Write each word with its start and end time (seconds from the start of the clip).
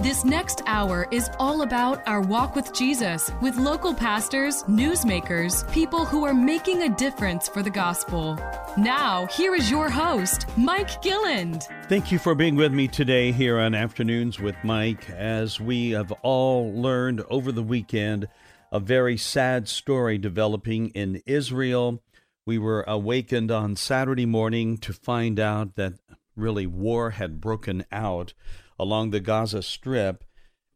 This 0.00 0.24
next 0.24 0.62
hour 0.66 1.08
is 1.10 1.28
all 1.40 1.62
about 1.62 2.06
our 2.06 2.20
walk 2.20 2.54
with 2.54 2.72
Jesus 2.72 3.32
with 3.42 3.56
local 3.56 3.92
pastors, 3.92 4.62
newsmakers, 4.62 5.68
people 5.72 6.04
who 6.04 6.24
are 6.24 6.32
making 6.32 6.82
a 6.82 6.88
difference 6.88 7.48
for 7.48 7.64
the 7.64 7.70
gospel. 7.70 8.38
Now, 8.76 9.26
here 9.26 9.56
is 9.56 9.72
your 9.72 9.90
host, 9.90 10.46
Mike 10.56 11.02
Gilland. 11.02 11.66
Thank 11.88 12.12
you 12.12 12.20
for 12.20 12.36
being 12.36 12.54
with 12.54 12.72
me 12.72 12.86
today 12.86 13.32
here 13.32 13.58
on 13.58 13.74
Afternoons 13.74 14.38
with 14.38 14.54
Mike. 14.62 15.10
As 15.10 15.60
we 15.60 15.90
have 15.90 16.12
all 16.22 16.72
learned 16.72 17.24
over 17.28 17.50
the 17.50 17.64
weekend, 17.64 18.28
a 18.70 18.78
very 18.78 19.16
sad 19.16 19.68
story 19.68 20.16
developing 20.16 20.90
in 20.90 21.22
Israel. 21.26 22.04
We 22.46 22.56
were 22.56 22.84
awakened 22.86 23.50
on 23.50 23.74
Saturday 23.74 24.26
morning 24.26 24.78
to 24.78 24.92
find 24.92 25.40
out 25.40 25.74
that 25.74 25.94
really 26.36 26.68
war 26.68 27.10
had 27.10 27.40
broken 27.40 27.84
out 27.90 28.32
along 28.78 29.10
the 29.10 29.20
Gaza 29.20 29.62
Strip 29.62 30.24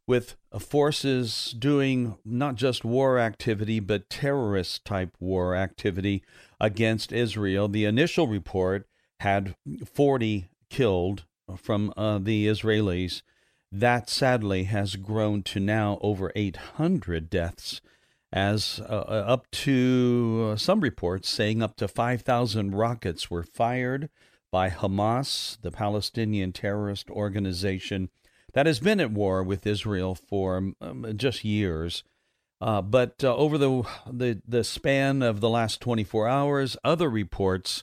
with 0.06 0.36
forces 0.58 1.54
doing 1.58 2.16
not 2.24 2.56
just 2.56 2.84
war 2.84 3.18
activity, 3.18 3.80
but 3.80 4.10
terrorist 4.10 4.84
type 4.84 5.16
war 5.20 5.54
activity 5.54 6.22
against 6.60 7.12
Israel. 7.12 7.68
The 7.68 7.84
initial 7.84 8.26
report 8.26 8.86
had 9.20 9.54
40 9.86 10.48
killed 10.68 11.24
from 11.56 11.92
uh, 11.96 12.18
the 12.18 12.46
Israelis. 12.46 13.22
That 13.70 14.10
sadly 14.10 14.64
has 14.64 14.96
grown 14.96 15.42
to 15.44 15.60
now 15.60 15.98
over 16.02 16.30
800 16.36 17.30
deaths, 17.30 17.80
as 18.32 18.80
uh, 18.80 19.04
uh, 19.08 19.24
up 19.26 19.50
to 19.50 20.50
uh, 20.52 20.56
some 20.56 20.80
reports 20.80 21.28
saying 21.28 21.62
up 21.62 21.76
to 21.76 21.88
5,000 21.88 22.74
rockets 22.74 23.30
were 23.30 23.42
fired 23.42 24.10
by 24.52 24.70
Hamas, 24.70 25.58
the 25.62 25.72
Palestinian 25.72 26.52
terrorist 26.52 27.10
organization 27.10 28.10
that 28.52 28.66
has 28.66 28.78
been 28.78 29.00
at 29.00 29.10
war 29.10 29.42
with 29.42 29.66
Israel 29.66 30.14
for 30.14 30.72
um, 30.80 31.12
just 31.16 31.44
years. 31.44 32.04
Uh, 32.60 32.80
but 32.80 33.24
uh, 33.24 33.34
over 33.34 33.58
the, 33.58 33.82
the 34.08 34.40
the 34.46 34.62
span 34.62 35.20
of 35.22 35.40
the 35.40 35.48
last 35.48 35.80
24 35.80 36.28
hours, 36.28 36.76
other 36.84 37.10
reports 37.10 37.82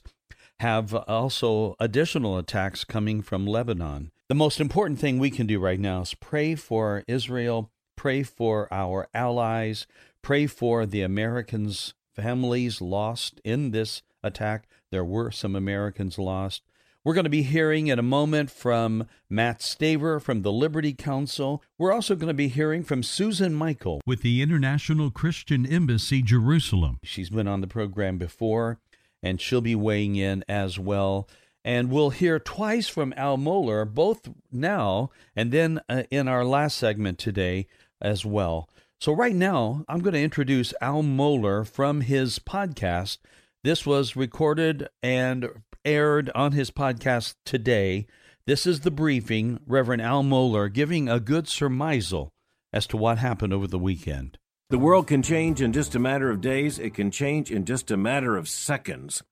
have 0.60 0.94
also 0.94 1.74
additional 1.78 2.38
attacks 2.38 2.84
coming 2.84 3.20
from 3.20 3.46
Lebanon. 3.46 4.10
The 4.28 4.34
most 4.34 4.60
important 4.60 4.98
thing 4.98 5.18
we 5.18 5.30
can 5.30 5.46
do 5.46 5.58
right 5.58 5.80
now 5.80 6.02
is 6.02 6.14
pray 6.14 6.54
for 6.54 7.02
Israel, 7.08 7.70
pray 7.96 8.22
for 8.22 8.72
our 8.72 9.08
allies, 9.12 9.86
pray 10.22 10.46
for 10.46 10.86
the 10.86 11.02
Americans' 11.02 11.94
families 12.14 12.80
lost 12.80 13.40
in 13.44 13.72
this 13.72 14.02
attack. 14.22 14.68
There 14.90 15.04
were 15.04 15.30
some 15.30 15.54
Americans 15.54 16.18
lost. 16.18 16.62
We're 17.04 17.14
going 17.14 17.24
to 17.24 17.30
be 17.30 17.44
hearing 17.44 17.86
in 17.86 17.98
a 17.98 18.02
moment 18.02 18.50
from 18.50 19.06
Mat 19.30 19.60
Staver 19.60 20.20
from 20.20 20.42
the 20.42 20.52
Liberty 20.52 20.92
Counsel. 20.92 21.62
We're 21.78 21.92
also 21.92 22.16
going 22.16 22.28
to 22.28 22.34
be 22.34 22.48
hearing 22.48 22.82
from 22.82 23.02
Susan 23.02 23.54
Michael 23.54 24.00
with 24.04 24.22
the 24.22 24.42
International 24.42 25.10
Christian 25.10 25.64
Embassy 25.64 26.22
Jerusalem. 26.22 26.98
She's 27.04 27.30
been 27.30 27.46
on 27.46 27.60
the 27.60 27.68
program 27.68 28.18
before, 28.18 28.80
and 29.22 29.40
she'll 29.40 29.60
be 29.60 29.76
weighing 29.76 30.16
in 30.16 30.44
as 30.48 30.78
well. 30.78 31.28
And 31.64 31.90
we'll 31.90 32.10
hear 32.10 32.40
twice 32.40 32.88
from 32.88 33.14
Al 33.16 33.38
Mohler, 33.38 33.88
both 33.88 34.28
now 34.50 35.10
and 35.36 35.52
then 35.52 35.80
uh, 35.88 36.02
in 36.10 36.26
our 36.26 36.44
last 36.44 36.76
segment 36.76 37.18
today 37.18 37.66
as 38.00 38.26
well. 38.26 38.68
So, 38.98 39.12
right 39.12 39.34
now, 39.34 39.84
I'm 39.88 40.00
going 40.00 40.14
to 40.14 40.20
introduce 40.20 40.74
Al 40.82 41.02
Mohler 41.02 41.66
from 41.66 42.02
his 42.02 42.38
podcast. 42.40 43.18
This 43.62 43.84
was 43.84 44.16
recorded 44.16 44.88
and 45.02 45.46
aired 45.84 46.30
on 46.34 46.52
his 46.52 46.70
podcast 46.70 47.34
today. 47.44 48.06
This 48.46 48.66
is 48.66 48.80
the 48.80 48.90
briefing, 48.90 49.60
Reverend 49.66 50.00
Al 50.00 50.22
Mohler 50.22 50.72
giving 50.72 51.10
a 51.10 51.20
good 51.20 51.44
surmisal 51.44 52.30
as 52.72 52.86
to 52.86 52.96
what 52.96 53.18
happened 53.18 53.52
over 53.52 53.66
the 53.66 53.78
weekend. 53.78 54.38
The 54.70 54.78
world 54.78 55.08
can 55.08 55.22
change 55.22 55.60
in 55.60 55.74
just 55.74 55.94
a 55.94 55.98
matter 55.98 56.30
of 56.30 56.40
days, 56.40 56.78
it 56.78 56.94
can 56.94 57.10
change 57.10 57.50
in 57.50 57.66
just 57.66 57.90
a 57.90 57.98
matter 57.98 58.34
of 58.38 58.48
seconds. 58.48 59.22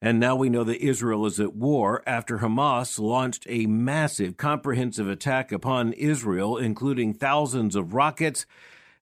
And 0.00 0.20
now 0.20 0.36
we 0.36 0.48
know 0.48 0.62
that 0.62 0.80
Israel 0.80 1.26
is 1.26 1.40
at 1.40 1.56
war 1.56 2.04
after 2.06 2.38
Hamas 2.38 3.00
launched 3.00 3.46
a 3.48 3.66
massive, 3.66 4.36
comprehensive 4.36 5.08
attack 5.08 5.50
upon 5.50 5.92
Israel, 5.94 6.56
including 6.56 7.14
thousands 7.14 7.74
of 7.74 7.94
rockets 7.94 8.46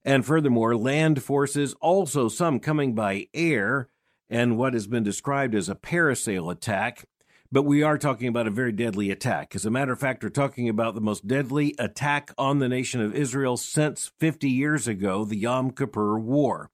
and 0.06 0.24
furthermore, 0.24 0.74
land 0.74 1.22
forces, 1.22 1.74
also 1.82 2.28
some 2.28 2.60
coming 2.60 2.94
by 2.94 3.26
air, 3.34 3.90
and 4.28 4.56
what 4.56 4.74
has 4.74 4.86
been 4.86 5.02
described 5.02 5.54
as 5.54 5.68
a 5.68 5.74
parasail 5.74 6.50
attack. 6.50 7.04
But 7.52 7.62
we 7.62 7.82
are 7.82 7.98
talking 7.98 8.26
about 8.26 8.48
a 8.48 8.50
very 8.50 8.72
deadly 8.72 9.10
attack. 9.10 9.54
As 9.54 9.64
a 9.64 9.70
matter 9.70 9.92
of 9.92 10.00
fact, 10.00 10.24
we're 10.24 10.30
talking 10.30 10.68
about 10.68 10.94
the 10.94 11.00
most 11.00 11.26
deadly 11.26 11.74
attack 11.78 12.32
on 12.36 12.58
the 12.58 12.68
nation 12.68 13.00
of 13.00 13.14
Israel 13.14 13.56
since 13.56 14.10
50 14.18 14.50
years 14.50 14.88
ago, 14.88 15.24
the 15.24 15.36
Yom 15.36 15.70
Kippur 15.70 16.18
War. 16.18 16.70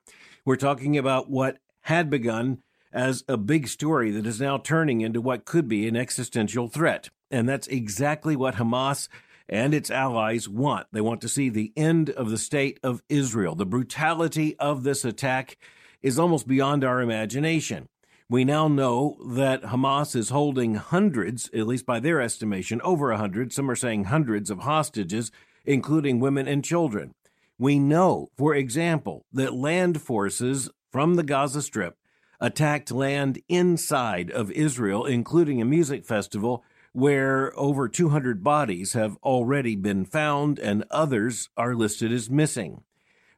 We're 0.46 0.56
talking 0.56 0.96
about 0.96 1.28
what 1.28 1.58
had 1.82 2.08
begun 2.08 2.62
as 2.92 3.24
a 3.28 3.36
big 3.36 3.68
story 3.68 4.10
that 4.12 4.26
is 4.26 4.40
now 4.40 4.58
turning 4.58 5.00
into 5.00 5.20
what 5.20 5.44
could 5.44 5.68
be 5.68 5.86
an 5.86 5.96
existential 5.96 6.68
threat. 6.68 7.10
And 7.30 7.48
that's 7.48 7.68
exactly 7.68 8.34
what 8.34 8.56
Hamas 8.56 9.08
and 9.48 9.74
its 9.74 9.90
allies 9.90 10.48
want. 10.48 10.86
They 10.92 11.00
want 11.00 11.20
to 11.20 11.28
see 11.28 11.48
the 11.48 11.72
end 11.76 12.10
of 12.10 12.30
the 12.30 12.38
state 12.38 12.80
of 12.82 13.02
Israel. 13.08 13.54
The 13.54 13.66
brutality 13.66 14.56
of 14.58 14.82
this 14.82 15.04
attack 15.04 15.58
is 16.02 16.18
almost 16.18 16.46
beyond 16.46 16.84
our 16.84 17.00
imagination. 17.00 17.88
We 18.28 18.44
now 18.44 18.68
know 18.68 19.18
that 19.28 19.62
Hamas 19.62 20.14
is 20.14 20.28
holding 20.28 20.76
hundreds, 20.76 21.50
at 21.52 21.66
least 21.66 21.84
by 21.84 21.98
their 21.98 22.20
estimation, 22.20 22.80
over 22.82 23.10
a 23.10 23.18
hundred, 23.18 23.52
some 23.52 23.68
are 23.70 23.76
saying 23.76 24.04
hundreds 24.04 24.50
of 24.50 24.60
hostages, 24.60 25.32
including 25.64 26.20
women 26.20 26.46
and 26.46 26.64
children. 26.64 27.12
We 27.58 27.78
know, 27.78 28.30
for 28.36 28.54
example, 28.54 29.26
that 29.32 29.52
land 29.52 30.00
forces 30.00 30.70
from 30.92 31.16
the 31.16 31.22
Gaza 31.22 31.60
Strip 31.60 31.96
attacked 32.40 32.90
land 32.90 33.42
inside 33.48 34.30
of 34.30 34.50
Israel, 34.52 35.04
including 35.04 35.60
a 35.60 35.66
music 35.66 36.06
festival 36.06 36.64
where 36.92 37.52
over 37.58 37.88
200 37.88 38.42
bodies 38.42 38.94
have 38.94 39.16
already 39.22 39.76
been 39.76 40.04
found 40.04 40.58
and 40.58 40.84
others 40.90 41.48
are 41.56 41.74
listed 41.74 42.12
as 42.12 42.30
missing. 42.30 42.82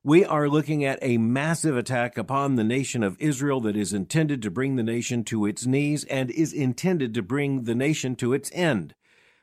We 0.04 0.24
are 0.24 0.48
looking 0.48 0.84
at 0.84 0.98
a 1.00 1.16
massive 1.16 1.76
attack 1.76 2.18
upon 2.18 2.56
the 2.56 2.64
nation 2.64 3.04
of 3.04 3.16
Israel 3.20 3.60
that 3.60 3.76
is 3.76 3.92
intended 3.92 4.42
to 4.42 4.50
bring 4.50 4.74
the 4.74 4.82
nation 4.82 5.22
to 5.24 5.46
its 5.46 5.64
knees 5.64 6.02
and 6.06 6.28
is 6.32 6.52
intended 6.52 7.14
to 7.14 7.22
bring 7.22 7.62
the 7.62 7.74
nation 7.76 8.16
to 8.16 8.32
its 8.32 8.50
end. 8.52 8.96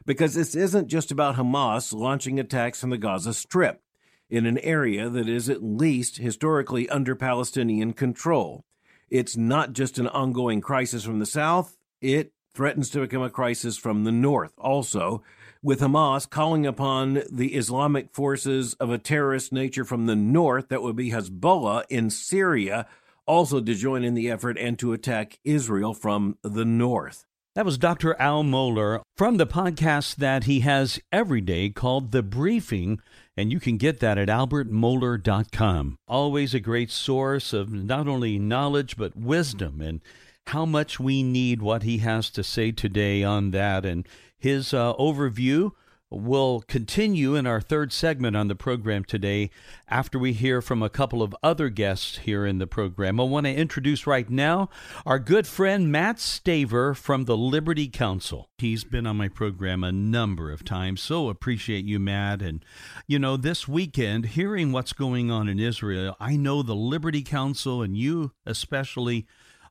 Because 0.05 0.33
this 0.33 0.55
isn't 0.55 0.89
just 0.89 1.11
about 1.11 1.37
Hamas 1.37 1.93
launching 1.93 2.41
attacks 2.41 2.83
on 2.83 2.89
the 2.89 2.97
Gaza 2.97 3.33
Strip 3.33 3.81
in 4.29 4.45
an 4.45 4.57
area 4.57 5.07
that 5.07 5.29
is 5.29 5.49
at 5.49 5.63
least 5.63 6.17
historically 6.17 6.89
under 6.89 7.15
Palestinian 7.15 7.93
control. 7.93 8.65
It's 9.09 9.37
not 9.37 9.71
just 9.71 9.97
an 9.97 10.07
ongoing 10.09 10.59
crisis 10.59 11.05
from 11.05 11.19
the 11.19 11.25
south, 11.25 11.77
it 12.01 12.33
threatens 12.53 12.89
to 12.89 12.99
become 12.99 13.21
a 13.21 13.29
crisis 13.29 13.77
from 13.77 14.03
the 14.03 14.11
north 14.11 14.51
also 14.57 15.23
with 15.61 15.81
Hamas 15.81 16.29
calling 16.29 16.65
upon 16.65 17.23
the 17.29 17.55
Islamic 17.55 18.13
forces 18.13 18.75
of 18.75 18.89
a 18.89 18.97
terrorist 18.97 19.51
nature 19.51 19.83
from 19.83 20.05
the 20.05 20.15
north, 20.15 20.69
that 20.69 20.81
would 20.81 20.95
be 20.95 21.11
Hezbollah 21.11 21.83
in 21.89 22.09
Syria, 22.09 22.87
also 23.25 23.59
to 23.59 23.75
join 23.75 24.03
in 24.03 24.13
the 24.13 24.29
effort 24.29 24.57
and 24.57 24.79
to 24.79 24.93
attack 24.93 25.39
Israel 25.43 25.93
from 25.93 26.37
the 26.43 26.65
north. 26.65 27.25
That 27.55 27.65
was 27.65 27.77
Dr. 27.77 28.15
Al 28.21 28.43
Mohler 28.43 29.01
from 29.17 29.37
the 29.37 29.47
podcast 29.47 30.15
that 30.17 30.45
he 30.45 30.61
has 30.61 30.99
every 31.11 31.41
day 31.41 31.69
called 31.69 32.11
The 32.11 32.23
Briefing, 32.23 33.01
and 33.35 33.51
you 33.51 33.59
can 33.59 33.77
get 33.77 33.99
that 33.99 34.17
at 34.17 34.29
albertmohler.com. 34.29 35.97
Always 36.07 36.53
a 36.53 36.59
great 36.59 36.89
source 36.89 37.51
of 37.51 37.73
not 37.73 38.07
only 38.07 38.39
knowledge 38.39 38.95
but 38.95 39.17
wisdom 39.17 39.81
and 39.81 39.99
how 40.47 40.65
much 40.65 40.99
we 40.99 41.21
need 41.21 41.61
what 41.61 41.83
he 41.83 41.97
has 41.97 42.29
to 42.31 42.43
say 42.43 42.71
today 42.71 43.23
on 43.23 43.51
that. 43.51 43.85
And 43.85 44.07
his 44.39 44.73
uh, 44.73 44.93
overview 44.95 45.71
will 46.11 46.61
continue 46.61 47.35
in 47.35 47.45
our 47.45 47.61
third 47.61 47.93
segment 47.93 48.35
on 48.35 48.47
the 48.47 48.55
program 48.55 49.03
today 49.03 49.49
after 49.87 50.17
we 50.17 50.33
hear 50.33 50.61
from 50.61 50.81
a 50.81 50.89
couple 50.89 51.21
of 51.21 51.35
other 51.43 51.69
guests 51.69 52.19
here 52.19 52.45
in 52.45 52.57
the 52.57 52.65
program. 52.65 53.19
I 53.19 53.23
want 53.23 53.45
to 53.45 53.53
introduce 53.53 54.07
right 54.07 54.29
now 54.29 54.69
our 55.05 55.19
good 55.19 55.45
friend 55.45 55.91
Mat 55.91 56.17
Staver 56.17 56.97
from 56.97 57.25
the 57.25 57.37
Liberty 57.37 57.87
Counsel. 57.87 58.49
He's 58.57 58.83
been 58.83 59.05
on 59.05 59.17
my 59.17 59.27
program 59.27 59.83
a 59.83 59.91
number 59.91 60.51
of 60.51 60.65
times, 60.65 61.01
so 61.01 61.29
appreciate 61.29 61.85
you, 61.85 61.99
Mat. 61.99 62.41
And, 62.41 62.65
you 63.07 63.19
know, 63.19 63.37
this 63.37 63.67
weekend, 63.67 64.27
hearing 64.27 64.71
what's 64.71 64.93
going 64.93 65.29
on 65.29 65.47
in 65.47 65.59
Israel, 65.59 66.15
I 66.19 66.35
know 66.35 66.63
the 66.63 66.75
Liberty 66.75 67.21
Counsel 67.21 67.83
and 67.83 67.95
you 67.95 68.31
especially 68.45 69.27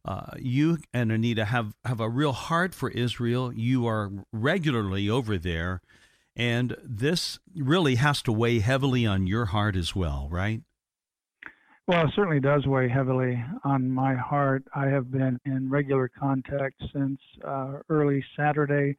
uh, 0.09 0.31
you 0.39 0.79
and 0.95 1.13
Anita 1.13 1.45
have, 1.45 1.75
have 1.85 2.01
a 2.01 2.09
real 2.09 2.33
heart 2.33 2.75
for 2.75 2.89
Israel. 2.89 3.53
You 3.53 3.87
are 3.87 4.11
regularly 4.33 5.11
over 5.11 5.37
there, 5.37 5.83
and 6.35 6.75
this 6.83 7.39
really 7.55 7.97
has 7.97 8.23
to 8.23 8.33
weigh 8.33 8.61
heavily 8.61 9.05
on 9.05 9.27
your 9.27 9.47
heart 9.47 9.77
as 9.77 9.95
well, 9.95 10.27
right? 10.31 10.63
Well, 11.87 12.07
it 12.07 12.13
certainly 12.17 12.41
does 12.41 12.67
weigh 12.67 12.89
heavily 12.89 13.45
on 13.65 13.91
my 13.91 14.15
heart. 14.15 14.65
I 14.75 14.87
have 14.87 15.11
been 15.11 15.39
in 15.45 15.69
regular 15.69 16.09
contact 16.09 16.83
since 16.91 17.21
uh, 17.47 17.81
early 17.91 18.25
Saturday 18.35 18.97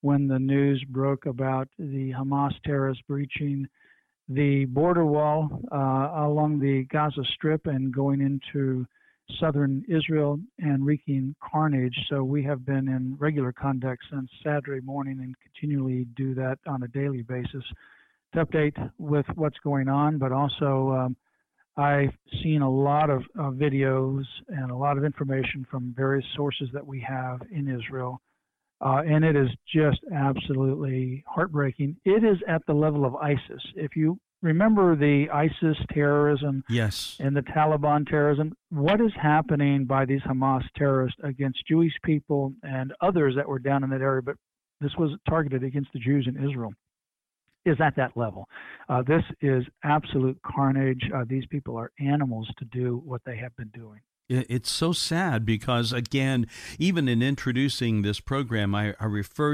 when 0.00 0.26
the 0.26 0.38
news 0.38 0.82
broke 0.88 1.26
about 1.26 1.68
the 1.78 2.12
Hamas 2.12 2.54
terrorists 2.64 3.04
breaching 3.06 3.68
the 4.30 4.64
border 4.64 5.04
wall 5.04 5.60
uh, 5.70 6.24
along 6.24 6.60
the 6.60 6.84
Gaza 6.84 7.24
Strip 7.34 7.66
and 7.66 7.92
going 7.92 8.22
into 8.22 8.86
southern 9.40 9.84
Israel 9.88 10.38
and 10.58 10.84
wreaking 10.84 11.34
carnage. 11.42 11.96
So 12.08 12.22
we 12.22 12.42
have 12.44 12.64
been 12.64 12.88
in 12.88 13.16
regular 13.18 13.52
contact 13.52 14.02
since 14.10 14.30
Saturday 14.44 14.84
morning 14.84 15.18
and 15.20 15.34
continually 15.40 16.06
do 16.16 16.34
that 16.34 16.58
on 16.66 16.82
a 16.82 16.88
daily 16.88 17.22
basis 17.22 17.64
to 18.34 18.44
update 18.44 18.76
with 18.98 19.26
what's 19.34 19.58
going 19.64 19.88
on, 19.88 20.18
but 20.18 20.32
also 20.32 20.90
um, 20.92 21.16
I've 21.76 22.14
seen 22.42 22.62
a 22.62 22.70
lot 22.70 23.10
of 23.10 23.22
uh, 23.38 23.50
videos 23.50 24.24
and 24.48 24.70
a 24.70 24.76
lot 24.76 24.98
of 24.98 25.04
information 25.04 25.66
from 25.70 25.94
various 25.96 26.26
sources 26.34 26.68
that 26.72 26.86
we 26.86 27.00
have 27.00 27.40
in 27.50 27.68
Israel 27.68 28.20
uh, 28.80 29.02
and 29.06 29.24
it 29.24 29.36
is 29.36 29.48
just 29.74 30.00
absolutely 30.14 31.24
heartbreaking. 31.26 31.96
It 32.04 32.24
is 32.24 32.36
at 32.46 32.62
the 32.66 32.74
level 32.74 33.04
of 33.04 33.16
ISIS. 33.16 33.62
If 33.74 33.96
you 33.96 34.18
remember 34.42 34.96
the 34.96 35.28
ISIS 35.32 35.76
terrorism 35.92 36.62
yes. 36.68 37.16
and 37.20 37.36
the 37.36 37.42
Taliban 37.42 38.08
terrorism, 38.08 38.54
what 38.70 39.00
is 39.00 39.12
happening 39.20 39.84
by 39.84 40.04
these 40.04 40.20
Hamas 40.22 40.62
terrorists 40.76 41.18
against 41.22 41.66
Jewish 41.66 41.92
people 42.04 42.52
and 42.62 42.92
others 43.00 43.34
that 43.36 43.48
were 43.48 43.58
down 43.58 43.84
in 43.84 43.90
that 43.90 44.00
area, 44.00 44.22
but 44.22 44.36
this 44.80 44.92
was 44.98 45.10
targeted 45.28 45.64
against 45.64 45.92
the 45.92 45.98
Jews 45.98 46.28
in 46.28 46.36
Israel, 46.36 46.72
is 47.64 47.76
at 47.80 47.96
that 47.96 48.16
level. 48.16 48.46
Uh, 48.88 49.02
this 49.02 49.22
is 49.40 49.64
absolute 49.84 50.38
carnage. 50.44 51.00
Uh, 51.14 51.24
these 51.26 51.46
people 51.46 51.76
are 51.76 51.90
animals 51.98 52.48
to 52.58 52.64
do 52.66 53.02
what 53.04 53.22
they 53.24 53.36
have 53.36 53.54
been 53.56 53.70
doing. 53.74 54.00
It's 54.28 54.70
so 54.70 54.92
sad 54.92 55.46
because, 55.46 55.92
again, 55.92 56.48
even 56.80 57.08
in 57.08 57.22
introducing 57.22 58.02
this 58.02 58.18
program, 58.18 58.74
I, 58.74 58.94
I 58.98 59.04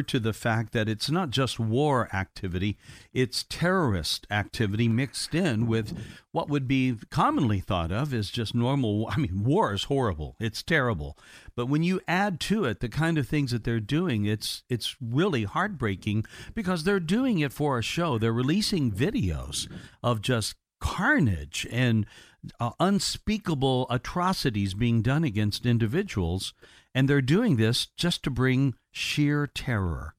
to 0.08 0.18
the 0.18 0.32
fact 0.32 0.72
that 0.72 0.88
it's 0.88 1.10
not 1.10 1.28
just 1.28 1.60
war 1.60 2.08
activity, 2.14 2.78
it's 3.12 3.44
terrorist 3.50 4.26
activity 4.30 4.88
mixed 4.88 5.34
in 5.34 5.66
with 5.66 5.94
what 6.30 6.48
would 6.48 6.66
be 6.66 6.96
commonly 7.10 7.60
thought 7.60 7.92
of 7.92 8.14
as 8.14 8.30
just 8.30 8.54
normal. 8.54 9.08
I 9.10 9.18
mean, 9.18 9.44
war 9.44 9.74
is 9.74 9.84
horrible, 9.84 10.36
it's 10.40 10.62
terrible. 10.62 11.18
But 11.54 11.66
when 11.66 11.82
you 11.82 12.00
add 12.08 12.40
to 12.40 12.64
it 12.64 12.80
the 12.80 12.88
kind 12.88 13.18
of 13.18 13.28
things 13.28 13.50
that 13.50 13.64
they're 13.64 13.78
doing, 13.78 14.24
it's, 14.24 14.62
it's 14.70 14.96
really 15.02 15.44
heartbreaking 15.44 16.24
because 16.54 16.84
they're 16.84 16.98
doing 16.98 17.40
it 17.40 17.52
for 17.52 17.78
a 17.78 17.82
show. 17.82 18.16
They're 18.16 18.32
releasing 18.32 18.90
videos 18.90 19.70
of 20.02 20.22
just 20.22 20.54
carnage 20.80 21.66
and 21.70 22.06
uh, 22.60 22.70
unspeakable 22.80 23.86
atrocities 23.90 24.74
being 24.74 25.02
done 25.02 25.24
against 25.24 25.66
individuals, 25.66 26.54
and 26.94 27.08
they're 27.08 27.22
doing 27.22 27.56
this 27.56 27.86
just 27.96 28.22
to 28.24 28.30
bring 28.30 28.74
sheer 28.90 29.46
terror. 29.46 30.14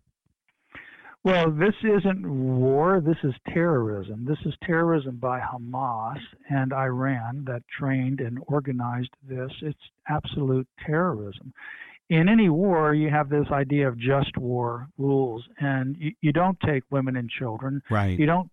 Well, 1.24 1.52
this 1.52 1.76
isn't 1.84 2.28
war. 2.28 3.00
This 3.00 3.18
is 3.24 3.34
terrorism. 3.54 4.26
This 4.28 4.40
is 4.46 4.54
terrorism 4.66 5.16
by 5.18 5.40
Hamas 5.40 6.20
and 6.50 6.74
Iran 6.74 7.46
that 7.48 7.64
trained 7.80 8.20
and 8.20 8.40
organized 8.48 9.12
this. 9.26 9.52
It's 9.62 9.80
absolute 10.10 10.68
terrorism. 10.86 11.54
In 12.10 12.28
any 12.28 12.50
war, 12.50 12.94
you 12.94 13.10
have 13.10 13.30
this 13.30 13.48
idea 13.52 13.88
of 13.88 13.98
just 13.98 14.38
war 14.38 14.90
rules, 14.98 15.48
and 15.60 15.96
you, 15.98 16.12
you 16.20 16.34
don't 16.34 16.60
take 16.60 16.84
women 16.92 17.16
and 17.16 17.30
children. 17.30 17.82
Right. 17.90 18.20
You 18.20 18.26
don't 18.26 18.50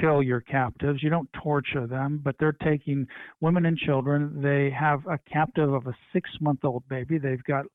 kill 0.00 0.22
your 0.22 0.40
captives. 0.40 1.02
You 1.02 1.10
don't 1.10 1.28
torture 1.32 1.86
them, 1.86 2.20
but 2.22 2.36
they're 2.38 2.56
taking 2.64 3.06
women 3.40 3.66
and 3.66 3.76
children. 3.76 4.40
They 4.42 4.70
have 4.70 5.06
a 5.06 5.18
captive 5.30 5.72
of 5.72 5.86
a 5.86 5.94
six 6.12 6.30
month 6.40 6.64
old 6.64 6.88
baby. 6.88 7.18
They've 7.18 7.42
got 7.44 7.66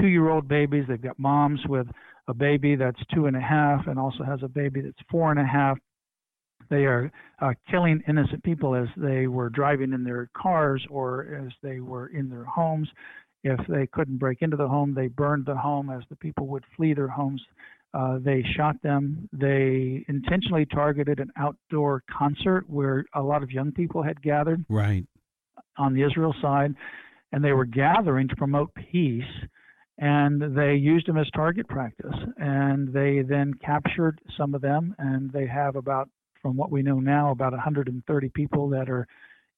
two 0.00 0.08
year 0.08 0.30
old 0.30 0.48
babies. 0.48 0.84
They've 0.88 1.00
got 1.00 1.18
moms 1.18 1.60
with 1.68 1.86
a 2.28 2.34
baby 2.34 2.76
that's 2.76 3.00
two 3.14 3.26
and 3.26 3.36
a 3.36 3.40
half 3.40 3.86
and 3.86 3.98
also 3.98 4.22
has 4.24 4.40
a 4.42 4.48
baby 4.48 4.80
that's 4.80 4.96
four 5.10 5.30
and 5.30 5.40
a 5.40 5.46
half. 5.46 5.78
They 6.70 6.84
are 6.84 7.10
uh, 7.40 7.52
killing 7.70 8.02
innocent 8.08 8.42
people 8.44 8.74
as 8.74 8.88
they 8.96 9.26
were 9.26 9.50
driving 9.50 9.92
in 9.92 10.04
their 10.04 10.30
cars 10.36 10.84
or 10.88 11.44
as 11.44 11.52
they 11.62 11.80
were 11.80 12.08
in 12.08 12.30
their 12.30 12.44
homes. 12.44 12.88
If 13.44 13.58
they 13.66 13.88
couldn't 13.88 14.18
break 14.18 14.40
into 14.40 14.56
the 14.56 14.68
home, 14.68 14.94
they 14.94 15.08
burned 15.08 15.46
the 15.46 15.56
home 15.56 15.90
as 15.90 16.02
the 16.08 16.16
people 16.16 16.46
would 16.46 16.64
flee 16.76 16.94
their 16.94 17.08
homes. 17.08 17.42
Uh, 17.94 18.18
they 18.20 18.42
shot 18.56 18.76
them. 18.82 19.28
They 19.32 20.04
intentionally 20.08 20.66
targeted 20.66 21.20
an 21.20 21.30
outdoor 21.36 22.02
concert 22.10 22.64
where 22.68 23.04
a 23.14 23.22
lot 23.22 23.42
of 23.42 23.50
young 23.50 23.72
people 23.72 24.02
had 24.02 24.20
gathered. 24.22 24.64
Right. 24.68 25.04
On 25.78 25.94
the 25.94 26.02
Israel 26.02 26.34
side, 26.42 26.74
and 27.32 27.42
they 27.42 27.52
were 27.52 27.64
gathering 27.64 28.28
to 28.28 28.36
promote 28.36 28.74
peace, 28.74 29.24
and 29.98 30.56
they 30.56 30.74
used 30.74 31.06
them 31.06 31.16
as 31.16 31.26
target 31.34 31.66
practice. 31.68 32.14
And 32.36 32.92
they 32.92 33.22
then 33.22 33.54
captured 33.54 34.20
some 34.36 34.54
of 34.54 34.60
them, 34.60 34.94
and 34.98 35.30
they 35.32 35.46
have 35.46 35.76
about, 35.76 36.08
from 36.40 36.56
what 36.56 36.70
we 36.70 36.82
know 36.82 37.00
now, 37.00 37.30
about 37.30 37.52
130 37.52 38.28
people 38.30 38.68
that 38.70 38.90
are 38.90 39.06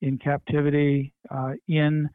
in 0.03 0.19
captivity 0.19 1.13
uh, 1.31 1.53
in 1.69 2.09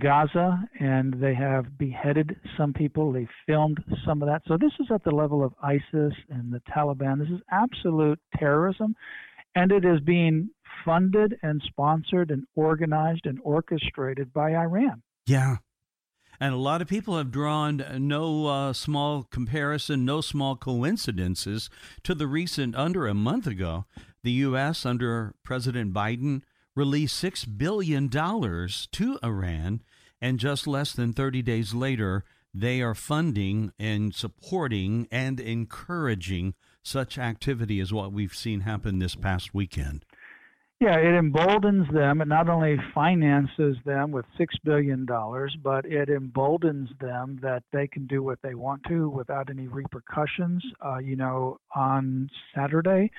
Gaza, 0.00 0.58
and 0.78 1.14
they 1.20 1.34
have 1.34 1.78
beheaded 1.78 2.36
some 2.56 2.72
people. 2.72 3.12
They 3.12 3.28
filmed 3.46 3.82
some 4.06 4.22
of 4.22 4.28
that. 4.28 4.42
So 4.46 4.56
this 4.58 4.72
is 4.78 4.88
at 4.92 5.04
the 5.04 5.10
level 5.10 5.42
of 5.42 5.54
ISIS 5.62 6.12
and 6.28 6.52
the 6.52 6.60
Taliban. 6.70 7.18
This 7.18 7.30
is 7.30 7.40
absolute 7.50 8.20
terrorism, 8.38 8.94
and 9.54 9.72
it 9.72 9.84
is 9.84 10.00
being 10.00 10.50
funded 10.84 11.36
and 11.42 11.62
sponsored 11.66 12.30
and 12.30 12.44
organized 12.54 13.24
and 13.24 13.38
orchestrated 13.42 14.32
by 14.32 14.54
Iran. 14.54 15.02
Yeah. 15.26 15.56
And 16.38 16.52
a 16.52 16.58
lot 16.58 16.82
of 16.82 16.88
people 16.88 17.16
have 17.16 17.30
drawn 17.30 17.82
no 17.98 18.46
uh, 18.46 18.72
small 18.74 19.24
comparison, 19.24 20.04
no 20.04 20.20
small 20.20 20.56
coincidences 20.56 21.70
to 22.04 22.14
the 22.14 22.26
recent, 22.26 22.76
under 22.76 23.06
a 23.06 23.14
month 23.14 23.46
ago, 23.46 23.86
the 24.22 24.32
U.S. 24.32 24.84
under 24.84 25.34
President 25.42 25.94
Biden 25.94 26.42
released 26.76 27.22
$6 27.24 27.58
billion 27.58 28.08
to 28.08 29.18
Iran, 29.24 29.82
and 30.20 30.38
just 30.38 30.66
less 30.66 30.92
than 30.92 31.12
30 31.12 31.42
days 31.42 31.74
later, 31.74 32.24
they 32.54 32.80
are 32.80 32.94
funding 32.94 33.72
and 33.78 34.14
supporting 34.14 35.08
and 35.10 35.40
encouraging 35.40 36.54
such 36.82 37.18
activity 37.18 37.80
as 37.80 37.92
what 37.92 38.12
we've 38.12 38.34
seen 38.34 38.60
happen 38.60 38.98
this 38.98 39.16
past 39.16 39.52
weekend. 39.52 40.04
Yeah, 40.78 40.96
it 40.98 41.14
emboldens 41.14 41.90
them. 41.90 42.20
It 42.20 42.28
not 42.28 42.50
only 42.50 42.76
finances 42.94 43.76
them 43.86 44.10
with 44.12 44.26
$6 44.38 44.46
billion, 44.62 45.06
but 45.62 45.86
it 45.86 46.10
emboldens 46.10 46.90
them 47.00 47.38
that 47.40 47.62
they 47.72 47.86
can 47.86 48.06
do 48.06 48.22
what 48.22 48.38
they 48.42 48.54
want 48.54 48.82
to 48.88 49.08
without 49.08 49.48
any 49.48 49.68
repercussions. 49.68 50.62
Uh, 50.84 50.98
you 50.98 51.16
know, 51.16 51.58
on 51.74 52.28
Saturday, 52.54 53.10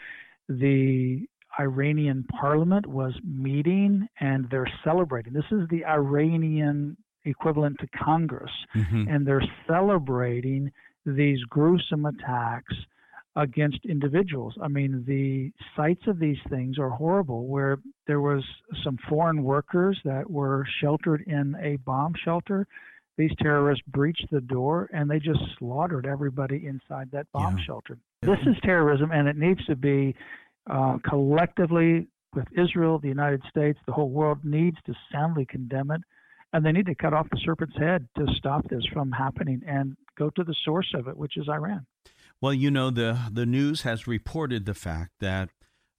the 0.47 1.25
Iranian 1.59 2.25
parliament 2.39 2.85
was 2.85 3.13
meeting 3.23 4.07
and 4.19 4.47
they're 4.49 4.71
celebrating. 4.83 5.33
This 5.33 5.51
is 5.51 5.67
the 5.69 5.85
Iranian 5.85 6.97
equivalent 7.25 7.77
to 7.79 7.87
Congress, 7.87 8.51
mm-hmm. 8.75 9.07
and 9.09 9.25
they're 9.25 9.43
celebrating 9.67 10.71
these 11.05 11.39
gruesome 11.49 12.05
attacks 12.05 12.73
against 13.35 13.85
individuals. 13.85 14.55
I 14.61 14.67
mean, 14.67 15.03
the 15.07 15.51
sites 15.75 16.01
of 16.07 16.19
these 16.19 16.37
things 16.49 16.79
are 16.79 16.89
horrible. 16.89 17.45
Where 17.47 17.77
there 18.07 18.21
was 18.21 18.43
some 18.83 18.97
foreign 19.07 19.43
workers 19.43 19.99
that 20.05 20.29
were 20.29 20.65
sheltered 20.81 21.23
in 21.27 21.55
a 21.61 21.77
bomb 21.77 22.13
shelter, 22.23 22.65
these 23.17 23.31
terrorists 23.41 23.83
breached 23.87 24.27
the 24.31 24.41
door 24.41 24.89
and 24.93 25.09
they 25.09 25.19
just 25.19 25.39
slaughtered 25.57 26.05
everybody 26.05 26.65
inside 26.65 27.09
that 27.11 27.27
bomb 27.31 27.57
yeah. 27.57 27.63
shelter. 27.65 27.97
This 28.21 28.39
is 28.47 28.55
terrorism, 28.63 29.11
and 29.11 29.27
it 29.27 29.37
needs 29.37 29.63
to 29.65 29.75
be 29.75 30.15
uh, 30.69 30.97
collectively 31.07 32.07
with 32.33 32.47
Israel, 32.57 32.99
the 32.99 33.07
United 33.07 33.41
States, 33.49 33.79
the 33.85 33.93
whole 33.93 34.09
world 34.09 34.39
needs 34.43 34.77
to 34.85 34.93
soundly 35.11 35.45
condemn 35.45 35.91
it, 35.91 36.01
and 36.53 36.65
they 36.65 36.71
need 36.71 36.85
to 36.85 36.95
cut 36.95 37.13
off 37.13 37.27
the 37.29 37.39
serpent's 37.43 37.77
head 37.77 38.07
to 38.17 38.25
stop 38.35 38.67
this 38.69 38.85
from 38.93 39.11
happening 39.11 39.61
and 39.67 39.95
go 40.17 40.29
to 40.31 40.43
the 40.43 40.55
source 40.65 40.93
of 40.93 41.07
it, 41.07 41.17
which 41.17 41.37
is 41.37 41.47
Iran. 41.49 41.85
Well, 42.39 42.53
you 42.53 42.69
know 42.69 42.91
the 42.91 43.17
the 43.31 43.45
news 43.45 43.81
has 43.81 44.07
reported 44.07 44.65
the 44.65 44.75
fact 44.75 45.13
that 45.19 45.49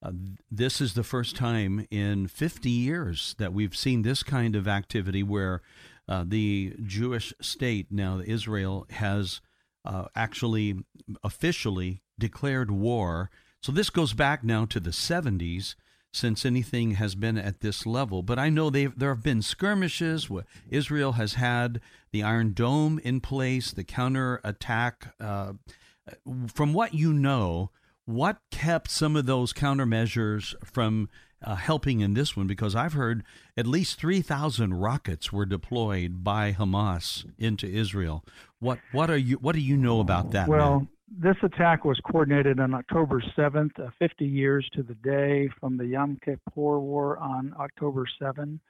uh, 0.00 0.12
this 0.50 0.80
is 0.80 0.94
the 0.94 1.02
first 1.02 1.34
time 1.34 1.86
in 1.90 2.28
50 2.28 2.70
years 2.70 3.34
that 3.38 3.52
we've 3.52 3.76
seen 3.76 4.02
this 4.02 4.22
kind 4.22 4.54
of 4.54 4.68
activity 4.68 5.24
where 5.24 5.60
uh, 6.08 6.24
the 6.26 6.74
Jewish 6.84 7.34
state, 7.40 7.88
now 7.90 8.22
Israel, 8.24 8.86
has 8.90 9.40
uh, 9.84 10.06
actually 10.14 10.76
officially 11.24 12.02
declared 12.18 12.70
war 12.70 13.30
so 13.62 13.72
this 13.72 13.90
goes 13.90 14.12
back 14.12 14.44
now 14.44 14.64
to 14.66 14.80
the 14.80 14.90
70s 14.90 15.74
since 16.12 16.46
anything 16.46 16.92
has 16.92 17.14
been 17.14 17.36
at 17.36 17.60
this 17.60 17.86
level. 17.86 18.22
But 18.22 18.38
I 18.38 18.48
know 18.48 18.70
there 18.70 19.14
have 19.14 19.22
been 19.22 19.42
skirmishes. 19.42 20.28
Israel 20.70 21.12
has 21.12 21.34
had 21.34 21.80
the 22.12 22.22
Iron 22.22 22.52
Dome 22.52 22.98
in 23.04 23.20
place, 23.20 23.70
the 23.72 23.84
counter 23.84 24.40
attack. 24.42 25.14
Uh, 25.20 25.54
from 26.52 26.72
what 26.72 26.94
you 26.94 27.12
know, 27.12 27.70
what 28.06 28.38
kept 28.50 28.90
some 28.90 29.16
of 29.16 29.26
those 29.26 29.52
countermeasures 29.52 30.54
from 30.64 31.10
uh, 31.44 31.54
helping 31.54 32.00
in 32.00 32.14
this 32.14 32.36
one 32.36 32.46
because 32.46 32.74
I've 32.74 32.94
heard 32.94 33.22
at 33.56 33.66
least 33.66 34.00
3,000 34.00 34.74
rockets 34.74 35.32
were 35.32 35.46
deployed 35.46 36.24
by 36.24 36.52
Hamas 36.52 37.30
into 37.38 37.66
Israel. 37.66 38.24
What 38.58 38.78
what 38.92 39.10
are 39.10 39.16
you 39.16 39.36
what 39.36 39.54
do 39.54 39.60
you 39.60 39.76
know 39.76 40.00
about 40.00 40.32
that? 40.32 40.48
Well? 40.48 40.88
This 41.16 41.36
attack 41.42 41.84
was 41.84 41.98
coordinated 42.00 42.60
on 42.60 42.74
October 42.74 43.22
7th, 43.36 43.78
uh, 43.78 43.90
50 43.98 44.26
years 44.26 44.68
to 44.74 44.82
the 44.82 44.94
day 44.94 45.48
from 45.58 45.76
the 45.76 45.86
Yom 45.86 46.18
Kippur 46.24 46.80
War 46.80 47.18
on 47.18 47.54
October 47.58 48.04
7. 48.20 48.60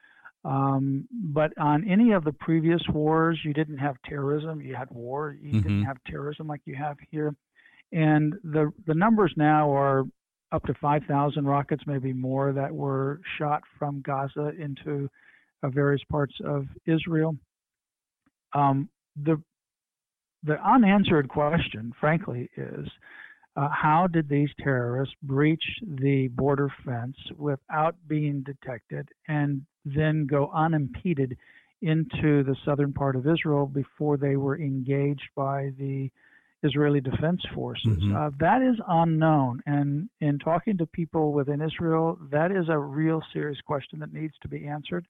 Um, 0.44 1.08
but 1.10 1.52
on 1.58 1.88
any 1.88 2.12
of 2.12 2.24
the 2.24 2.32
previous 2.32 2.80
wars, 2.92 3.38
you 3.44 3.52
didn't 3.52 3.78
have 3.78 3.96
terrorism. 4.08 4.60
You 4.60 4.76
had 4.76 4.88
war. 4.90 5.36
You 5.40 5.54
mm-hmm. 5.54 5.62
didn't 5.62 5.84
have 5.84 5.96
terrorism 6.06 6.46
like 6.46 6.60
you 6.64 6.76
have 6.76 6.96
here. 7.10 7.34
And 7.92 8.34
the 8.44 8.70
the 8.86 8.94
numbers 8.94 9.32
now 9.36 9.70
are 9.74 10.04
up 10.52 10.62
to 10.64 10.74
5,000 10.74 11.44
rockets, 11.44 11.82
maybe 11.86 12.12
more, 12.12 12.52
that 12.52 12.72
were 12.72 13.20
shot 13.36 13.62
from 13.78 14.00
Gaza 14.00 14.52
into 14.58 15.10
uh, 15.62 15.68
various 15.68 16.02
parts 16.10 16.34
of 16.44 16.66
Israel. 16.86 17.36
Um, 18.54 18.88
the 19.16 19.42
the 20.48 20.58
unanswered 20.66 21.28
question, 21.28 21.92
frankly, 22.00 22.50
is 22.56 22.88
uh, 23.56 23.68
how 23.70 24.06
did 24.06 24.28
these 24.28 24.48
terrorists 24.60 25.14
breach 25.22 25.62
the 25.82 26.28
border 26.28 26.72
fence 26.84 27.16
without 27.36 27.94
being 28.08 28.42
detected 28.42 29.08
and 29.28 29.62
then 29.84 30.26
go 30.26 30.50
unimpeded 30.54 31.36
into 31.82 32.42
the 32.44 32.56
southern 32.64 32.92
part 32.92 33.14
of 33.14 33.26
Israel 33.26 33.66
before 33.66 34.16
they 34.16 34.36
were 34.36 34.58
engaged 34.58 35.28
by 35.36 35.70
the 35.78 36.10
Israeli 36.62 37.00
Defense 37.00 37.40
Forces. 37.54 37.86
Mm-hmm. 37.86 38.16
Uh, 38.16 38.30
that 38.40 38.62
is 38.62 38.76
unknown. 38.88 39.60
And 39.66 40.08
in 40.20 40.38
talking 40.38 40.76
to 40.78 40.86
people 40.86 41.32
within 41.32 41.60
Israel, 41.60 42.18
that 42.32 42.50
is 42.50 42.68
a 42.68 42.78
real 42.78 43.22
serious 43.32 43.60
question 43.60 44.00
that 44.00 44.12
needs 44.12 44.34
to 44.42 44.48
be 44.48 44.66
answered 44.66 45.06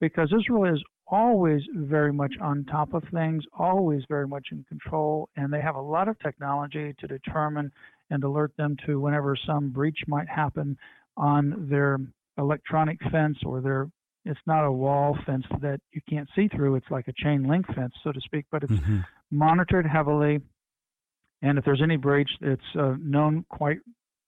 because 0.00 0.32
Israel 0.32 0.72
is 0.72 0.82
always 1.06 1.62
very 1.74 2.12
much 2.12 2.34
on 2.40 2.64
top 2.64 2.94
of 2.94 3.02
things, 3.12 3.44
always 3.58 4.02
very 4.08 4.26
much 4.26 4.48
in 4.52 4.64
control, 4.68 5.28
and 5.36 5.52
they 5.52 5.60
have 5.60 5.76
a 5.76 5.80
lot 5.80 6.08
of 6.08 6.18
technology 6.20 6.94
to 6.98 7.06
determine 7.06 7.70
and 8.10 8.24
alert 8.24 8.52
them 8.56 8.76
to 8.86 9.00
whenever 9.00 9.36
some 9.46 9.70
breach 9.70 9.98
might 10.06 10.28
happen 10.28 10.76
on 11.16 11.68
their 11.70 11.98
electronic 12.38 12.98
fence 13.10 13.38
or 13.44 13.60
their 13.60 13.88
it's 14.26 14.40
not 14.46 14.64
a 14.64 14.72
wall 14.72 15.16
fence 15.26 15.44
that 15.60 15.78
you 15.92 16.00
can't 16.08 16.28
see 16.34 16.48
through 16.48 16.74
it's 16.74 16.90
like 16.90 17.06
a 17.06 17.12
chain 17.16 17.44
link 17.46 17.64
fence 17.74 17.92
so 18.02 18.10
to 18.10 18.20
speak 18.20 18.44
but 18.50 18.64
it's 18.64 18.72
mm-hmm. 18.72 18.98
monitored 19.30 19.86
heavily 19.86 20.40
and 21.44 21.58
if 21.58 21.64
there's 21.64 21.82
any 21.82 21.96
breach, 21.96 22.30
it's 22.40 22.62
uh, 22.78 22.94
known 22.98 23.44
quite 23.50 23.78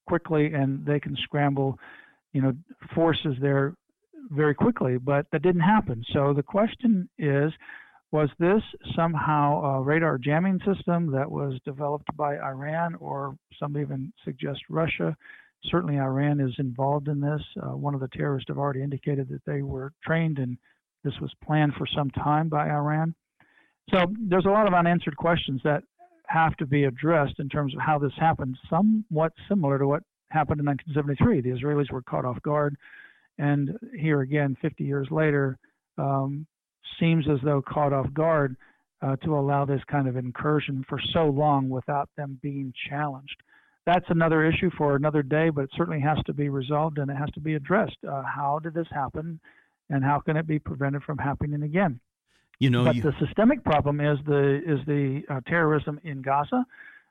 quickly, 0.07 0.53
and 0.53 0.85
they 0.85 1.01
can 1.01 1.17
scramble, 1.17 1.79
you 2.35 2.43
know, 2.43 2.53
forces 2.95 3.35
there 3.41 3.75
very 4.31 4.55
quickly. 4.55 4.99
But 4.99 5.27
that 5.33 5.43
didn't 5.43 5.63
happen. 5.63 6.05
So 6.13 6.33
the 6.35 6.43
question 6.43 7.09
is, 7.19 7.53
was 8.13 8.29
this 8.39 8.63
somehow 8.95 9.61
a 9.63 9.83
radar 9.83 10.19
jamming 10.19 10.61
system 10.65 11.11
that 11.13 11.31
was 11.31 11.61
developed 11.65 12.15
by 12.17 12.39
Iran, 12.39 12.95
or 12.97 13.37
some 13.59 13.77
even 13.77 14.13
suggest 14.25 14.61
Russia? 14.71 15.17
Certainly, 15.65 15.99
Iran 15.99 16.41
is 16.41 16.55
involved 16.59 17.09
in 17.09 17.21
this. 17.21 17.43
Uh, 17.61 17.77
one 17.77 17.95
of 17.95 18.01
the 18.01 18.09
terrorists 18.09 18.49
have 18.49 18.59
already 18.59 18.83
indicated 18.83 19.29
that 19.31 19.45
they 19.45 19.63
were 19.63 19.93
trained, 20.05 20.39
and 20.39 20.57
this 21.03 21.15
was 21.21 21.33
planned 21.45 21.75
for 21.75 21.87
some 21.87 22.11
time 22.11 22.49
by 22.49 22.69
Iran. 22.69 23.15
So 23.91 24.07
there's 24.29 24.47
a 24.47 24.51
lot 24.51 24.67
of 24.67 24.75
unanswered 24.75 25.17
questions 25.17 25.61
that 25.65 25.83
have 26.29 26.57
to 26.57 26.67
be 26.67 26.85
addressed 26.85 27.39
in 27.39 27.49
terms 27.49 27.75
of 27.75 27.81
how 27.81 27.99
this 27.99 28.13
happened, 28.19 28.57
somewhat 28.69 29.33
similar 29.49 29.79
to 29.79 29.87
what 29.87 30.03
happened 30.31 30.61
in 30.61 30.67
1973. 30.67 31.41
The 31.41 31.57
Israelis 31.57 31.93
were 31.93 32.03
caught 32.03 32.25
off 32.25 32.41
guard, 32.43 32.77
and 33.39 33.79
here 33.99 34.21
again, 34.21 34.57
50 34.61 34.85
years 34.85 35.09
later, 35.11 35.59
um, 35.99 36.47
seems 37.01 37.27
as 37.29 37.39
though 37.45 37.63
caught 37.63 37.93
off 37.93 38.13
guard 38.13 38.57
uh, 39.03 39.17
to 39.17 39.37
allow 39.37 39.65
this 39.65 39.83
kind 39.91 40.09
of 40.09 40.17
incursion 40.17 40.85
for 40.89 40.99
so 41.13 41.27
long 41.27 41.69
without 41.69 42.09
them 42.17 42.39
being 42.43 42.73
challenged. 42.89 43.37
That's 43.85 44.07
another 44.09 44.45
issue 44.45 44.71
for 44.77 44.97
another 44.97 45.23
day, 45.23 45.51
but 45.51 45.65
it 45.65 45.71
certainly 45.77 46.01
has 46.01 46.19
to 46.27 46.33
be 46.33 46.49
resolved 46.49 46.99
and 46.99 47.11
it 47.11 47.17
has 47.17 47.31
to 47.33 47.41
be 47.41 47.55
addressed. 47.55 47.97
Uh, 48.09 48.23
how 48.23 48.59
did 48.61 48.75
this 48.75 48.89
happen, 48.91 49.39
and 49.91 50.03
how 50.03 50.19
can 50.19 50.37
it 50.37 50.47
be 50.47 50.59
prevented 50.59 51.05
from 51.05 51.19
happening 51.19 51.63
again? 51.63 52.01
You 52.59 52.71
know, 52.71 52.85
but 52.85 52.97
you... 52.97 53.03
the 53.03 53.13
systemic 53.25 53.63
problem 53.65 54.01
is 54.01 54.19
the 54.27 54.61
is 54.67 54.81
the 54.87 55.23
uh, 55.29 55.41
terrorism 55.47 56.01
in 56.03 56.23
Gaza. 56.23 56.67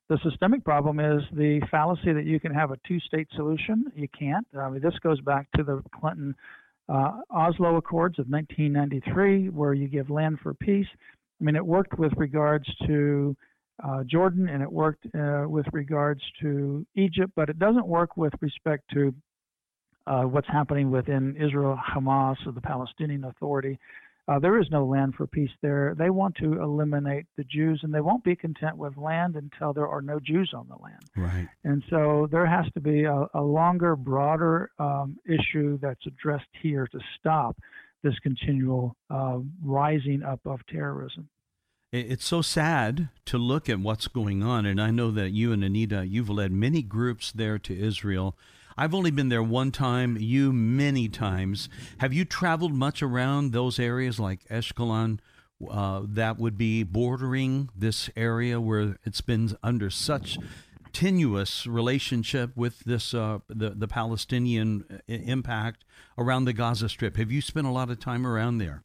The 0.07 0.19
systemic 0.23 0.63
problem 0.63 0.99
is 0.99 1.23
the 1.33 1.61
fallacy 1.71 2.13
that 2.13 2.25
you 2.25 2.39
can 2.39 2.53
have 2.53 2.71
a 2.71 2.77
two-state 2.87 3.27
solution. 3.35 3.85
You 3.95 4.07
can't. 4.17 4.45
I 4.57 4.69
mean, 4.69 4.81
this 4.81 4.97
goes 5.01 5.19
back 5.21 5.47
to 5.55 5.63
the 5.63 5.81
Clinton 5.99 6.35
uh, 6.87 7.21
Oslo 7.31 7.77
Accords 7.77 8.19
of 8.19 8.27
1993, 8.27 9.49
where 9.49 9.73
you 9.73 9.87
give 9.87 10.11
land 10.11 10.37
for 10.43 10.53
peace. 10.53 10.85
I 11.41 11.43
mean, 11.43 11.55
it 11.55 11.65
worked 11.65 11.97
with 11.97 12.13
regards 12.17 12.65
to 12.85 13.35
uh, 13.83 14.03
Jordan 14.03 14.47
and 14.47 14.61
it 14.61 14.71
worked 14.71 15.05
uh, 15.17 15.45
with 15.47 15.65
regards 15.73 16.21
to 16.41 16.85
Egypt, 16.95 17.31
but 17.35 17.49
it 17.49 17.59
doesn't 17.59 17.87
work 17.87 18.15
with 18.15 18.33
respect 18.41 18.83
to 18.93 19.13
uh, 20.07 20.21
what's 20.21 20.47
happening 20.47 20.91
within 20.91 21.35
Israel, 21.35 21.77
Hamas, 21.93 22.35
or 22.45 22.51
the 22.51 22.61
Palestinian 22.61 23.23
Authority. 23.25 23.79
Uh, 24.27 24.39
there 24.39 24.59
is 24.59 24.67
no 24.71 24.85
land 24.85 25.13
for 25.15 25.27
peace 25.27 25.51
there. 25.61 25.93
They 25.97 26.09
want 26.09 26.35
to 26.37 26.61
eliminate 26.61 27.27
the 27.37 27.43
Jews, 27.43 27.81
and 27.83 27.93
they 27.93 28.01
won't 28.01 28.23
be 28.23 28.35
content 28.35 28.75
with 28.75 28.97
land 28.97 29.35
until 29.35 29.71
there 29.71 29.87
are 29.87 30.01
no 30.01 30.19
Jews 30.19 30.51
on 30.55 30.67
the 30.67 30.77
land. 30.81 31.03
Right. 31.15 31.47
And 31.63 31.83
so 31.91 32.27
there 32.31 32.47
has 32.47 32.65
to 32.73 32.81
be 32.81 33.03
a, 33.03 33.27
a 33.35 33.41
longer, 33.41 33.95
broader 33.95 34.71
um, 34.79 35.17
issue 35.25 35.77
that's 35.79 36.05
addressed 36.07 36.49
here 36.61 36.87
to 36.87 36.99
stop 37.19 37.55
this 38.01 38.17
continual 38.19 38.95
uh, 39.11 39.39
rising 39.63 40.23
up 40.23 40.39
of 40.45 40.65
terrorism. 40.67 41.29
It's 41.91 42.25
so 42.25 42.41
sad 42.41 43.09
to 43.25 43.37
look 43.37 43.69
at 43.69 43.79
what's 43.79 44.07
going 44.07 44.43
on, 44.43 44.65
and 44.65 44.81
I 44.81 44.91
know 44.91 45.11
that 45.11 45.31
you 45.31 45.53
and 45.53 45.63
Anita, 45.63 46.05
you've 46.05 46.29
led 46.29 46.51
many 46.51 46.81
groups 46.81 47.31
there 47.31 47.57
to 47.59 47.79
Israel. 47.79 48.35
I've 48.77 48.93
only 48.93 49.11
been 49.11 49.29
there 49.29 49.43
one 49.43 49.71
time, 49.71 50.17
you 50.19 50.51
many 50.51 51.07
times. 51.07 51.69
Have 51.99 52.13
you 52.13 52.25
traveled 52.25 52.73
much 52.73 53.01
around 53.01 53.51
those 53.51 53.79
areas 53.79 54.19
like 54.19 54.45
Ashkelon? 54.49 55.19
Uh, 55.69 56.01
that 56.03 56.37
would 56.37 56.57
be 56.57 56.83
bordering 56.83 57.69
this 57.73 58.09
area 58.17 58.59
where 58.59 58.97
it's 59.05 59.21
been 59.21 59.55
under 59.63 59.89
such 59.89 60.37
tenuous 60.91 61.65
relationship 61.65 62.51
with 62.55 62.79
this 62.81 63.13
uh, 63.13 63.39
the 63.47 63.69
the 63.69 63.87
Palestinian 63.87 64.83
uh, 64.91 64.97
impact 65.07 65.85
around 66.17 66.43
the 66.43 66.53
Gaza 66.53 66.89
Strip. 66.89 67.15
Have 67.15 67.31
you 67.31 67.41
spent 67.41 67.67
a 67.67 67.71
lot 67.71 67.89
of 67.89 67.99
time 67.99 68.27
around 68.27 68.57
there? 68.57 68.83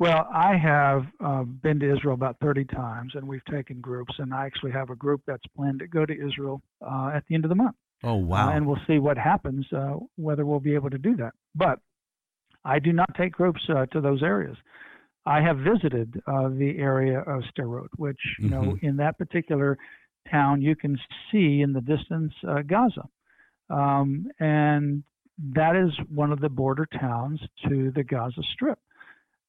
Well, 0.00 0.28
I 0.32 0.56
have 0.56 1.06
uh, 1.24 1.44
been 1.44 1.78
to 1.78 1.96
Israel 1.96 2.14
about 2.14 2.38
30 2.40 2.64
times, 2.64 3.12
and 3.14 3.28
we've 3.28 3.44
taken 3.44 3.80
groups, 3.80 4.12
and 4.18 4.34
I 4.34 4.44
actually 4.44 4.72
have 4.72 4.90
a 4.90 4.96
group 4.96 5.22
that's 5.24 5.46
planned 5.56 5.78
to 5.78 5.86
go 5.86 6.04
to 6.04 6.12
Israel 6.12 6.60
uh, 6.84 7.12
at 7.14 7.24
the 7.28 7.36
end 7.36 7.44
of 7.44 7.48
the 7.48 7.54
month. 7.54 7.76
Oh, 8.04 8.16
wow. 8.16 8.48
Uh, 8.48 8.52
and 8.52 8.66
we'll 8.66 8.78
see 8.86 8.98
what 8.98 9.16
happens, 9.16 9.66
uh, 9.72 9.94
whether 10.16 10.44
we'll 10.44 10.60
be 10.60 10.74
able 10.74 10.90
to 10.90 10.98
do 10.98 11.16
that. 11.16 11.32
But 11.54 11.78
I 12.64 12.78
do 12.78 12.92
not 12.92 13.14
take 13.16 13.32
groups 13.32 13.62
uh, 13.68 13.86
to 13.86 14.00
those 14.00 14.22
areas. 14.22 14.56
I 15.26 15.40
have 15.40 15.58
visited 15.58 16.20
uh, 16.26 16.48
the 16.50 16.76
area 16.78 17.20
of 17.20 17.42
Sderot, 17.56 17.88
which, 17.96 18.20
you 18.38 18.50
mm-hmm. 18.50 18.68
know, 18.68 18.76
in 18.82 18.96
that 18.98 19.16
particular 19.16 19.78
town, 20.30 20.60
you 20.60 20.76
can 20.76 20.98
see 21.32 21.62
in 21.62 21.72
the 21.72 21.80
distance 21.80 22.32
uh, 22.46 22.60
Gaza. 22.60 23.08
Um, 23.70 24.26
and 24.38 25.02
that 25.54 25.76
is 25.76 25.90
one 26.14 26.30
of 26.30 26.40
the 26.40 26.50
border 26.50 26.86
towns 27.00 27.40
to 27.68 27.90
the 27.94 28.04
Gaza 28.04 28.42
Strip. 28.52 28.78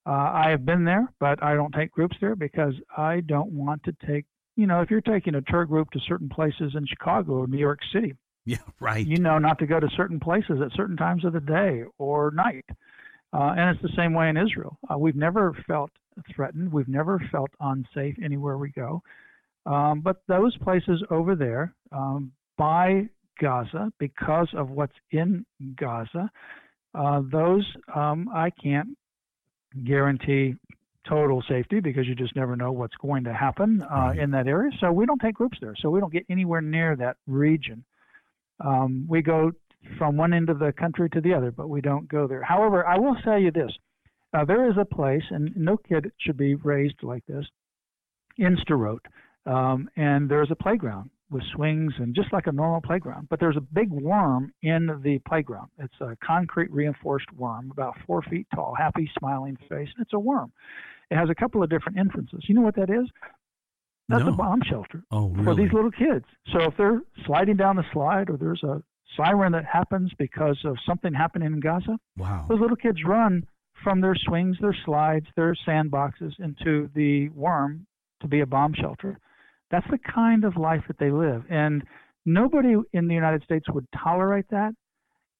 Uh, 0.06 0.30
I 0.32 0.50
have 0.50 0.64
been 0.64 0.84
there, 0.84 1.12
but 1.20 1.42
I 1.42 1.54
don't 1.54 1.72
take 1.72 1.90
groups 1.90 2.16
there 2.20 2.36
because 2.36 2.74
I 2.96 3.20
don't 3.20 3.52
want 3.52 3.82
to 3.84 3.96
take, 4.06 4.24
you 4.56 4.66
know, 4.66 4.80
if 4.80 4.90
you're 4.90 5.00
taking 5.02 5.34
a 5.34 5.42
tour 5.42 5.66
group 5.66 5.90
to 5.90 6.00
certain 6.08 6.28
places 6.28 6.74
in 6.74 6.86
Chicago 6.86 7.32
or 7.32 7.46
New 7.46 7.58
York 7.58 7.80
City, 7.92 8.14
yeah, 8.58 8.58
right. 8.80 9.06
You 9.06 9.18
know 9.18 9.38
not 9.38 9.58
to 9.58 9.66
go 9.66 9.80
to 9.80 9.88
certain 9.96 10.20
places 10.20 10.60
at 10.64 10.72
certain 10.74 10.96
times 10.96 11.24
of 11.24 11.32
the 11.32 11.40
day 11.40 11.82
or 11.98 12.30
night. 12.30 12.64
Uh, 13.32 13.54
and 13.56 13.70
it's 13.70 13.82
the 13.82 13.94
same 13.96 14.14
way 14.14 14.28
in 14.28 14.36
Israel. 14.36 14.78
Uh, 14.90 14.96
we've 14.96 15.16
never 15.16 15.52
felt 15.66 15.90
threatened. 16.34 16.72
We've 16.72 16.88
never 16.88 17.18
felt 17.30 17.50
unsafe 17.60 18.16
anywhere 18.24 18.56
we 18.56 18.70
go. 18.70 19.02
Um, 19.66 20.00
but 20.00 20.22
those 20.28 20.56
places 20.58 21.02
over 21.10 21.34
there, 21.34 21.74
um, 21.92 22.32
by 22.56 23.08
Gaza, 23.40 23.92
because 23.98 24.48
of 24.54 24.70
what's 24.70 24.94
in 25.10 25.44
Gaza, 25.74 26.30
uh, 26.94 27.20
those 27.30 27.66
um, 27.94 28.30
I 28.32 28.50
can't 28.50 28.96
guarantee 29.84 30.54
total 31.06 31.42
safety 31.48 31.80
because 31.80 32.06
you 32.06 32.14
just 32.14 32.34
never 32.36 32.56
know 32.56 32.72
what's 32.72 32.96
going 32.96 33.24
to 33.24 33.32
happen 33.32 33.82
uh, 33.82 33.94
right. 33.94 34.18
in 34.18 34.30
that 34.30 34.46
area. 34.46 34.70
So 34.80 34.90
we 34.92 35.04
don't 35.04 35.20
take 35.20 35.34
groups 35.34 35.58
there. 35.60 35.74
So 35.80 35.90
we 35.90 36.00
don't 36.00 36.12
get 36.12 36.24
anywhere 36.30 36.62
near 36.62 36.96
that 36.96 37.16
region. 37.26 37.84
Um, 38.60 39.06
we 39.08 39.22
go 39.22 39.52
from 39.98 40.16
one 40.16 40.32
end 40.32 40.50
of 40.50 40.58
the 40.58 40.72
country 40.72 41.08
to 41.10 41.20
the 41.20 41.34
other, 41.34 41.50
but 41.50 41.68
we 41.68 41.80
don't 41.80 42.08
go 42.08 42.26
there. 42.26 42.42
However, 42.42 42.86
I 42.86 42.98
will 42.98 43.16
tell 43.24 43.38
you 43.38 43.50
this: 43.50 43.70
uh, 44.32 44.44
there 44.44 44.68
is 44.70 44.76
a 44.78 44.84
place, 44.84 45.24
and 45.30 45.56
no 45.56 45.76
kid 45.76 46.12
should 46.18 46.36
be 46.36 46.54
raised 46.54 47.02
like 47.02 47.24
this, 47.26 47.46
in 48.38 48.56
Sderot, 48.56 49.00
um, 49.46 49.88
and 49.96 50.28
there 50.28 50.42
is 50.42 50.50
a 50.50 50.56
playground 50.56 51.10
with 51.30 51.42
swings 51.54 51.92
and 51.98 52.14
just 52.14 52.32
like 52.32 52.46
a 52.46 52.52
normal 52.52 52.80
playground. 52.80 53.28
But 53.28 53.40
there's 53.40 53.56
a 53.56 53.60
big 53.60 53.90
worm 53.90 54.52
in 54.62 55.00
the 55.02 55.18
playground. 55.26 55.70
It's 55.78 56.00
a 56.00 56.16
concrete 56.24 56.70
reinforced 56.70 57.32
worm, 57.32 57.70
about 57.72 57.96
four 58.06 58.22
feet 58.22 58.46
tall, 58.54 58.74
happy, 58.76 59.10
smiling 59.18 59.56
face, 59.68 59.88
and 59.96 60.00
it's 60.00 60.12
a 60.12 60.18
worm. 60.18 60.52
It 61.10 61.16
has 61.16 61.28
a 61.30 61.34
couple 61.34 61.62
of 61.62 61.70
different 61.70 61.98
entrances. 61.98 62.44
You 62.48 62.54
know 62.54 62.62
what 62.62 62.76
that 62.76 62.90
is? 62.90 63.08
That's 64.08 64.24
No. 64.24 64.32
a 64.32 64.36
bomb 64.36 64.62
shelter 64.62 65.02
Oh, 65.10 65.34
for 65.44 65.54
these 65.54 65.72
little 65.72 65.90
kids. 65.90 66.24
So 66.52 66.60
if 66.62 66.76
they're 66.76 67.02
sliding 67.24 67.56
down 67.56 67.76
the 67.76 67.84
slide 67.92 68.30
or 68.30 68.36
there's 68.36 68.62
a 68.62 68.82
siren 69.16 69.52
that 69.52 69.64
happens 69.64 70.12
because 70.18 70.58
of 70.64 70.76
something 70.86 71.12
happening 71.12 71.52
in 71.52 71.60
Gaza, 71.60 71.98
wow. 72.16 72.46
those 72.48 72.60
little 72.60 72.76
kids 72.76 72.98
run 73.04 73.44
from 73.82 74.00
their 74.00 74.14
swings, 74.14 74.56
their 74.60 74.76
slides, 74.84 75.26
their 75.36 75.54
sandboxes 75.66 76.38
into 76.38 76.88
the 76.94 77.28
worm 77.30 77.86
to 78.20 78.28
be 78.28 78.40
a 78.40 78.46
bomb 78.46 78.74
shelter. 78.74 79.18
That's 79.70 79.88
the 79.90 79.98
kind 79.98 80.44
of 80.44 80.56
life 80.56 80.84
that 80.86 80.98
they 80.98 81.10
live. 81.10 81.44
And 81.50 81.82
nobody 82.24 82.76
in 82.92 83.08
the 83.08 83.14
United 83.14 83.42
States 83.42 83.66
would 83.70 83.86
tolerate 83.92 84.46
that. 84.50 84.72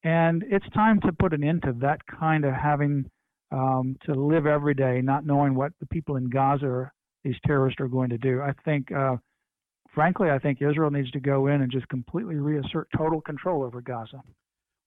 And 0.02 0.44
it's 0.48 0.68
time 0.70 1.00
to 1.02 1.12
put 1.12 1.32
an 1.32 1.42
end 1.42 1.62
to 1.62 1.72
that 1.80 2.00
kind 2.06 2.44
of 2.44 2.52
having 2.52 3.10
um, 3.52 3.96
to 4.06 4.12
live 4.14 4.46
every 4.46 4.74
day 4.74 5.00
not 5.02 5.24
knowing 5.24 5.54
what 5.54 5.72
the 5.80 5.86
people 5.86 6.16
in 6.16 6.28
Gaza, 6.28 6.66
or 6.66 6.92
these 7.26 7.40
terrorists, 7.46 7.80
are 7.80 7.88
going 7.88 8.10
to 8.10 8.18
do. 8.18 8.40
I 8.40 8.52
think, 8.64 8.92
uh, 8.92 9.16
frankly, 9.94 10.30
I 10.30 10.38
think 10.38 10.62
Israel 10.62 10.90
needs 10.90 11.10
to 11.12 11.20
go 11.20 11.48
in 11.48 11.62
and 11.62 11.70
just 11.70 11.88
completely 11.88 12.36
reassert 12.36 12.88
total 12.96 13.20
control 13.20 13.64
over 13.64 13.80
Gaza. 13.80 14.22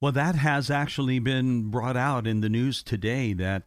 Well, 0.01 0.13
that 0.13 0.36
has 0.36 0.72
actually 0.72 1.19
been 1.19 1.69
brought 1.69 1.98
out 1.98 2.25
in 2.25 2.41
the 2.41 2.50
news 2.50 2.81
today. 2.84 3.34
That 3.34 3.63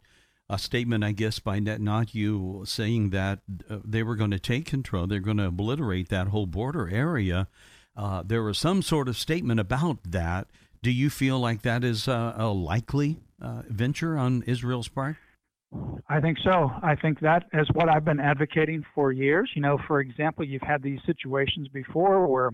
a 0.49 0.57
statement, 0.57 1.03
I 1.03 1.11
guess, 1.11 1.39
by 1.39 1.59
Netanyahu 1.59 2.67
saying 2.67 3.11
that 3.11 3.39
uh, 3.69 3.79
they 3.83 4.03
were 4.03 4.15
going 4.15 4.31
to 4.31 4.39
take 4.39 4.65
control, 4.65 5.07
they're 5.07 5.19
going 5.19 5.37
to 5.37 5.47
obliterate 5.47 6.09
that 6.09 6.27
whole 6.27 6.45
border 6.45 6.89
area. 6.89 7.47
Uh, 7.95 8.23
there 8.25 8.43
was 8.43 8.57
some 8.57 8.81
sort 8.81 9.07
of 9.07 9.17
statement 9.17 9.59
about 9.59 9.99
that. 10.03 10.47
Do 10.81 10.91
you 10.91 11.09
feel 11.09 11.39
like 11.39 11.61
that 11.61 11.83
is 11.83 12.07
uh, 12.07 12.33
a 12.35 12.47
likely 12.47 13.21
uh, 13.41 13.61
venture 13.69 14.17
on 14.17 14.43
Israel's 14.43 14.87
part? 14.89 15.15
I 16.09 16.19
think 16.19 16.37
so. 16.43 16.71
I 16.81 16.95
think 16.95 17.19
that 17.21 17.45
is 17.53 17.67
what 17.73 17.89
I've 17.89 18.05
been 18.05 18.19
advocating 18.19 18.83
for 18.93 19.11
years. 19.11 19.49
You 19.55 19.61
know, 19.61 19.77
for 19.87 19.99
example, 19.99 20.45
you've 20.45 20.61
had 20.61 20.83
these 20.83 20.99
situations 21.05 21.67
before 21.69 22.27
where 22.27 22.51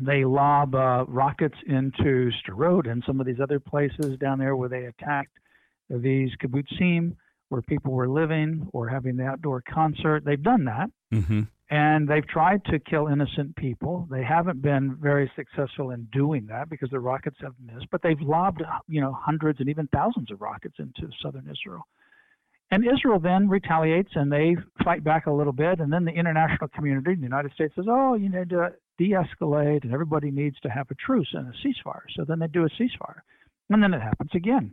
they 0.00 0.24
lob 0.24 0.74
uh, 0.74 1.04
rockets 1.06 1.56
into 1.66 2.30
Sderot 2.30 2.90
and 2.90 3.02
some 3.06 3.20
of 3.20 3.26
these 3.26 3.40
other 3.40 3.60
places 3.60 4.18
down 4.18 4.38
there 4.38 4.56
where 4.56 4.68
they 4.68 4.86
attacked 4.86 5.38
these 5.90 6.30
kibbutzim 6.42 7.14
where 7.50 7.62
people 7.62 7.92
were 7.92 8.08
living 8.08 8.66
or 8.72 8.88
having 8.88 9.16
the 9.16 9.24
outdoor 9.24 9.62
concert. 9.62 10.24
They've 10.24 10.42
done 10.42 10.64
that. 10.64 10.90
Mm-hmm. 11.12 11.42
And 11.70 12.08
they've 12.08 12.26
tried 12.26 12.64
to 12.66 12.78
kill 12.78 13.08
innocent 13.08 13.56
people. 13.56 14.06
They 14.10 14.22
haven't 14.22 14.60
been 14.60 14.96
very 15.00 15.30
successful 15.36 15.90
in 15.90 16.06
doing 16.12 16.46
that 16.46 16.68
because 16.68 16.90
the 16.90 17.00
rockets 17.00 17.36
have 17.40 17.54
missed, 17.64 17.86
but 17.90 18.02
they've 18.02 18.20
lobbed, 18.20 18.62
you 18.88 19.00
know, 19.00 19.12
hundreds 19.18 19.60
and 19.60 19.68
even 19.70 19.86
thousands 19.88 20.30
of 20.30 20.40
rockets 20.40 20.76
into 20.78 21.10
southern 21.22 21.48
Israel. 21.50 21.86
And 22.72 22.86
Israel 22.86 23.20
then 23.20 23.50
retaliates 23.50 24.08
and 24.14 24.32
they 24.32 24.56
fight 24.82 25.04
back 25.04 25.26
a 25.26 25.30
little 25.30 25.52
bit. 25.52 25.78
And 25.78 25.92
then 25.92 26.06
the 26.06 26.10
international 26.10 26.68
community, 26.68 27.14
the 27.14 27.22
United 27.22 27.52
States 27.52 27.74
says, 27.76 27.84
oh, 27.86 28.14
you 28.14 28.30
need 28.30 28.48
to 28.48 28.72
de 28.96 29.10
escalate 29.10 29.84
and 29.84 29.92
everybody 29.92 30.30
needs 30.30 30.58
to 30.60 30.70
have 30.70 30.90
a 30.90 30.94
truce 30.94 31.28
and 31.34 31.48
a 31.48 31.52
ceasefire. 31.58 32.04
So 32.16 32.24
then 32.26 32.38
they 32.38 32.46
do 32.46 32.64
a 32.64 32.82
ceasefire. 32.82 33.20
And 33.68 33.82
then 33.82 33.92
it 33.92 34.00
happens 34.00 34.30
again. 34.34 34.72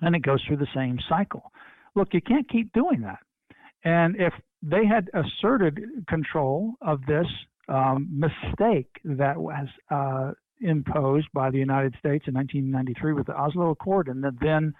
And 0.00 0.14
it 0.14 0.22
goes 0.22 0.42
through 0.46 0.58
the 0.58 0.68
same 0.76 1.00
cycle. 1.08 1.50
Look, 1.96 2.14
you 2.14 2.20
can't 2.20 2.48
keep 2.48 2.72
doing 2.72 3.00
that. 3.00 3.18
And 3.82 4.14
if 4.16 4.32
they 4.62 4.86
had 4.86 5.10
asserted 5.12 5.80
control 6.08 6.74
of 6.82 7.00
this 7.06 7.26
um, 7.68 8.08
mistake 8.12 8.88
that 9.04 9.36
was 9.36 9.66
uh, 9.90 10.32
imposed 10.60 11.26
by 11.34 11.50
the 11.50 11.58
United 11.58 11.94
States 11.98 12.26
in 12.28 12.34
1993 12.34 13.12
with 13.12 13.26
the 13.26 13.36
Oslo 13.36 13.70
Accord, 13.70 14.06
and 14.06 14.22
the 14.22 14.30
then 14.40 14.72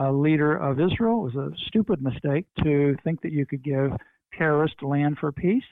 uh, 0.00 0.12
leader 0.12 0.56
of 0.56 0.80
Israel 0.80 1.26
it 1.26 1.34
was 1.34 1.36
a 1.36 1.50
stupid 1.66 2.02
mistake 2.02 2.46
to 2.62 2.96
think 3.04 3.20
that 3.22 3.32
you 3.32 3.46
could 3.46 3.62
give 3.62 3.92
terrorists 4.36 4.82
land 4.82 5.18
for 5.18 5.32
peace. 5.32 5.64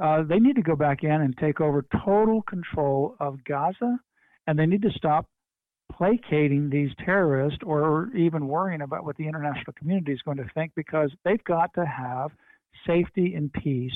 Uh, 0.00 0.22
they 0.22 0.38
need 0.38 0.56
to 0.56 0.62
go 0.62 0.74
back 0.74 1.04
in 1.04 1.10
and 1.10 1.36
take 1.38 1.60
over 1.60 1.84
total 2.04 2.42
control 2.42 3.16
of 3.20 3.42
Gaza, 3.44 3.98
and 4.46 4.58
they 4.58 4.66
need 4.66 4.82
to 4.82 4.90
stop 4.90 5.26
placating 5.92 6.68
these 6.68 6.90
terrorists 7.04 7.60
or 7.64 8.10
even 8.16 8.48
worrying 8.48 8.82
about 8.82 9.04
what 9.04 9.16
the 9.16 9.26
international 9.26 9.72
community 9.74 10.12
is 10.12 10.20
going 10.22 10.36
to 10.36 10.48
think 10.54 10.72
because 10.74 11.12
they've 11.24 11.44
got 11.44 11.72
to 11.74 11.84
have 11.86 12.30
safety 12.86 13.34
and 13.34 13.52
peace 13.52 13.94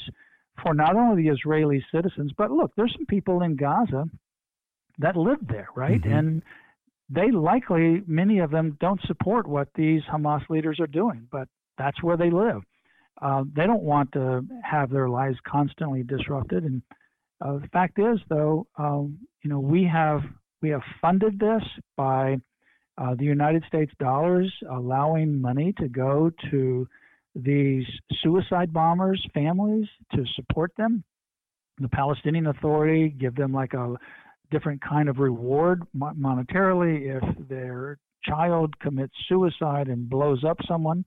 for 0.63 0.75
not 0.75 0.97
only 0.97 1.23
the 1.23 1.29
Israeli 1.29 1.85
citizens, 1.93 2.33
but 2.37 2.51
look, 2.51 2.73
there's 2.77 2.93
some 2.93 3.07
people 3.07 3.43
in 3.43 3.57
Gaza 3.57 4.05
that 4.99 5.17
live 5.17 5.39
there, 5.49 5.69
right? 5.75 6.03
Mhm. 6.03 6.19
And 6.19 6.43
they 7.11 7.31
likely, 7.31 8.03
many 8.07 8.39
of 8.41 8.51
them, 8.51 8.77
don't 8.81 9.01
support 9.07 9.49
what 9.49 9.69
these 9.75 10.03
Hamas 10.13 10.49
leaders 10.51 10.79
are 10.81 10.87
doing, 10.87 11.27
but 11.31 11.49
that's 11.79 12.03
where 12.03 12.17
they 12.17 12.31
live. 12.31 12.63
Uh, 13.21 13.45
they 13.57 13.67
don't 13.67 13.83
want 13.83 14.13
to 14.13 14.45
have 14.63 14.91
their 14.91 15.09
lives 15.09 15.39
constantly 15.47 16.03
disrupted. 16.03 16.65
And 16.65 16.83
uh, 17.41 17.59
the 17.59 17.69
fact 17.69 17.99
is, 17.99 18.19
though, 18.29 18.67
um, 18.77 19.19
you 19.43 19.51
know, 19.51 19.61
we 19.61 19.85
have 19.85 20.21
we 20.61 20.71
have 20.71 20.83
funded 21.01 21.39
this 21.39 21.63
by 21.97 22.37
uh, 22.99 23.15
the 23.15 23.25
United 23.25 23.65
States 23.69 23.93
dollars, 24.01 24.53
allowing 24.71 25.41
money 25.41 25.73
to 25.79 25.89
go 25.89 26.31
to 26.51 26.87
these 27.35 27.85
suicide 28.23 28.73
bombers' 28.73 29.25
families 29.33 29.87
to 30.15 30.25
support 30.35 30.73
them. 30.77 31.05
The 31.79 31.89
Palestinian 31.89 32.49
Authority 32.49 33.09
give 33.09 33.37
them 33.37 33.53
like 33.53 33.73
a 33.73 33.95
different 34.51 34.81
kind 34.83 35.09
of 35.09 35.19
reward 35.19 35.83
monetarily 35.97 37.17
if 37.17 37.49
their 37.49 37.99
child 38.25 38.79
commits 38.81 39.15
suicide 39.29 39.89
and 39.89 40.09
blows 40.09 40.45
up 40.45 40.59
someone. 40.67 41.05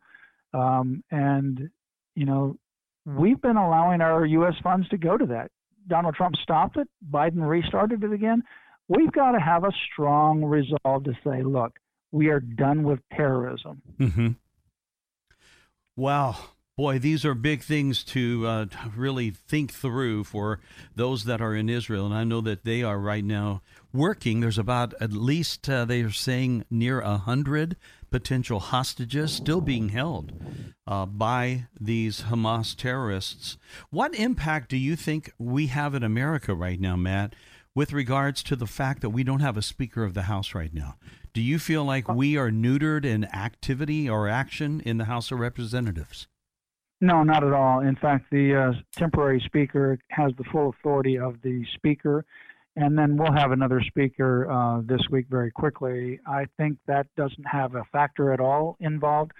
Um, 0.53 1.03
and 1.11 1.69
you 2.15 2.25
know, 2.25 2.57
we've 3.05 3.41
been 3.41 3.57
allowing 3.57 4.01
our 4.01 4.25
U.S. 4.25 4.55
funds 4.63 4.87
to 4.89 4.97
go 4.97 5.17
to 5.17 5.25
that. 5.27 5.51
Donald 5.87 6.15
Trump 6.15 6.35
stopped 6.43 6.77
it. 6.77 6.87
Biden 7.09 7.47
restarted 7.47 8.03
it 8.03 8.13
again. 8.13 8.43
We've 8.87 9.11
got 9.11 9.31
to 9.31 9.39
have 9.39 9.63
a 9.63 9.71
strong 9.91 10.43
resolve 10.43 11.05
to 11.05 11.13
say, 11.23 11.43
look, 11.43 11.79
we 12.11 12.27
are 12.27 12.39
done 12.39 12.83
with 12.83 12.99
terrorism. 13.13 13.81
Mm-hmm. 13.97 14.29
Wow. 15.95 16.35
Boy, 16.81 16.97
these 16.97 17.23
are 17.25 17.35
big 17.35 17.61
things 17.61 18.03
to 18.05 18.47
uh, 18.47 18.65
really 18.95 19.29
think 19.29 19.71
through 19.71 20.23
for 20.23 20.59
those 20.95 21.25
that 21.25 21.39
are 21.39 21.53
in 21.53 21.69
Israel. 21.69 22.07
And 22.07 22.15
I 22.15 22.23
know 22.23 22.41
that 22.41 22.63
they 22.63 22.81
are 22.81 22.97
right 22.97 23.23
now 23.23 23.61
working. 23.93 24.39
There's 24.39 24.57
about 24.57 24.95
at 24.99 25.13
least, 25.13 25.69
uh, 25.69 25.85
they 25.85 26.01
are 26.01 26.09
saying, 26.09 26.65
near 26.71 26.99
a 26.99 27.17
hundred 27.17 27.75
potential 28.09 28.59
hostages 28.59 29.31
still 29.31 29.61
being 29.61 29.89
held 29.89 30.33
uh, 30.87 31.05
by 31.05 31.67
these 31.79 32.21
Hamas 32.21 32.75
terrorists. 32.75 33.59
What 33.91 34.15
impact 34.15 34.69
do 34.69 34.77
you 34.77 34.95
think 34.95 35.31
we 35.37 35.67
have 35.67 35.93
in 35.93 36.01
America 36.01 36.55
right 36.55 36.79
now, 36.79 36.95
Mat, 36.95 37.35
with 37.75 37.93
regards 37.93 38.41
to 38.41 38.55
the 38.55 38.65
fact 38.65 39.01
that 39.01 39.11
we 39.11 39.23
don't 39.23 39.41
have 39.41 39.55
a 39.55 39.61
Speaker 39.61 40.03
of 40.03 40.15
the 40.15 40.23
House 40.23 40.55
right 40.55 40.73
now? 40.73 40.95
Do 41.31 41.41
you 41.41 41.59
feel 41.59 41.85
like 41.85 42.07
we 42.09 42.37
are 42.37 42.49
neutered 42.49 43.05
in 43.05 43.25
activity 43.25 44.09
or 44.09 44.27
action 44.27 44.81
in 44.83 44.97
the 44.97 45.05
House 45.05 45.31
of 45.31 45.37
Representatives? 45.37 46.25
No, 47.03 47.23
not 47.23 47.43
at 47.43 47.51
all. 47.51 47.79
In 47.79 47.95
fact, 47.95 48.25
the 48.31 48.55
uh, 48.55 48.73
temporary 48.95 49.41
speaker 49.43 49.97
has 50.11 50.31
the 50.37 50.43
full 50.51 50.69
authority 50.69 51.17
of 51.17 51.41
the 51.41 51.65
speaker, 51.73 52.23
and 52.75 52.95
then 52.95 53.17
we'll 53.17 53.33
have 53.33 53.51
another 53.51 53.81
speaker 53.81 54.49
uh, 54.49 54.81
this 54.85 55.01
week 55.09 55.25
very 55.27 55.49
quickly. 55.49 56.19
I 56.27 56.45
think 56.57 56.77
that 56.85 57.07
doesn't 57.17 57.47
have 57.51 57.73
a 57.73 57.83
factor 57.91 58.31
at 58.31 58.39
all 58.39 58.77
involved. 58.79 59.31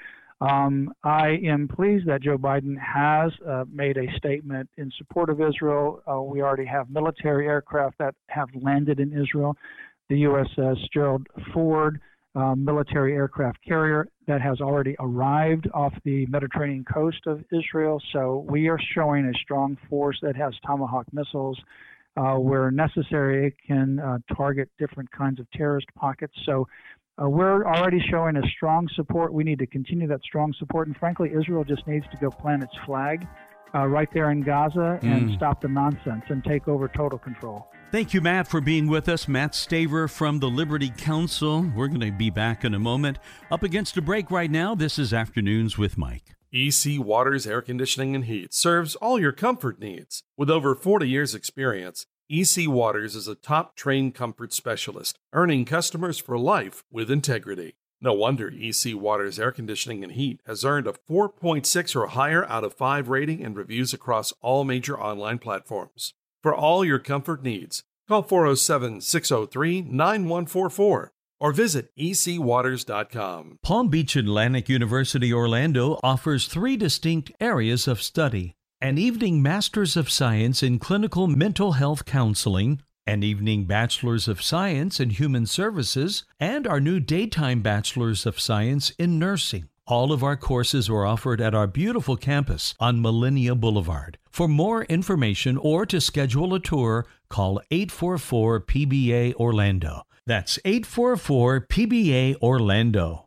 Um, 0.42 0.92
I 1.04 1.38
am 1.46 1.68
pleased 1.68 2.08
that 2.08 2.24
Joe 2.24 2.40
Biden 2.40 2.76
has 2.80 3.32
uh, 3.48 3.66
made 3.72 3.98
a 3.98 4.12
statement 4.18 4.68
in 4.78 4.92
support 4.98 5.30
of 5.30 5.40
Israel. 5.40 6.02
Uh, 6.12 6.20
we 6.24 6.42
already 6.42 6.66
have 6.66 6.90
military 6.90 7.46
aircraft 7.46 8.00
that 8.00 8.16
have 8.28 8.50
landed 8.56 9.00
in 9.00 9.14
Israel. 9.14 9.56
The 10.10 10.24
USS 10.24 10.78
Gerald 10.92 11.28
Ford 11.54 12.02
uh, 12.36 12.56
military 12.56 13.14
aircraft 13.14 13.60
carrier 13.68 14.08
that 14.28 14.42
has 14.42 14.62
already 14.62 14.96
arrived 15.00 15.68
off 15.74 15.94
the 16.06 16.26
Mediterranean 16.28 16.86
coast 16.86 17.28
of 17.28 17.44
Israel. 17.52 18.02
So 18.14 18.46
we 18.50 18.70
are 18.70 18.80
showing 18.96 19.26
a 19.26 19.34
strong 19.44 19.78
force 19.90 20.18
that 20.22 20.36
has 20.36 20.54
Tomahawk 20.66 21.08
missiles. 21.12 21.60
Uh, 22.18 22.36
where 22.36 22.70
necessary, 22.72 23.48
it 23.48 23.54
can 23.66 23.98
uh, 24.00 24.18
target 24.36 24.68
different 24.78 25.10
kinds 25.12 25.40
of 25.40 25.50
terrorist 25.52 25.88
pockets. 25.96 26.34
So 26.46 26.68
uh, 27.22 27.30
we're 27.30 27.66
already 27.66 28.02
showing 28.10 28.36
a 28.36 28.42
strong 28.58 28.86
support. 28.96 29.34
We 29.34 29.46
need 29.46 29.60
to 29.60 29.66
continue 29.66 30.08
that 30.10 30.22
strong 30.22 30.54
support. 30.60 30.88
And 30.88 30.98
frankly, 30.98 31.32
Israel 31.34 31.64
just 31.64 31.88
needs 31.88 32.06
to 32.12 32.18
go 32.18 32.30
plant 32.30 32.64
its 32.64 32.74
flag 32.86 33.26
uh, 33.74 33.88
right 33.88 34.10
there 34.14 34.32
in 34.32 34.44
Gaza 34.44 35.00
and 35.02 35.30
Mm. 35.30 35.36
stop 35.38 35.62
the 35.62 35.70
nonsense 35.70 36.24
and 36.28 36.44
take 36.44 36.68
over 36.68 36.90
total 36.90 37.18
control. 37.18 37.71
Thank 37.92 38.14
you, 38.14 38.22
Mat, 38.22 38.48
for 38.48 38.62
being 38.62 38.88
with 38.88 39.10
us. 39.10 39.28
Mat 39.28 39.52
Staver 39.52 40.10
from 40.10 40.40
the 40.40 40.48
Liberty 40.48 40.94
Counsel. 40.98 41.70
We're 41.76 41.90
going 41.90 42.00
to 42.00 42.10
be 42.10 42.30
back 42.30 42.64
in 42.64 42.74
a 42.74 42.80
moment. 42.80 43.20
Up 43.52 43.64
against 43.64 43.98
a 43.98 44.02
break 44.02 44.32
right 44.32 44.50
now. 44.50 44.76
This 44.76 44.98
is 44.98 45.14
Afternoons 45.14 45.78
with 45.78 45.98
Mike. 45.98 46.38
EC 46.54 47.00
Waters 47.00 47.46
Air 47.46 47.62
Conditioning 47.62 48.16
and 48.16 48.24
Heat 48.24 48.54
serves 48.54 48.96
all 48.96 49.20
your 49.20 49.34
comfort 49.34 49.82
needs. 49.82 50.24
With 50.38 50.50
over 50.50 50.74
40 50.74 51.06
years' 51.06 51.36
experience, 51.36 52.06
EC 52.30 52.70
Waters 52.70 53.14
is 53.14 53.28
a 53.28 53.36
top 53.36 53.76
trained 53.76 54.16
comfort 54.16 54.54
specialist, 54.54 55.20
earning 55.34 55.66
customers 55.66 56.18
for 56.18 56.40
life 56.40 56.86
with 56.90 57.12
integrity. 57.12 57.76
No 58.00 58.14
wonder 58.14 58.54
EC 58.58 58.96
Waters 58.96 59.38
Air 59.38 59.52
Conditioning 59.52 60.02
and 60.02 60.14
Heat 60.14 60.40
has 60.48 60.64
earned 60.64 60.88
a 60.88 60.94
4.6 61.10 61.96
or 61.98 62.08
higher 62.08 62.46
out 62.46 62.64
of 62.64 62.74
5 62.74 63.10
rating 63.10 63.44
and 63.44 63.58
reviews 63.58 63.94
across 63.94 64.32
all 64.42 64.64
major 64.64 64.98
online 64.98 65.40
platforms. 65.40 66.14
For 66.44 66.56
all 66.56 66.84
your 66.84 67.00
comfort 67.00 67.44
needs, 67.44 67.84
call 68.08 68.24
407 68.24 69.02
603 69.02 69.82
9144 69.82 71.12
or 71.40 71.52
visit 71.52 71.90
ecwaters.com. 71.98 73.60
Palm 73.64 73.88
Beach 73.90 74.16
Atlantic 74.16 74.70
University 74.70 75.34
Orlando 75.34 76.00
offers 76.04 76.48
three 76.48 76.78
distinct 76.78 77.32
areas 77.40 77.88
of 77.88 78.02
study 78.02 78.56
an 78.84 78.98
evening 78.98 79.44
Master's 79.44 79.96
of 79.96 80.10
Science 80.10 80.64
in 80.64 80.80
Clinical 80.80 81.28
Mental 81.28 81.74
Health 81.74 82.04
Counseling, 82.06 82.82
an 83.06 83.22
evening 83.22 83.66
Bachelor's 83.66 84.28
of 84.28 84.42
Science 84.42 85.00
in 85.00 85.12
Human 85.12 85.46
Services, 85.46 86.24
and 86.40 86.66
our 86.66 86.80
new 86.80 87.00
daytime 87.00 87.62
Bachelor's 87.62 88.26
of 88.26 88.40
Science 88.40 88.90
in 88.98 89.20
Nursing. 89.20 89.70
All 89.88 90.12
of 90.12 90.24
our 90.24 90.38
courses 90.38 90.90
are 90.90 91.06
offered 91.06 91.42
at 91.42 91.56
our 91.56 91.66
beautiful 91.66 92.16
campus 92.16 92.76
on 92.80 93.02
Millenia 93.02 93.56
Boulevard. 93.56 94.20
For 94.30 94.48
more 94.48 94.84
information 94.84 95.58
or 95.58 95.88
to 95.88 96.00
schedule 96.00 96.54
a 96.54 96.60
tour, 96.60 97.08
call 97.30 97.60
844 97.72 98.62
PBA 98.62 99.34
Orlando. 99.34 100.04
That's 100.28 100.60
844 100.64 101.62
PBA 101.62 102.36
Orlando. 102.42 103.26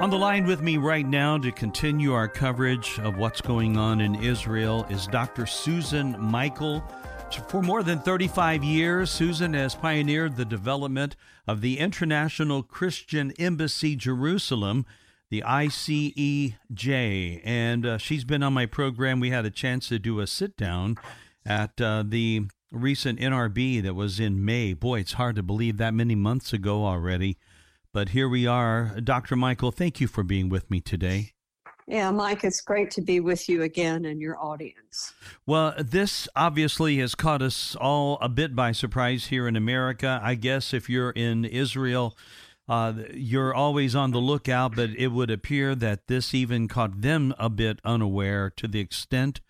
On 0.00 0.10
the 0.10 0.16
line 0.16 0.46
with 0.46 0.62
me 0.62 0.76
right 0.78 1.06
now 1.06 1.38
to 1.38 1.52
continue 1.52 2.12
our 2.12 2.28
coverage 2.28 2.98
of 2.98 3.16
what's 3.16 3.40
going 3.40 3.76
on 3.76 4.00
in 4.00 4.16
Israel 4.16 4.84
is 4.90 5.06
Dr. 5.06 5.46
Susan 5.46 6.16
Michael. 6.20 6.82
For 7.36 7.62
more 7.62 7.82
than 7.82 7.98
35 8.00 8.64
years, 8.64 9.10
Susan 9.10 9.52
has 9.54 9.74
pioneered 9.74 10.36
the 10.36 10.44
development 10.44 11.14
of 11.46 11.60
the 11.60 11.78
International 11.78 12.62
Christian 12.62 13.32
Embassy 13.38 13.96
Jerusalem, 13.96 14.86
the 15.30 15.42
ICEJ, 15.46 17.40
and 17.44 17.86
uh, 17.86 17.98
she's 17.98 18.24
been 18.24 18.42
on 18.42 18.54
my 18.54 18.66
program. 18.66 19.20
We 19.20 19.30
had 19.30 19.44
a 19.44 19.50
chance 19.50 19.88
to 19.88 19.98
do 19.98 20.20
a 20.20 20.26
sit 20.26 20.56
down 20.56 20.96
at 21.44 21.80
uh, 21.80 22.04
the 22.06 22.48
recent 22.72 23.18
NRB 23.20 23.82
that 23.82 23.94
was 23.94 24.18
in 24.18 24.44
May. 24.44 24.72
Boy, 24.72 25.00
it's 25.00 25.14
hard 25.14 25.36
to 25.36 25.42
believe 25.42 25.76
that 25.76 25.94
many 25.94 26.14
months 26.14 26.52
ago 26.52 26.84
already. 26.84 27.36
But 27.92 28.10
here 28.10 28.28
we 28.28 28.46
are. 28.46 29.00
Dr. 29.02 29.36
Michael, 29.36 29.72
thank 29.72 30.00
you 30.00 30.06
for 30.06 30.22
being 30.22 30.48
with 30.48 30.70
me 30.70 30.80
today. 30.80 31.32
Yeah, 31.88 32.10
Mike, 32.10 32.44
it's 32.44 32.60
great 32.60 32.90
to 32.92 33.00
be 33.00 33.18
with 33.18 33.48
you 33.48 33.62
again 33.62 34.04
and 34.04 34.20
your 34.20 34.38
audience. 34.38 35.14
Well, 35.46 35.74
this 35.78 36.28
obviously 36.36 36.98
has 36.98 37.14
caught 37.14 37.40
us 37.40 37.74
all 37.76 38.18
a 38.20 38.28
bit 38.28 38.54
by 38.54 38.72
surprise 38.72 39.28
here 39.28 39.48
in 39.48 39.56
America. 39.56 40.20
I 40.22 40.34
guess 40.34 40.74
if 40.74 40.90
you're 40.90 41.12
in 41.12 41.46
Israel, 41.46 42.14
uh, 42.68 42.92
you're 43.14 43.54
always 43.54 43.96
on 43.96 44.10
the 44.10 44.18
lookout, 44.18 44.76
but 44.76 44.90
it 44.90 45.08
would 45.08 45.30
appear 45.30 45.74
that 45.76 46.08
this 46.08 46.34
even 46.34 46.68
caught 46.68 47.00
them 47.00 47.34
a 47.38 47.48
bit 47.48 47.80
unaware 47.82 48.50
to 48.50 48.68
the 48.68 48.80
extent 48.80 49.40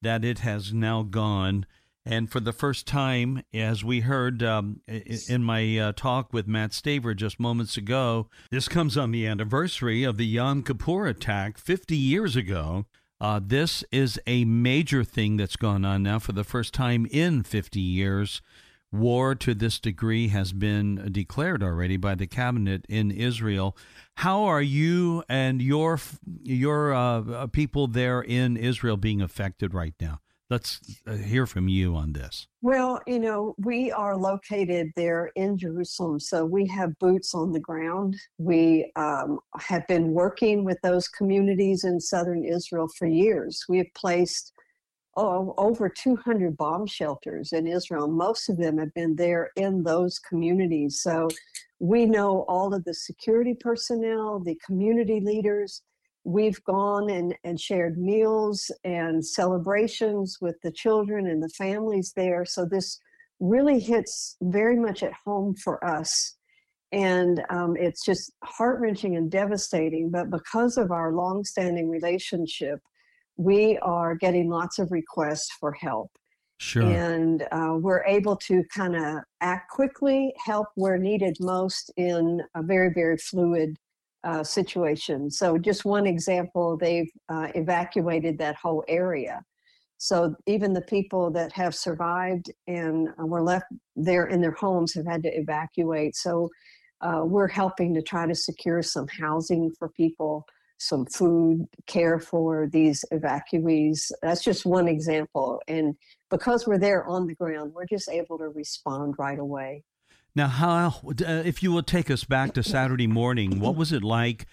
that 0.00 0.24
it 0.24 0.38
has 0.38 0.72
now 0.72 1.02
gone. 1.02 1.66
And 2.04 2.30
for 2.30 2.40
the 2.40 2.52
first 2.52 2.86
time, 2.86 3.44
as 3.54 3.84
we 3.84 4.00
heard 4.00 4.42
um, 4.42 4.80
in 5.28 5.44
my 5.44 5.78
uh, 5.78 5.92
talk 5.92 6.32
with 6.32 6.48
Mat 6.48 6.72
Staver 6.72 7.14
just 7.14 7.38
moments 7.38 7.76
ago, 7.76 8.28
this 8.50 8.66
comes 8.66 8.96
on 8.96 9.12
the 9.12 9.26
anniversary 9.26 10.02
of 10.02 10.16
the 10.16 10.26
Yom 10.26 10.64
Kippur 10.64 11.06
attack 11.06 11.58
50 11.58 11.96
years 11.96 12.34
ago. 12.34 12.86
Uh, 13.20 13.40
this 13.40 13.84
is 13.92 14.18
a 14.26 14.44
major 14.44 15.04
thing 15.04 15.36
that's 15.36 15.54
gone 15.54 15.84
on 15.84 16.02
now 16.02 16.18
for 16.18 16.32
the 16.32 16.42
first 16.42 16.74
time 16.74 17.06
in 17.08 17.44
50 17.44 17.78
years. 17.78 18.42
War 18.90 19.36
to 19.36 19.54
this 19.54 19.78
degree 19.78 20.28
has 20.28 20.52
been 20.52 21.08
declared 21.12 21.62
already 21.62 21.96
by 21.96 22.16
the 22.16 22.26
cabinet 22.26 22.84
in 22.88 23.12
Israel. 23.12 23.76
How 24.16 24.42
are 24.42 24.60
you 24.60 25.22
and 25.28 25.62
your 25.62 26.00
your 26.42 26.92
uh, 26.92 27.46
people 27.46 27.86
there 27.86 28.20
in 28.20 28.56
Israel 28.56 28.96
being 28.96 29.22
affected 29.22 29.72
right 29.72 29.94
now? 30.00 30.18
Let's 30.52 30.80
uh, 31.06 31.14
hear 31.14 31.46
from 31.46 31.66
you 31.66 31.96
on 31.96 32.12
this. 32.12 32.46
Well, 32.60 33.00
you 33.06 33.18
know, 33.18 33.54
we 33.56 33.90
are 33.90 34.18
located 34.18 34.92
there 34.96 35.30
in 35.34 35.56
Jerusalem, 35.56 36.20
so 36.20 36.44
we 36.44 36.66
have 36.66 36.98
boots 36.98 37.34
on 37.34 37.52
the 37.52 37.58
ground. 37.58 38.16
We 38.36 38.92
um, 38.96 39.38
have 39.58 39.86
been 39.86 40.12
working 40.12 40.62
with 40.62 40.76
those 40.82 41.08
communities 41.08 41.84
in 41.84 41.98
southern 41.98 42.44
Israel 42.44 42.86
for 42.98 43.06
years. 43.06 43.64
We 43.66 43.78
have 43.78 43.94
placed 43.94 44.52
oh, 45.16 45.54
over 45.56 45.88
200 45.88 46.54
bomb 46.54 46.86
shelters 46.86 47.54
in 47.54 47.66
Israel. 47.66 48.06
Most 48.06 48.50
of 48.50 48.58
them 48.58 48.76
have 48.76 48.92
been 48.92 49.16
there 49.16 49.52
in 49.56 49.82
those 49.82 50.18
communities. 50.18 51.00
So 51.00 51.28
we 51.78 52.04
know 52.04 52.44
all 52.46 52.74
of 52.74 52.84
the 52.84 52.92
security 52.92 53.54
personnel, 53.54 54.38
the 54.38 54.60
community 54.66 55.18
leaders, 55.18 55.80
we've 56.24 56.62
gone 56.64 57.10
and, 57.10 57.34
and 57.44 57.60
shared 57.60 57.98
meals 57.98 58.70
and 58.84 59.24
celebrations 59.24 60.38
with 60.40 60.60
the 60.62 60.70
children 60.70 61.26
and 61.26 61.42
the 61.42 61.48
families 61.48 62.12
there. 62.14 62.44
So 62.44 62.64
this 62.64 62.98
really 63.40 63.80
hits 63.80 64.36
very 64.40 64.76
much 64.76 65.02
at 65.02 65.12
home 65.24 65.54
for 65.56 65.84
us. 65.84 66.36
And 66.92 67.42
um, 67.50 67.76
it's 67.76 68.04
just 68.04 68.32
heart 68.44 68.80
wrenching 68.80 69.16
and 69.16 69.30
devastating. 69.30 70.10
But 70.10 70.30
because 70.30 70.76
of 70.76 70.92
our 70.92 71.12
long-standing 71.12 71.88
relationship, 71.88 72.80
we 73.36 73.78
are 73.78 74.14
getting 74.14 74.48
lots 74.48 74.78
of 74.78 74.92
requests 74.92 75.50
for 75.58 75.72
help. 75.72 76.10
Sure. 76.58 76.84
And 76.84 77.42
uh, 77.50 77.76
we're 77.80 78.04
able 78.04 78.36
to 78.36 78.62
kind 78.72 78.94
of 78.94 79.16
act 79.40 79.70
quickly, 79.70 80.32
help 80.44 80.68
where 80.76 80.98
needed 80.98 81.36
most 81.40 81.90
in 81.96 82.40
a 82.54 82.62
very, 82.62 82.90
very 82.94 83.16
fluid 83.16 83.76
uh, 84.24 84.44
situation. 84.44 85.30
So, 85.30 85.58
just 85.58 85.84
one 85.84 86.06
example, 86.06 86.76
they've 86.76 87.10
uh, 87.28 87.48
evacuated 87.54 88.38
that 88.38 88.56
whole 88.56 88.84
area. 88.88 89.42
So, 89.98 90.34
even 90.46 90.72
the 90.72 90.82
people 90.82 91.30
that 91.32 91.52
have 91.52 91.74
survived 91.74 92.50
and 92.66 93.08
uh, 93.20 93.26
were 93.26 93.42
left 93.42 93.66
there 93.96 94.26
in 94.26 94.40
their 94.40 94.52
homes 94.52 94.94
have 94.94 95.06
had 95.06 95.22
to 95.24 95.38
evacuate. 95.38 96.16
So, 96.16 96.50
uh, 97.00 97.22
we're 97.24 97.48
helping 97.48 97.94
to 97.94 98.02
try 98.02 98.26
to 98.26 98.34
secure 98.34 98.82
some 98.82 99.08
housing 99.08 99.72
for 99.78 99.88
people, 99.88 100.44
some 100.78 101.04
food, 101.06 101.66
care 101.86 102.18
for 102.20 102.68
these 102.72 103.04
evacuees. 103.12 104.10
That's 104.22 104.42
just 104.42 104.64
one 104.64 104.88
example. 104.88 105.60
And 105.66 105.94
because 106.30 106.66
we're 106.66 106.78
there 106.78 107.04
on 107.06 107.26
the 107.26 107.34
ground, 107.34 107.72
we're 107.74 107.86
just 107.86 108.08
able 108.08 108.38
to 108.38 108.48
respond 108.48 109.14
right 109.18 109.38
away. 109.38 109.82
Now, 110.34 110.48
how 110.48 111.00
uh, 111.06 111.42
if 111.44 111.62
you 111.62 111.72
will 111.72 111.82
take 111.82 112.10
us 112.10 112.24
back 112.24 112.54
to 112.54 112.62
Saturday 112.62 113.06
morning, 113.06 113.60
what 113.60 113.76
was 113.76 113.92
it 113.92 114.02
like 114.02 114.46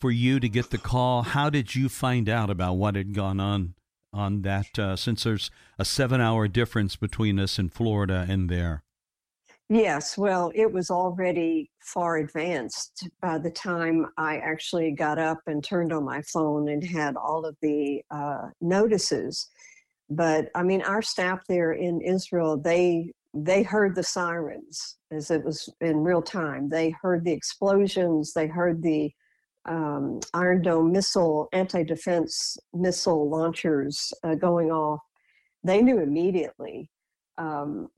for 0.00 0.10
you 0.10 0.40
to 0.40 0.48
get 0.48 0.70
the 0.70 0.78
call? 0.78 1.22
How 1.22 1.50
did 1.50 1.74
you 1.74 1.90
find 1.90 2.28
out 2.28 2.48
about 2.48 2.74
what 2.74 2.94
had 2.94 3.14
gone 3.14 3.38
on 3.38 3.74
on 4.14 4.42
that? 4.42 4.78
Uh, 4.78 4.96
since 4.96 5.24
there's 5.24 5.50
a 5.78 5.84
seven-hour 5.84 6.48
difference 6.48 6.96
between 6.96 7.38
us 7.38 7.58
in 7.58 7.68
Florida 7.68 8.24
and 8.28 8.48
there. 8.48 8.82
Yes, 9.68 10.16
well, 10.16 10.52
it 10.54 10.72
was 10.72 10.90
already 10.90 11.70
far 11.80 12.18
advanced 12.18 13.08
by 13.20 13.36
the 13.36 13.50
time 13.50 14.06
I 14.16 14.38
actually 14.38 14.92
got 14.92 15.18
up 15.18 15.40
and 15.46 15.62
turned 15.62 15.92
on 15.92 16.04
my 16.04 16.22
phone 16.22 16.68
and 16.68 16.82
had 16.82 17.16
all 17.16 17.44
of 17.44 17.56
the 17.60 18.00
uh, 18.10 18.48
notices. 18.60 19.48
But 20.08 20.50
I 20.54 20.62
mean, 20.62 20.82
our 20.82 21.02
staff 21.02 21.40
there 21.48 21.72
in 21.72 22.00
Israel, 22.00 22.56
they 22.56 23.12
they 23.44 23.62
heard 23.62 23.94
the 23.94 24.02
sirens 24.02 24.96
as 25.10 25.30
it 25.30 25.44
was 25.44 25.68
in 25.80 25.98
real 25.98 26.22
time. 26.22 26.68
They 26.68 26.90
heard 26.90 27.24
the 27.24 27.32
explosions. 27.32 28.32
They 28.32 28.46
heard 28.46 28.82
the 28.82 29.12
um, 29.66 30.20
Iron 30.32 30.62
Dome 30.62 30.92
missile, 30.92 31.48
anti 31.52 31.82
defense 31.82 32.56
missile 32.72 33.28
launchers 33.28 34.12
uh, 34.22 34.34
going 34.34 34.70
off. 34.70 35.00
They 35.64 35.82
knew 35.82 36.00
immediately. 36.00 36.90
Um, 37.38 37.88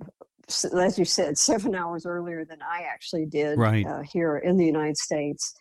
as 0.79 0.99
you 0.99 1.05
said, 1.05 1.37
seven 1.39 1.75
hours 1.75 2.07
earlier 2.07 2.45
than 2.45 2.59
I 2.63 2.83
actually 2.83 3.27
did 3.27 3.59
right. 3.59 3.87
uh, 3.87 4.03
here 4.03 4.39
in 4.39 4.57
the 4.57 4.65
United 4.65 4.97
States. 4.97 5.55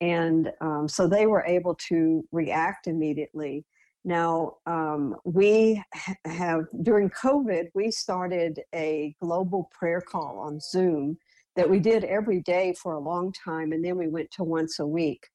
And 0.00 0.50
um, 0.60 0.88
so 0.88 1.06
they 1.06 1.26
were 1.26 1.44
able 1.46 1.76
to 1.88 2.24
react 2.32 2.88
immediately. 2.88 3.64
Now, 4.04 4.56
um, 4.66 5.16
we 5.24 5.82
have, 6.24 6.64
during 6.82 7.10
COVID, 7.10 7.66
we 7.74 7.90
started 7.90 8.60
a 8.74 9.14
global 9.20 9.70
prayer 9.72 10.00
call 10.00 10.38
on 10.40 10.58
Zoom 10.60 11.18
that 11.54 11.68
we 11.68 11.78
did 11.78 12.04
every 12.04 12.40
day 12.40 12.74
for 12.74 12.94
a 12.94 13.00
long 13.00 13.32
time, 13.32 13.72
and 13.72 13.84
then 13.84 13.96
we 13.96 14.08
went 14.08 14.30
to 14.32 14.44
once 14.44 14.80
a 14.80 14.86
week. 14.86 15.28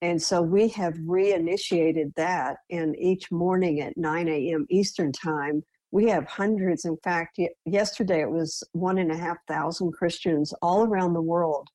And 0.00 0.20
so 0.22 0.42
we 0.42 0.68
have 0.68 0.94
reinitiated 0.94 2.14
that, 2.16 2.58
and 2.70 2.94
each 2.98 3.32
morning 3.32 3.80
at 3.80 3.96
9 3.96 4.28
a.m. 4.28 4.66
Eastern 4.68 5.10
Time, 5.10 5.64
we 5.90 6.08
have 6.08 6.26
hundreds. 6.26 6.84
In 6.84 6.96
fact, 6.98 7.38
yesterday 7.64 8.20
it 8.20 8.30
was 8.30 8.62
one 8.72 8.98
and 8.98 9.10
a 9.10 9.16
half 9.16 9.38
thousand 9.48 9.92
Christians 9.92 10.52
all 10.60 10.84
around 10.84 11.14
the 11.14 11.22
world 11.22 11.68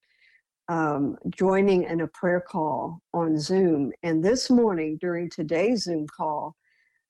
um, 0.69 1.17
joining 1.29 1.83
in 1.83 2.01
a 2.01 2.07
prayer 2.07 2.39
call 2.39 3.01
on 3.13 3.37
Zoom. 3.37 3.91
And 4.03 4.23
this 4.23 4.49
morning, 4.49 4.97
during 5.01 5.29
today's 5.29 5.83
Zoom 5.83 6.07
call, 6.07 6.55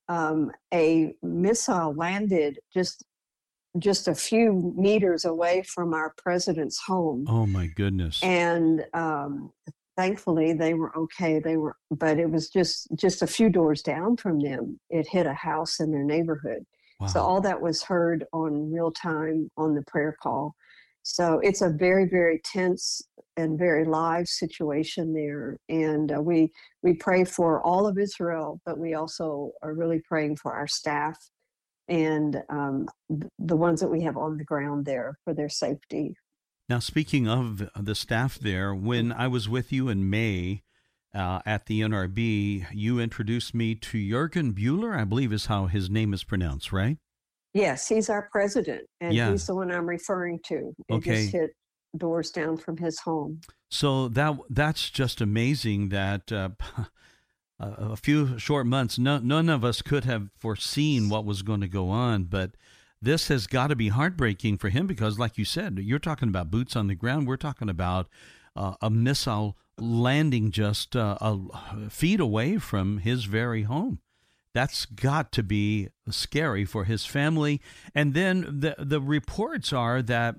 um, 0.07 0.51
a 0.73 1.13
missile 1.21 1.93
landed 1.93 2.57
just 2.73 3.03
just 3.77 4.07
a 4.07 4.15
few 4.15 4.73
meters 4.75 5.25
away 5.25 5.61
from 5.61 5.93
our 5.93 6.15
president's 6.17 6.79
home. 6.81 7.25
Oh 7.29 7.45
my 7.45 7.67
goodness! 7.67 8.23
And 8.23 8.83
um, 8.93 9.51
thankfully, 9.95 10.53
they 10.53 10.73
were 10.73 10.97
okay. 10.97 11.39
They 11.39 11.57
were, 11.57 11.75
but 11.91 12.17
it 12.17 12.31
was 12.31 12.49
just 12.49 12.87
just 12.95 13.21
a 13.21 13.27
few 13.27 13.49
doors 13.49 13.83
down 13.83 14.17
from 14.17 14.39
them. 14.39 14.79
It 14.89 15.07
hit 15.07 15.27
a 15.27 15.33
house 15.33 15.79
in 15.79 15.91
their 15.91 16.03
neighborhood. 16.03 16.65
Wow. 16.99 17.07
So 17.07 17.21
all 17.21 17.41
that 17.41 17.61
was 17.61 17.83
heard 17.83 18.25
on 18.33 18.71
real 18.71 18.91
time 18.91 19.51
on 19.55 19.75
the 19.75 19.83
prayer 19.83 20.15
call. 20.21 20.55
So 21.11 21.39
it's 21.39 21.61
a 21.61 21.69
very, 21.69 22.05
very 22.07 22.39
tense 22.45 23.01
and 23.35 23.57
very 23.57 23.83
live 23.83 24.27
situation 24.27 25.11
there. 25.11 25.57
And 25.67 26.11
uh, 26.11 26.21
we 26.21 26.51
we 26.83 26.93
pray 26.93 27.23
for 27.23 27.63
all 27.63 27.87
of 27.87 27.97
Israel, 27.97 28.61
but 28.63 28.77
we 28.77 28.93
also 28.93 29.51
are 29.63 29.73
really 29.73 30.01
praying 30.07 30.35
for 30.37 30.53
our 30.53 30.67
staff 30.67 31.17
and 31.87 32.43
um, 32.49 32.87
the 33.39 33.55
ones 33.55 33.79
that 33.79 33.87
we 33.89 34.03
have 34.03 34.17
on 34.17 34.37
the 34.37 34.43
ground 34.43 34.85
there 34.85 35.17
for 35.23 35.33
their 35.33 35.49
safety. 35.49 36.13
Now, 36.69 36.77
speaking 36.77 37.27
of 37.27 37.67
the 37.75 37.95
staff 37.95 38.37
there, 38.37 38.75
when 38.75 39.11
I 39.11 39.27
was 39.27 39.49
with 39.49 39.71
you 39.71 39.89
in 39.89 40.11
May 40.11 40.61
uh, 41.15 41.39
at 41.43 41.65
the 41.65 41.81
NRB, 41.81 42.67
you 42.71 42.99
introduced 42.99 43.55
me 43.55 43.73
to 43.73 43.97
Jürgen 43.97 44.53
Bühler, 44.53 44.95
I 44.95 45.05
believe 45.05 45.33
is 45.33 45.47
how 45.47 45.65
his 45.65 45.89
name 45.89 46.13
is 46.13 46.23
pronounced, 46.23 46.71
right? 46.71 46.99
Yes, 47.53 47.87
he's 47.87 48.09
our 48.09 48.29
president, 48.31 48.87
and 49.01 49.13
yeah. 49.13 49.31
he's 49.31 49.47
the 49.47 49.55
one 49.55 49.71
I'm 49.71 49.87
referring 49.87 50.39
to. 50.45 50.73
It 50.87 50.93
okay. 50.93 51.21
just 51.21 51.33
hit 51.33 51.51
doors 51.97 52.29
down 52.31 52.57
from 52.57 52.77
his 52.77 52.99
home. 52.99 53.41
So 53.69 54.07
that 54.09 54.35
that's 54.49 54.89
just 54.89 55.21
amazing 55.21 55.89
that 55.89 56.31
uh, 56.31 56.49
a 57.59 57.95
few 57.95 58.37
short 58.37 58.65
months, 58.67 58.99
no, 58.99 59.17
none 59.19 59.49
of 59.49 59.63
us 59.63 59.81
could 59.81 60.05
have 60.05 60.29
foreseen 60.37 61.09
what 61.09 61.25
was 61.25 61.41
going 61.41 61.61
to 61.61 61.67
go 61.67 61.89
on, 61.89 62.25
but 62.25 62.51
this 63.01 63.29
has 63.29 63.47
got 63.47 63.67
to 63.67 63.75
be 63.75 63.89
heartbreaking 63.89 64.57
for 64.57 64.69
him 64.69 64.85
because, 64.85 65.17
like 65.17 65.37
you 65.37 65.45
said, 65.45 65.79
you're 65.79 65.99
talking 65.99 66.29
about 66.29 66.51
boots 66.51 66.75
on 66.75 66.87
the 66.87 66.95
ground. 66.95 67.27
We're 67.27 67.37
talking 67.37 67.69
about 67.69 68.07
uh, 68.55 68.75
a 68.81 68.89
missile 68.89 69.57
landing 69.77 70.51
just 70.51 70.95
uh, 70.95 71.17
a 71.21 71.89
feet 71.89 72.19
away 72.19 72.57
from 72.57 72.97
his 72.99 73.23
very 73.23 73.63
home 73.63 73.99
that's 74.53 74.85
got 74.85 75.31
to 75.33 75.43
be 75.43 75.89
scary 76.09 76.65
for 76.65 76.85
his 76.85 77.05
family. 77.05 77.61
And 77.93 78.13
then 78.13 78.59
the 78.59 78.75
the 78.77 79.01
reports 79.01 79.71
are 79.73 80.01
that 80.01 80.35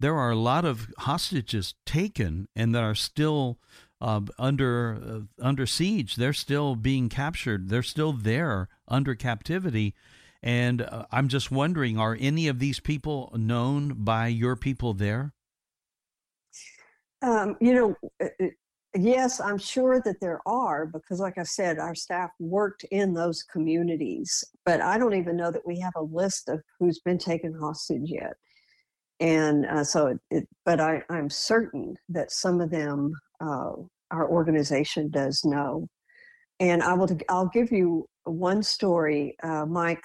there 0.00 0.14
are 0.14 0.30
a 0.30 0.36
lot 0.36 0.64
of 0.64 0.88
hostages 0.98 1.74
taken 1.84 2.48
and 2.54 2.74
that 2.74 2.82
are 2.82 2.94
still 2.94 3.58
uh, 4.00 4.20
under 4.38 4.98
uh, 5.02 5.44
under 5.44 5.66
siege. 5.66 6.16
They're 6.16 6.32
still 6.32 6.76
being 6.76 7.08
captured. 7.08 7.68
They're 7.68 7.82
still 7.82 8.12
there 8.12 8.68
under 8.86 9.14
captivity. 9.14 9.94
And 10.42 10.82
uh, 10.82 11.06
I'm 11.10 11.28
just 11.28 11.50
wondering, 11.50 11.98
are 11.98 12.16
any 12.18 12.46
of 12.46 12.60
these 12.60 12.78
people 12.78 13.32
known 13.36 14.04
by 14.04 14.28
your 14.28 14.54
people 14.54 14.94
there? 14.94 15.32
Um, 17.22 17.56
you 17.60 17.74
know, 17.74 17.96
Yes, 18.96 19.40
I'm 19.40 19.58
sure 19.58 20.00
that 20.04 20.20
there 20.20 20.40
are 20.46 20.86
because, 20.86 21.20
like 21.20 21.36
I 21.36 21.42
said, 21.42 21.78
our 21.78 21.94
staff 21.94 22.30
worked 22.38 22.84
in 22.84 23.12
those 23.12 23.42
communities, 23.42 24.42
but 24.64 24.80
I 24.80 24.96
don't 24.96 25.14
even 25.14 25.36
know 25.36 25.50
that 25.50 25.66
we 25.66 25.78
have 25.80 25.92
a 25.96 26.02
list 26.02 26.48
of 26.48 26.62
who's 26.78 26.98
been 27.00 27.18
taken 27.18 27.52
hostage 27.52 28.10
yet. 28.10 28.34
And 29.20 29.66
uh, 29.66 29.84
so, 29.84 30.06
it, 30.08 30.18
it, 30.30 30.48
but 30.64 30.80
I, 30.80 31.02
I'm 31.10 31.28
certain 31.28 31.96
that 32.08 32.32
some 32.32 32.60
of 32.60 32.70
them 32.70 33.12
uh, 33.40 33.72
our 34.10 34.28
organization 34.28 35.10
does 35.10 35.44
know. 35.44 35.88
And 36.60 36.82
I 36.82 36.94
will, 36.94 37.08
I'll 37.28 37.48
give 37.48 37.70
you 37.70 38.08
one 38.24 38.62
story, 38.62 39.36
uh, 39.42 39.66
Mike. 39.66 40.04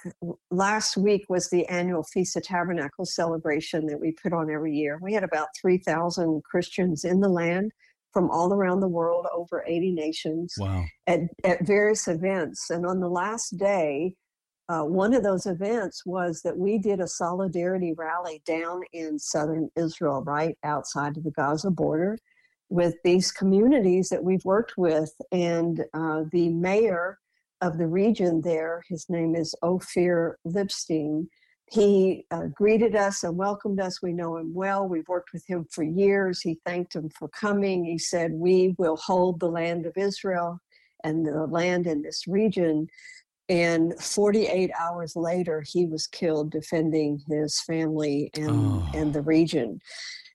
Last 0.50 0.96
week 0.96 1.24
was 1.28 1.48
the 1.48 1.66
annual 1.66 2.04
Feast 2.04 2.36
of 2.36 2.44
Tabernacles 2.44 3.14
celebration 3.14 3.86
that 3.86 3.98
we 3.98 4.12
put 4.12 4.32
on 4.32 4.50
every 4.50 4.74
year. 4.76 4.98
We 5.02 5.14
had 5.14 5.24
about 5.24 5.48
3,000 5.60 6.42
Christians 6.44 7.04
in 7.04 7.20
the 7.20 7.28
land 7.28 7.72
from 8.14 8.30
all 8.30 8.54
around 8.54 8.80
the 8.80 8.88
world, 8.88 9.26
over 9.34 9.64
80 9.66 9.92
nations, 9.92 10.54
wow. 10.56 10.84
at, 11.06 11.20
at 11.42 11.66
various 11.66 12.08
events. 12.08 12.70
And 12.70 12.86
on 12.86 13.00
the 13.00 13.08
last 13.08 13.58
day, 13.58 14.14
uh, 14.68 14.82
one 14.82 15.12
of 15.12 15.22
those 15.22 15.44
events 15.44 16.06
was 16.06 16.40
that 16.42 16.56
we 16.56 16.78
did 16.78 17.00
a 17.00 17.08
solidarity 17.08 17.92
rally 17.98 18.40
down 18.46 18.80
in 18.94 19.18
southern 19.18 19.68
Israel, 19.76 20.22
right 20.22 20.56
outside 20.64 21.16
of 21.18 21.24
the 21.24 21.32
Gaza 21.32 21.70
border, 21.70 22.16
with 22.70 22.94
these 23.04 23.30
communities 23.30 24.08
that 24.08 24.24
we've 24.24 24.44
worked 24.44 24.74
with. 24.78 25.12
And 25.32 25.84
uh, 25.92 26.22
the 26.32 26.48
mayor 26.48 27.18
of 27.60 27.78
the 27.78 27.88
region 27.88 28.40
there, 28.40 28.82
his 28.88 29.06
name 29.10 29.34
is 29.34 29.54
Ofir 29.62 30.34
Libstein, 30.46 31.26
he 31.70 32.26
uh, 32.30 32.46
greeted 32.54 32.94
us 32.94 33.24
and 33.24 33.36
welcomed 33.36 33.80
us. 33.80 34.02
We 34.02 34.12
know 34.12 34.36
him 34.36 34.52
well. 34.54 34.86
We've 34.86 35.08
worked 35.08 35.32
with 35.32 35.46
him 35.46 35.66
for 35.70 35.82
years. 35.82 36.40
He 36.40 36.60
thanked 36.66 36.94
him 36.94 37.10
for 37.18 37.28
coming. 37.28 37.84
He 37.84 37.98
said, 37.98 38.32
We 38.32 38.74
will 38.78 38.96
hold 38.96 39.40
the 39.40 39.48
land 39.48 39.86
of 39.86 39.96
Israel 39.96 40.60
and 41.04 41.26
the 41.26 41.46
land 41.46 41.86
in 41.86 42.02
this 42.02 42.26
region. 42.26 42.88
And 43.48 43.94
48 44.00 44.70
hours 44.78 45.16
later, 45.16 45.64
he 45.66 45.84
was 45.86 46.06
killed 46.06 46.50
defending 46.50 47.20
his 47.28 47.60
family 47.60 48.30
and, 48.34 48.50
oh. 48.50 48.88
and 48.94 49.12
the 49.12 49.22
region. 49.22 49.80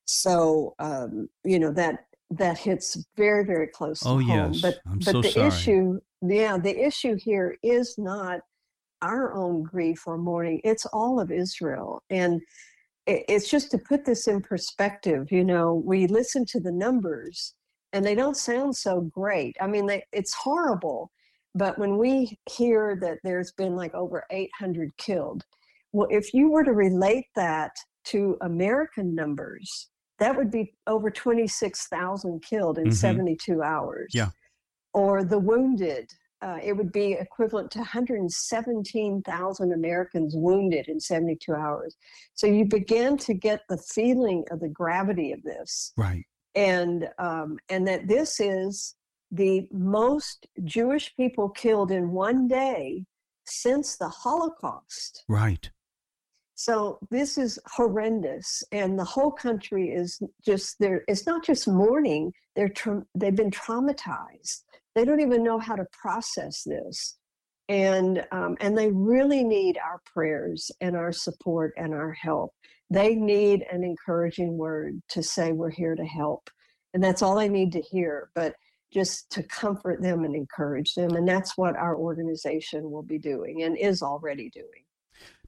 So, 0.05 0.75
um, 0.79 1.29
you 1.43 1.59
know, 1.59 1.71
that 1.73 2.05
that 2.31 2.57
hits 2.57 2.97
very, 3.17 3.43
very 3.43 3.67
close 3.67 4.03
oh, 4.05 4.19
to 4.19 4.25
home. 4.25 4.53
Yes. 4.53 4.61
But, 4.61 4.79
I'm 4.85 4.99
but 4.99 5.05
so 5.05 5.21
the 5.21 5.31
sorry. 5.31 5.47
issue, 5.47 5.99
yeah, 6.21 6.57
the 6.57 6.85
issue 6.85 7.15
here 7.15 7.57
is 7.63 7.95
not 7.97 8.41
our 9.01 9.33
own 9.33 9.63
grief 9.63 10.03
or 10.05 10.17
mourning. 10.17 10.61
It's 10.63 10.85
all 10.87 11.19
of 11.19 11.31
Israel. 11.31 12.03
And 12.09 12.41
it's 13.07 13.49
just 13.49 13.71
to 13.71 13.77
put 13.77 14.05
this 14.05 14.27
in 14.27 14.41
perspective, 14.41 15.31
you 15.31 15.43
know, 15.43 15.73
we 15.73 16.05
listen 16.07 16.45
to 16.45 16.59
the 16.59 16.71
numbers 16.71 17.55
and 17.91 18.05
they 18.05 18.13
don't 18.13 18.37
sound 18.37 18.75
so 18.75 19.01
great. 19.01 19.55
I 19.59 19.67
mean, 19.67 19.87
they, 19.87 20.03
it's 20.11 20.33
horrible. 20.33 21.11
But 21.55 21.79
when 21.79 21.97
we 21.97 22.37
hear 22.47 22.97
that 23.01 23.17
there's 23.23 23.51
been 23.53 23.75
like 23.75 23.93
over 23.95 24.25
800 24.29 24.95
killed, 24.97 25.43
well, 25.91 26.07
if 26.11 26.33
you 26.33 26.51
were 26.51 26.63
to 26.63 26.73
relate 26.73 27.25
that 27.35 27.71
to 28.05 28.37
American 28.41 29.15
numbers, 29.15 29.89
that 30.19 30.35
would 30.35 30.51
be 30.51 30.73
over 30.85 31.09
26,000 31.09 32.43
killed 32.43 32.77
in 32.77 32.85
mm-hmm. 32.85 32.93
72 32.93 33.63
hours. 33.63 34.11
Yeah. 34.13 34.29
Or 34.93 35.23
the 35.23 35.39
wounded, 35.39 36.11
uh, 36.41 36.57
it 36.63 36.73
would 36.73 36.91
be 36.91 37.13
equivalent 37.13 37.71
to 37.71 37.79
117,000 37.79 39.73
Americans 39.73 40.35
wounded 40.35 40.87
in 40.87 40.99
72 40.99 41.53
hours. 41.53 41.95
So 42.33 42.47
you 42.47 42.65
begin 42.65 43.17
to 43.17 43.33
get 43.33 43.61
the 43.67 43.77
feeling 43.77 44.45
of 44.51 44.59
the 44.59 44.69
gravity 44.69 45.31
of 45.31 45.43
this, 45.43 45.93
right? 45.97 46.25
And 46.55 47.09
um, 47.17 47.59
and 47.69 47.87
that 47.87 48.07
this 48.07 48.39
is 48.39 48.95
the 49.31 49.67
most 49.71 50.47
Jewish 50.63 51.15
people 51.15 51.49
killed 51.49 51.91
in 51.91 52.11
one 52.11 52.47
day 52.47 53.05
since 53.45 53.97
the 53.97 54.09
Holocaust. 54.09 55.23
Right. 55.27 55.69
So 56.55 56.99
this 57.09 57.37
is 57.37 57.59
horrendous, 57.67 58.63
and 58.71 58.99
the 58.99 59.05
whole 59.05 59.31
country 59.31 59.91
is 59.91 60.21
just 60.43 60.77
there. 60.79 61.03
It's 61.07 61.25
not 61.25 61.43
just 61.45 61.67
mourning; 61.67 62.33
they're 62.55 62.69
tra- 62.69 63.05
they've 63.15 63.35
been 63.35 63.51
traumatized 63.51 64.63
they 64.95 65.05
don't 65.05 65.21
even 65.21 65.43
know 65.43 65.59
how 65.59 65.75
to 65.75 65.85
process 65.91 66.63
this. 66.63 67.17
And 67.67 68.25
um, 68.31 68.57
and 68.61 68.75
they 68.75 68.89
really 68.91 69.43
need 69.43 69.77
our 69.77 70.01
prayers 70.11 70.71
and 70.81 70.95
our 70.95 71.11
support 71.11 71.73
and 71.77 71.93
our 71.93 72.11
help. 72.13 72.51
They 72.89 73.13
need 73.13 73.63
an 73.71 73.83
encouraging 73.83 74.57
word 74.57 74.99
to 75.09 75.21
say 75.21 75.51
we're 75.51 75.69
here 75.69 75.95
to 75.95 76.05
help. 76.05 76.49
And 76.95 77.03
that's 77.03 77.21
all 77.21 77.35
they 77.35 77.49
need 77.49 77.71
to 77.73 77.81
hear 77.81 78.31
but 78.33 78.55
just 78.91 79.29
to 79.29 79.43
comfort 79.43 80.01
them 80.01 80.23
and 80.25 80.35
encourage 80.35 80.95
them. 80.95 81.15
And 81.15 81.27
that's 81.27 81.55
what 81.55 81.75
our 81.75 81.95
organization 81.95 82.89
will 82.89 83.03
be 83.03 83.19
doing 83.19 83.61
and 83.61 83.77
is 83.77 84.01
already 84.01 84.49
doing 84.49 84.83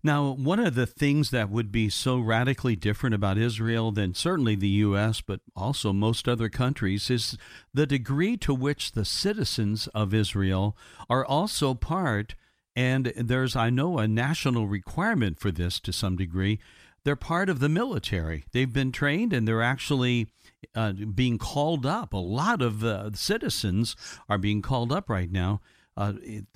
now, 0.03 0.31
one 0.31 0.59
of 0.59 0.73
the 0.73 0.87
things 0.87 1.29
that 1.29 1.51
would 1.51 1.71
be 1.71 1.87
so 1.89 2.17
radically 2.19 2.75
different 2.75 3.13
about 3.13 3.37
Israel 3.37 3.91
than 3.91 4.15
certainly 4.15 4.55
the 4.55 4.67
U.S., 4.67 5.21
but 5.21 5.41
also 5.55 5.93
most 5.93 6.27
other 6.27 6.49
countries, 6.49 7.11
is 7.11 7.37
the 7.71 7.85
degree 7.85 8.35
to 8.37 8.53
which 8.53 8.93
the 8.93 9.05
citizens 9.05 9.87
of 9.87 10.13
Israel 10.13 10.75
are 11.07 11.23
also 11.23 11.75
part, 11.75 12.33
and 12.75 13.13
there's, 13.15 13.55
I 13.55 13.69
know, 13.69 13.99
a 13.99 14.07
national 14.07 14.65
requirement 14.65 15.39
for 15.39 15.51
this 15.51 15.79
to 15.81 15.93
some 15.93 16.15
degree. 16.15 16.59
They're 17.03 17.15
part 17.15 17.49
of 17.49 17.59
the 17.59 17.69
military. 17.69 18.45
They've 18.53 18.71
been 18.71 18.91
trained 18.91 19.33
and 19.33 19.47
they're 19.47 19.63
actually 19.63 20.27
uh, 20.75 20.93
being 20.93 21.37
called 21.37 21.85
up. 21.85 22.13
A 22.13 22.17
lot 22.17 22.61
of 22.61 22.83
uh, 22.83 23.11
citizens 23.13 23.95
are 24.29 24.37
being 24.37 24.61
called 24.61 24.91
up 24.91 25.09
right 25.09 25.31
now 25.31 25.61
uh, 25.97 26.13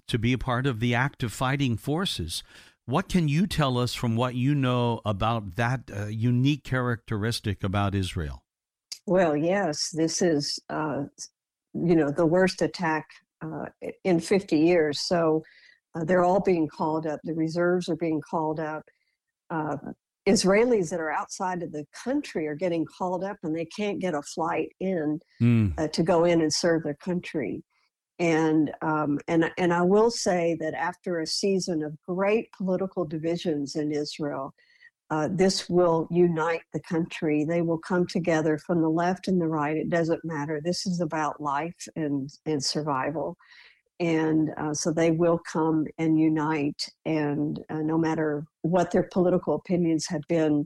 to 0.07 0.19
be 0.19 0.33
a 0.33 0.37
part 0.37 0.67
of 0.67 0.79
the 0.79 0.93
active 0.93 1.33
fighting 1.33 1.77
forces. 1.77 2.43
What 2.87 3.09
can 3.09 3.27
you 3.27 3.47
tell 3.47 3.77
us 3.79 3.93
from 3.95 4.15
what 4.15 4.35
you 4.35 4.53
know 4.53 5.01
about 5.05 5.55
that 5.55 5.89
uh, 5.95 6.05
unique 6.05 6.63
characteristic 6.63 7.63
about 7.63 7.95
Israel? 7.95 8.43
Well, 9.07 9.35
yes, 9.35 9.89
this 9.89 10.21
is, 10.21 10.59
uh, 10.69 11.03
you 11.73 11.95
know, 11.95 12.11
the 12.11 12.25
worst 12.25 12.61
attack 12.61 13.05
uh, 13.41 13.65
in 14.03 14.19
50 14.19 14.57
years. 14.57 15.01
So 15.01 15.43
uh, 15.95 16.03
they're 16.03 16.23
all 16.23 16.41
being 16.41 16.67
called 16.67 17.07
up. 17.07 17.19
The 17.23 17.33
reserves 17.33 17.89
are 17.89 17.95
being 17.95 18.21
called 18.21 18.59
up. 18.59 18.83
Uh, 19.49 19.77
Israelis 20.27 20.89
that 20.89 20.99
are 20.99 21.11
outside 21.11 21.61
of 21.63 21.71
the 21.71 21.85
country 22.03 22.47
are 22.47 22.55
getting 22.55 22.85
called 22.85 23.23
up 23.23 23.37
and 23.43 23.55
they 23.55 23.65
can't 23.65 23.99
get 23.99 24.15
a 24.15 24.21
flight 24.21 24.69
in 24.79 25.19
Mm. 25.41 25.73
uh, 25.79 25.87
to 25.89 26.03
go 26.03 26.25
in 26.25 26.41
and 26.41 26.51
serve 26.53 26.83
their 26.83 26.95
country. 26.95 27.63
And 28.19 28.71
um, 28.81 29.19
and 29.27 29.51
and 29.57 29.73
I 29.73 29.81
will 29.81 30.09
say 30.09 30.55
that 30.61 30.73
after 30.73 31.19
a 31.19 31.27
season 31.27 31.83
of 31.83 31.97
great 32.07 32.49
political 32.53 33.03
divisions 33.03 33.75
in 33.75 33.91
Israel, 33.91 34.53
uh, 35.09 35.27
this 35.31 35.69
will 35.69 36.07
unite 36.09 36.61
the 36.73 36.79
country. 36.79 37.43
They 37.43 37.61
will 37.61 37.77
come 37.77 38.07
together 38.07 38.57
from 38.57 38.81
the 38.81 38.89
left 38.89 39.27
and 39.27 39.39
the 39.39 39.47
right. 39.47 39.75
It 39.75 39.89
doesn't 39.89 40.23
matter. 40.23 40.61
This 40.63 40.85
is 40.87 41.01
about 41.01 41.41
life 41.41 41.87
and 41.97 42.29
and 42.45 42.63
survival, 42.63 43.35
and 43.99 44.49
uh, 44.57 44.73
so 44.73 44.93
they 44.93 45.11
will 45.11 45.39
come 45.51 45.85
and 45.97 46.17
unite. 46.17 46.87
And 47.05 47.59
uh, 47.69 47.81
no 47.81 47.97
matter 47.97 48.45
what 48.61 48.91
their 48.91 49.09
political 49.11 49.55
opinions 49.55 50.07
have 50.07 50.23
been, 50.29 50.65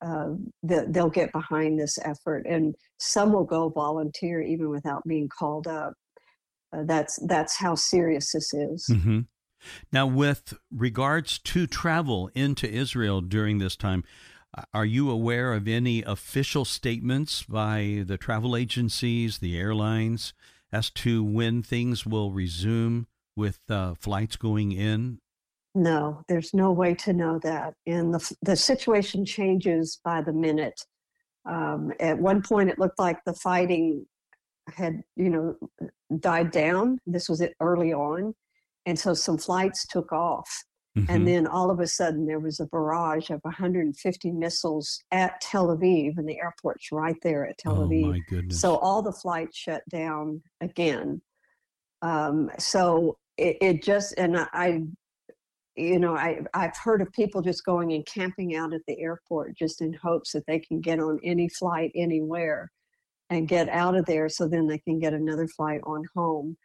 uh, 0.00 0.34
the, 0.62 0.86
they'll 0.90 1.10
get 1.10 1.32
behind 1.32 1.80
this 1.80 1.98
effort. 2.04 2.46
And 2.48 2.74
some 2.98 3.32
will 3.32 3.44
go 3.44 3.68
volunteer 3.68 4.42
even 4.42 4.70
without 4.70 5.02
being 5.06 5.28
called 5.28 5.66
up. 5.66 5.94
Uh, 6.74 6.82
that's 6.84 7.16
that's 7.26 7.56
how 7.56 7.74
serious 7.74 8.32
this 8.32 8.52
is. 8.52 8.86
hmm 8.86 9.20
Now, 9.92 10.06
with 10.06 10.54
regards 10.70 11.38
to 11.38 11.66
travel 11.66 12.30
into 12.34 12.68
Israel 12.68 13.20
during 13.20 13.58
this 13.58 13.76
time, 13.76 14.04
uh, 14.56 14.62
are 14.72 14.84
you 14.84 15.10
aware 15.10 15.52
of 15.52 15.68
any 15.68 16.02
official 16.02 16.64
statements 16.64 17.42
by 17.42 18.04
the 18.06 18.18
travel 18.18 18.56
agencies, 18.56 19.38
the 19.38 19.58
airlines, 19.58 20.34
as 20.72 20.90
to 20.90 21.22
when 21.22 21.62
things 21.62 22.04
will 22.04 22.32
resume 22.32 23.06
with 23.36 23.60
uh, 23.70 23.94
flights 23.94 24.36
going 24.36 24.72
in? 24.72 25.18
No, 25.74 26.22
there's 26.28 26.54
no 26.54 26.70
way 26.70 26.94
to 26.94 27.12
know 27.12 27.40
that. 27.42 27.74
And 27.86 28.14
the, 28.14 28.36
the 28.42 28.56
situation 28.56 29.24
changes 29.24 29.98
by 30.04 30.22
the 30.22 30.32
minute. 30.32 30.80
Um, 31.44 31.92
at 31.98 32.18
one 32.18 32.42
point, 32.42 32.70
it 32.70 32.78
looked 32.78 32.98
like 32.98 33.24
the 33.24 33.34
fighting 33.34 34.06
had, 34.72 35.02
you 35.16 35.30
know, 35.30 35.56
died 36.20 36.50
down. 36.50 36.98
This 37.06 37.28
was 37.28 37.40
it 37.40 37.54
early 37.60 37.92
on. 37.92 38.34
And 38.86 38.98
so 38.98 39.14
some 39.14 39.38
flights 39.38 39.86
took 39.86 40.12
off. 40.12 40.48
Mhm. 40.96 41.06
And 41.08 41.28
then 41.28 41.46
all 41.46 41.70
of 41.70 41.80
a 41.80 41.86
sudden, 41.86 42.24
there 42.24 42.38
was 42.38 42.60
a 42.60 42.66
barrage 42.66 43.30
of 43.30 43.40
150 43.42 44.30
missiles 44.30 45.02
at 45.10 45.40
Tel 45.40 45.68
Aviv, 45.76 46.18
and 46.18 46.28
the 46.28 46.38
airport's 46.38 46.92
right 46.92 47.16
there 47.22 47.46
at 47.46 47.58
Tel 47.58 47.82
oh 47.82 47.88
Aviv. 47.88 48.10
my 48.10 48.20
goodness! 48.28 48.60
So 48.60 48.76
all 48.76 49.02
the 49.02 49.12
flights 49.12 49.56
shut 49.56 49.82
down 49.88 50.40
again. 50.60 51.20
Um, 52.02 52.48
so 52.58 53.18
it, 53.38 53.56
it 53.60 53.82
just 53.82 54.14
and 54.18 54.36
I, 54.36 54.46
I, 54.52 54.82
you 55.74 55.98
know, 55.98 56.16
I 56.16 56.42
I've 56.54 56.76
heard 56.76 57.02
of 57.02 57.10
people 57.10 57.42
just 57.42 57.64
going 57.64 57.92
and 57.92 58.06
camping 58.06 58.54
out 58.54 58.72
at 58.72 58.82
the 58.86 59.00
airport 59.00 59.56
just 59.56 59.80
in 59.80 59.92
hopes 59.94 60.30
that 60.32 60.46
they 60.46 60.60
can 60.60 60.80
get 60.80 61.00
on 61.00 61.18
any 61.24 61.48
flight 61.48 61.90
anywhere 61.96 62.70
and 63.34 63.48
get 63.48 63.68
out 63.68 63.96
of 63.96 64.06
there, 64.06 64.28
so 64.28 64.48
then 64.48 64.66
they 64.66 64.78
can 64.78 64.98
get 64.98 65.12
another 65.12 65.46
flight 65.46 65.80
on 65.84 66.04
home. 66.14 66.56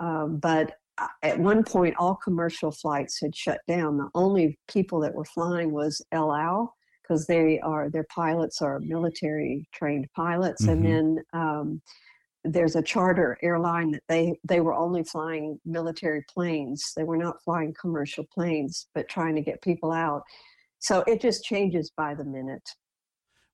Um, 0.00 0.38
but 0.38 0.76
uh, 0.98 1.06
at 1.22 1.38
one 1.38 1.64
point, 1.64 1.94
all 1.98 2.16
commercial 2.16 2.70
flights 2.70 3.20
had 3.20 3.34
shut 3.34 3.60
down. 3.66 3.98
The 3.98 4.10
only 4.14 4.58
people 4.68 5.00
that 5.00 5.14
were 5.14 5.24
flying 5.24 5.72
was 5.72 6.04
El 6.12 6.34
Al 6.34 6.74
because 7.02 7.26
they 7.26 7.58
are 7.60 7.88
their 7.88 8.06
pilots 8.14 8.60
are 8.60 8.80
military 8.80 9.66
trained 9.72 10.06
pilots, 10.14 10.66
Mhm. 10.66 10.72
and 10.72 10.84
then 10.84 11.24
um, 11.32 11.82
there's 12.44 12.76
a 12.76 12.82
charter 12.82 13.38
airline 13.42 13.90
that 13.92 14.02
they 14.08 14.38
they 14.44 14.60
were 14.60 14.74
only 14.74 15.02
flying 15.04 15.58
military 15.64 16.24
planes. 16.32 16.92
They 16.96 17.04
were 17.04 17.16
not 17.16 17.42
flying 17.42 17.74
commercial 17.80 18.24
planes, 18.32 18.88
but 18.94 19.08
trying 19.08 19.34
to 19.36 19.42
get 19.42 19.62
people 19.62 19.92
out. 19.92 20.22
So 20.80 21.02
it 21.06 21.20
just 21.20 21.44
changes 21.44 21.90
by 21.96 22.14
the 22.14 22.24
minute. 22.24 22.68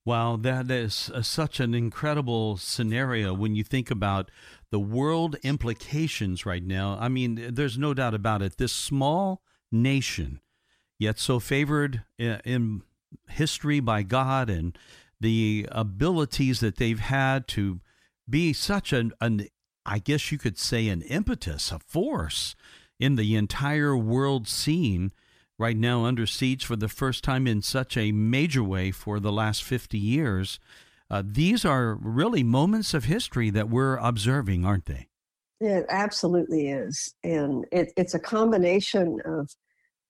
Wow, 0.06 0.36
that 0.36 0.70
is 0.70 1.10
uh, 1.14 1.22
such 1.22 1.60
an 1.60 1.74
incredible 1.74 2.58
scenario 2.58 3.32
when 3.32 3.54
you 3.54 3.64
think 3.64 3.90
about 3.90 4.30
the 4.70 4.78
world 4.78 5.36
implications 5.42 6.44
right 6.44 6.62
now. 6.62 6.98
I 7.00 7.08
mean, 7.08 7.54
there's 7.54 7.78
no 7.78 7.94
doubt 7.94 8.12
about 8.12 8.42
it. 8.42 8.58
This 8.58 8.72
small 8.72 9.40
nation, 9.72 10.40
yet 10.98 11.18
so 11.18 11.40
favored 11.40 12.04
i- 12.20 12.40
in 12.44 12.82
history 13.28 13.80
by 13.80 14.02
God 14.02 14.50
and 14.50 14.76
the 15.20 15.66
abilities 15.72 16.60
that 16.60 16.76
they've 16.76 17.00
had 17.00 17.48
to 17.48 17.80
be 18.28 18.52
such 18.52 18.92
an, 18.92 19.12
an 19.22 19.46
I 19.86 20.00
guess 20.00 20.30
you 20.30 20.36
could 20.36 20.58
say, 20.58 20.88
an 20.88 21.00
impetus, 21.02 21.72
a 21.72 21.78
force 21.78 22.54
in 23.00 23.16
the 23.16 23.36
entire 23.36 23.96
world 23.96 24.48
scene 24.48 25.12
right 25.58 25.76
now 25.76 26.04
under 26.04 26.26
siege 26.26 26.64
for 26.64 26.76
the 26.76 26.88
first 26.88 27.22
time 27.22 27.46
in 27.46 27.62
such 27.62 27.96
a 27.96 28.12
major 28.12 28.62
way 28.62 28.90
for 28.90 29.20
the 29.20 29.32
last 29.32 29.62
50 29.62 29.98
years. 29.98 30.58
Uh, 31.10 31.22
these 31.24 31.64
are 31.64 31.94
really 31.94 32.42
moments 32.42 32.94
of 32.94 33.04
history 33.04 33.50
that 33.50 33.68
we're 33.68 33.96
observing, 33.98 34.64
aren't 34.64 34.86
they? 34.86 35.08
It 35.60 35.86
absolutely 35.88 36.68
is, 36.68 37.14
and 37.22 37.64
it, 37.70 37.92
it's 37.96 38.14
a 38.14 38.18
combination 38.18 39.20
of 39.24 39.50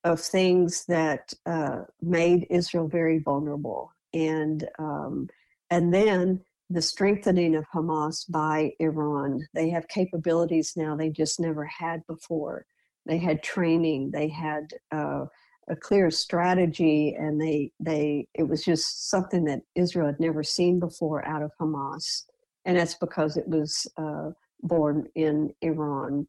of 0.02 0.20
things 0.20 0.84
that 0.86 1.32
uh, 1.46 1.80
made 2.02 2.46
Israel 2.50 2.88
very 2.88 3.18
vulnerable, 3.18 3.92
and 4.12 4.66
um, 4.78 5.28
and 5.70 5.92
then 5.92 6.40
the 6.70 6.82
strengthening 6.82 7.54
of 7.54 7.66
Hamas 7.72 8.30
by 8.30 8.72
Iran. 8.80 9.46
They 9.52 9.70
have 9.70 9.86
capabilities 9.88 10.72
now 10.76 10.96
they 10.96 11.10
just 11.10 11.38
never 11.38 11.64
had 11.66 12.06
before. 12.06 12.66
They 13.06 13.18
had 13.18 13.42
training. 13.42 14.10
They 14.12 14.28
had 14.28 14.64
uh, 14.92 15.26
a 15.68 15.76
clear 15.76 16.10
strategy, 16.10 17.14
and 17.18 17.40
they 17.40 17.70
they 17.80 18.26
it 18.34 18.44
was 18.48 18.62
just 18.64 19.10
something 19.10 19.44
that 19.44 19.60
Israel 19.74 20.06
had 20.06 20.20
never 20.20 20.42
seen 20.42 20.80
before 20.80 21.26
out 21.26 21.42
of 21.42 21.50
Hamas, 21.60 22.24
and 22.64 22.76
that's 22.78 22.94
because 22.94 23.36
it 23.36 23.48
was. 23.48 23.86
Uh, 23.96 24.30
born 24.64 25.06
in 25.14 25.50
Iran. 25.60 26.26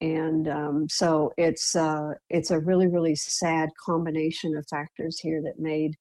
And 0.00 0.48
um, 0.48 0.86
so 0.88 1.32
it's 1.36 1.74
uh, 1.74 2.12
it's 2.30 2.50
a 2.50 2.60
really 2.60 2.86
really 2.86 3.14
sad 3.14 3.68
combination 3.84 4.56
of 4.56 4.64
factors 4.70 5.18
here 5.18 5.42
that 5.42 5.58
made 5.58 5.94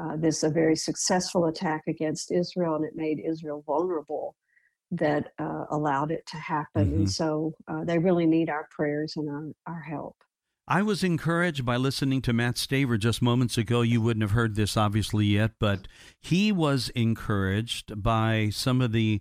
uh, 0.00 0.16
this 0.16 0.42
a 0.42 0.50
very 0.50 0.74
successful 0.74 1.46
attack 1.46 1.82
against 1.86 2.32
Israel, 2.32 2.74
and 2.74 2.84
it 2.84 2.96
made 2.96 3.20
Israel 3.24 3.62
vulnerable 3.64 4.34
that 4.92 5.32
uh, 5.38 5.64
allowed 5.70 6.10
it 6.10 6.26
to 6.26 6.36
happen. 6.36 6.90
Mhm. 6.90 6.96
And 6.96 7.10
so 7.10 7.52
uh, 7.68 7.84
they 7.84 7.98
really 7.98 8.26
need 8.26 8.48
our 8.48 8.68
prayers 8.70 9.14
and 9.16 9.28
our, 9.28 9.74
our 9.74 9.80
help. 9.80 10.16
I 10.68 10.82
was 10.82 11.04
encouraged 11.04 11.64
by 11.64 11.76
listening 11.76 12.22
to 12.22 12.32
Mat 12.32 12.56
Staver 12.56 12.98
just 12.98 13.22
moments 13.22 13.56
ago. 13.56 13.82
You 13.82 14.00
wouldn't 14.00 14.22
have 14.22 14.32
heard 14.32 14.56
this 14.56 14.76
obviously 14.76 15.26
yet, 15.26 15.52
but 15.60 15.86
he 16.20 16.50
was 16.50 16.88
encouraged 16.90 18.02
by 18.02 18.48
some 18.52 18.80
of 18.80 18.90
the 18.90 19.20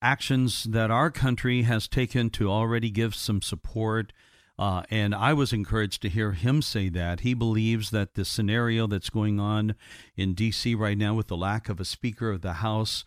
actions 0.00 0.64
that 0.64 0.90
our 0.90 1.10
country 1.10 1.62
has 1.62 1.86
taken 1.88 2.30
to 2.30 2.50
already 2.50 2.90
give 2.90 3.14
some 3.14 3.42
support. 3.42 4.12
Uh, 4.58 4.84
and 4.90 5.14
I 5.14 5.34
was 5.34 5.52
encouraged 5.52 6.00
to 6.00 6.08
hear 6.08 6.32
him 6.32 6.62
say 6.62 6.88
that. 6.88 7.20
He 7.20 7.34
believes 7.34 7.90
that 7.90 8.14
the 8.14 8.24
scenario 8.24 8.86
that's 8.86 9.10
going 9.10 9.38
on 9.38 9.74
in 10.16 10.32
D.C. 10.32 10.74
right 10.74 10.96
now 10.96 11.12
with 11.14 11.26
the 11.26 11.36
lack 11.36 11.68
of 11.68 11.78
a 11.78 11.84
Speaker 11.84 12.30
of 12.30 12.40
the 12.40 12.54
House, 12.54 13.04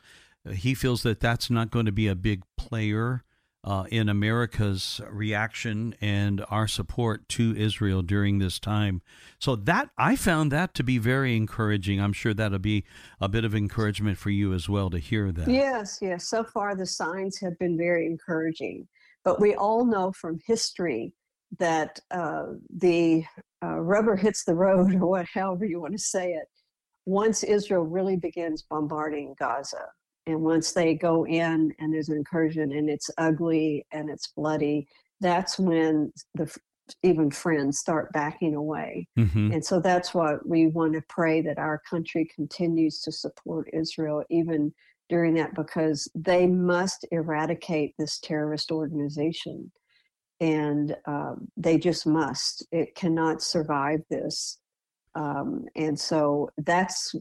he 0.51 0.73
feels 0.73 1.03
that 1.03 1.19
that's 1.19 1.49
not 1.49 1.71
going 1.71 1.85
to 1.85 1.91
be 1.91 2.07
a 2.07 2.15
big 2.15 2.43
player 2.57 3.23
uh, 3.63 3.83
in 3.91 4.07
America's 4.07 5.01
reaction 5.09 5.93
and 5.99 6.43
our 6.49 6.67
support 6.67 7.27
to 7.27 7.55
Israel 7.57 8.01
during 8.01 8.39
this 8.39 8.57
time. 8.59 9.01
So 9.37 9.55
that 9.55 9.89
I 9.97 10.15
found 10.15 10.51
that 10.51 10.73
to 10.75 10.83
be 10.83 10.97
very 10.97 11.35
encouraging. 11.35 11.99
I'm 11.99 12.13
sure 12.13 12.33
that'll 12.33 12.59
be 12.59 12.85
a 13.19 13.27
bit 13.27 13.43
of 13.43 13.53
encouragement 13.53 14.17
for 14.17 14.29
you 14.29 14.53
as 14.53 14.69
well 14.69 14.89
to 14.89 14.97
hear 14.97 15.31
that. 15.31 15.49
Yes, 15.49 15.99
yes. 16.01 16.29
So 16.29 16.43
far, 16.43 16.75
the 16.75 16.85
signs 16.85 17.39
have 17.39 17.57
been 17.59 17.77
very 17.77 18.05
encouraging. 18.05 18.87
But 19.25 19.41
we 19.41 19.55
all 19.55 19.85
know 19.85 20.13
from 20.13 20.39
history 20.45 21.13
that 21.57 21.99
uh, 22.11 22.45
the 22.69 23.25
uh, 23.61 23.79
rubber 23.79 24.15
hits 24.15 24.45
the 24.45 24.55
road, 24.55 24.95
or 25.01 25.07
what, 25.07 25.25
however 25.33 25.65
you 25.65 25.81
want 25.81 25.93
to 25.93 25.99
say 25.99 26.31
it, 26.31 26.47
once 27.05 27.43
Israel 27.43 27.83
really 27.83 28.15
begins 28.15 28.63
bombarding 28.63 29.35
Gaza. 29.37 29.87
And 30.29 30.41
once 30.41 30.73
they 30.73 30.93
go 30.93 31.25
in 31.25 31.73
and 31.79 31.91
there's 31.91 32.09
an 32.09 32.17
incursion 32.17 32.71
and 32.71 32.87
it's 32.87 33.09
ugly 33.17 33.85
and 33.91 34.09
it's 34.09 34.27
bloody, 34.27 34.87
that's 35.19 35.57
when 35.57 36.13
the 36.35 36.55
even 37.03 37.31
friends 37.31 37.79
start 37.79 38.11
backing 38.13 38.55
away. 38.55 39.07
hmm 39.15 39.51
And 39.51 39.63
so 39.65 39.79
that's 39.79 40.13
why 40.13 40.35
we 40.45 40.67
want 40.67 40.93
to 40.93 41.03
pray 41.09 41.41
that 41.41 41.57
our 41.57 41.81
country 41.89 42.29
continues 42.33 43.01
to 43.01 43.11
support 43.11 43.69
Israel 43.73 44.23
even 44.29 44.71
during 45.07 45.33
that 45.35 45.55
because 45.55 46.07
they 46.13 46.45
must 46.45 47.07
eradicate 47.11 47.95
this 47.97 48.19
terrorist 48.19 48.71
organization. 48.71 49.71
And 50.39 50.95
um, 51.05 51.47
they 51.57 51.77
just 51.79 52.05
must. 52.05 52.65
It 52.71 52.95
cannot 52.95 53.41
survive 53.41 54.01
this. 54.09 54.59
Um, 55.15 55.65
and 55.75 55.99
so 55.99 56.49
that's, 56.57 57.15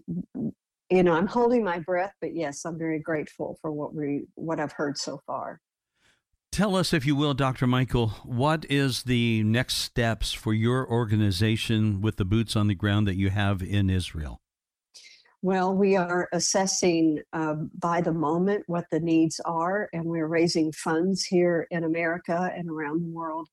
you 0.91 1.03
know, 1.03 1.13
I'm 1.13 1.27
holding 1.27 1.65
my 1.65 1.79
breath, 1.79 2.15
but 2.21 2.35
yes, 2.35 2.65
I'm 2.65 2.79
very 2.79 2.99
grateful 2.99 3.59
for 3.61 3.71
what 3.73 3.95
we 3.95 4.27
what 4.35 4.61
I've 4.61 4.73
heard 4.73 4.97
so 4.99 5.21
far. 5.27 5.61
Tell 6.51 6.75
us, 6.75 6.93
if 6.93 7.05
you 7.05 7.15
will, 7.15 7.35
Dr. 7.35 7.67
Michael, 7.67 8.09
what 8.25 8.65
is 8.71 9.03
the 9.03 9.43
next 9.43 9.77
steps 9.77 10.33
for 10.33 10.55
your 10.55 10.89
organization 10.91 12.01
with 12.01 12.17
the 12.17 12.25
boots 12.25 12.57
on 12.57 12.69
the 12.69 12.75
ground 12.75 13.07
that 13.07 13.17
you 13.17 13.29
have 13.31 13.63
in 13.63 13.91
Israel? 13.91 14.41
Well, 15.43 15.73
we 15.73 15.95
are 15.95 16.29
assessing 16.33 17.21
uh, 17.33 17.55
by 17.79 18.01
the 18.01 18.13
moment 18.13 18.65
what 18.67 18.87
the 18.91 18.99
needs 18.99 19.41
are, 19.45 19.89
and 19.93 20.05
we're 20.05 20.27
raising 20.27 20.73
funds 20.73 21.25
here 21.25 21.69
in 21.71 21.85
America 21.85 22.51
and 22.57 22.69
around 22.69 23.03
the 23.03 23.15
world 23.15 23.47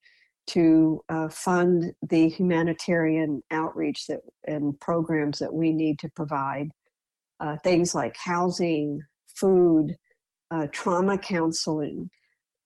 to 0.47 1.01
uh, 1.09 1.27
fund 1.27 1.93
the 2.09 2.29
humanitarian 2.29 3.43
outreach 3.51 4.07
that 4.07 4.21
and 4.45 4.79
programs 4.79 5.37
that 5.39 5.53
we 5.53 5.71
need 5.71 5.99
to 5.99 6.09
provide. 6.09 6.71
Uh, 7.39 7.57
things 7.63 7.93
like 7.93 8.15
housing, 8.15 9.01
food, 9.27 9.95
uh, 10.51 10.67
trauma 10.71 11.17
counseling, 11.17 12.09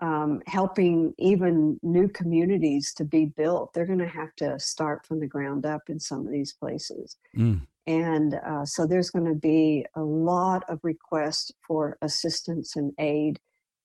um, 0.01 0.41
helping 0.45 1.13
even 1.17 1.79
new 1.81 2.07
communities 2.07 2.93
to 2.93 3.03
be 3.03 3.25
built. 3.25 3.73
They're 3.73 3.85
going 3.85 3.99
to 3.99 4.07
have 4.07 4.35
to 4.37 4.59
start 4.59 5.05
from 5.05 5.19
the 5.19 5.27
ground 5.27 5.65
up 5.65 5.81
in 5.89 5.99
some 5.99 6.25
of 6.25 6.31
these 6.31 6.53
places. 6.53 7.17
Mm. 7.35 7.65
And 7.87 8.35
uh, 8.35 8.65
so 8.65 8.85
there's 8.85 9.09
going 9.09 9.25
to 9.25 9.33
be 9.33 9.85
a 9.95 10.01
lot 10.01 10.63
of 10.69 10.79
requests 10.83 11.51
for 11.65 11.97
assistance 12.01 12.75
and 12.75 12.93
aid. 12.99 13.39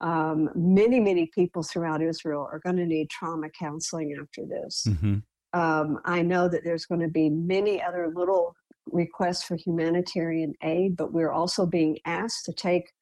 Um, 0.00 0.48
many, 0.54 1.00
many 1.00 1.28
people 1.34 1.64
throughout 1.64 2.00
Israel 2.00 2.48
are 2.52 2.60
going 2.60 2.76
to 2.76 2.86
need 2.86 3.10
trauma 3.10 3.48
counseling 3.58 4.16
after 4.20 4.46
this. 4.46 4.84
Mm-hmm. 4.86 5.58
Um, 5.60 5.98
I 6.04 6.22
know 6.22 6.48
that 6.48 6.62
there's 6.62 6.86
going 6.86 7.00
to 7.00 7.08
be 7.08 7.30
many 7.30 7.82
other 7.82 8.12
little 8.14 8.54
requests 8.86 9.42
for 9.42 9.56
humanitarian 9.56 10.54
aid, 10.62 10.96
but 10.96 11.12
we're 11.12 11.32
also 11.32 11.66
being 11.66 11.98
asked 12.04 12.44
to 12.44 12.52
take 12.52 12.92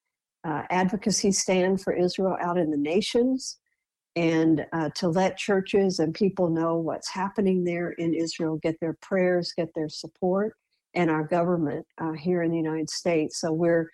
uh, 0.44 0.62
advocacy 0.70 1.32
stand 1.32 1.82
for 1.82 1.92
Israel 1.92 2.38
out 2.40 2.56
in 2.56 2.70
the 2.70 2.78
nations 2.78 3.58
and 4.16 4.66
uh, 4.72 4.90
to 4.96 5.08
let 5.08 5.36
churches 5.36 5.98
and 5.98 6.14
people 6.14 6.48
know 6.48 6.76
what's 6.76 7.08
happening 7.08 7.64
there 7.64 7.92
in 7.92 8.14
Israel, 8.14 8.58
get 8.62 8.78
their 8.80 8.96
prayers, 9.00 9.52
get 9.56 9.68
their 9.74 9.88
support, 9.88 10.54
and 10.94 11.10
our 11.10 11.24
government 11.24 11.86
uh, 11.98 12.12
here 12.12 12.42
in 12.42 12.50
the 12.50 12.56
United 12.56 12.90
States. 12.90 13.40
So 13.40 13.52
we're 13.52 13.88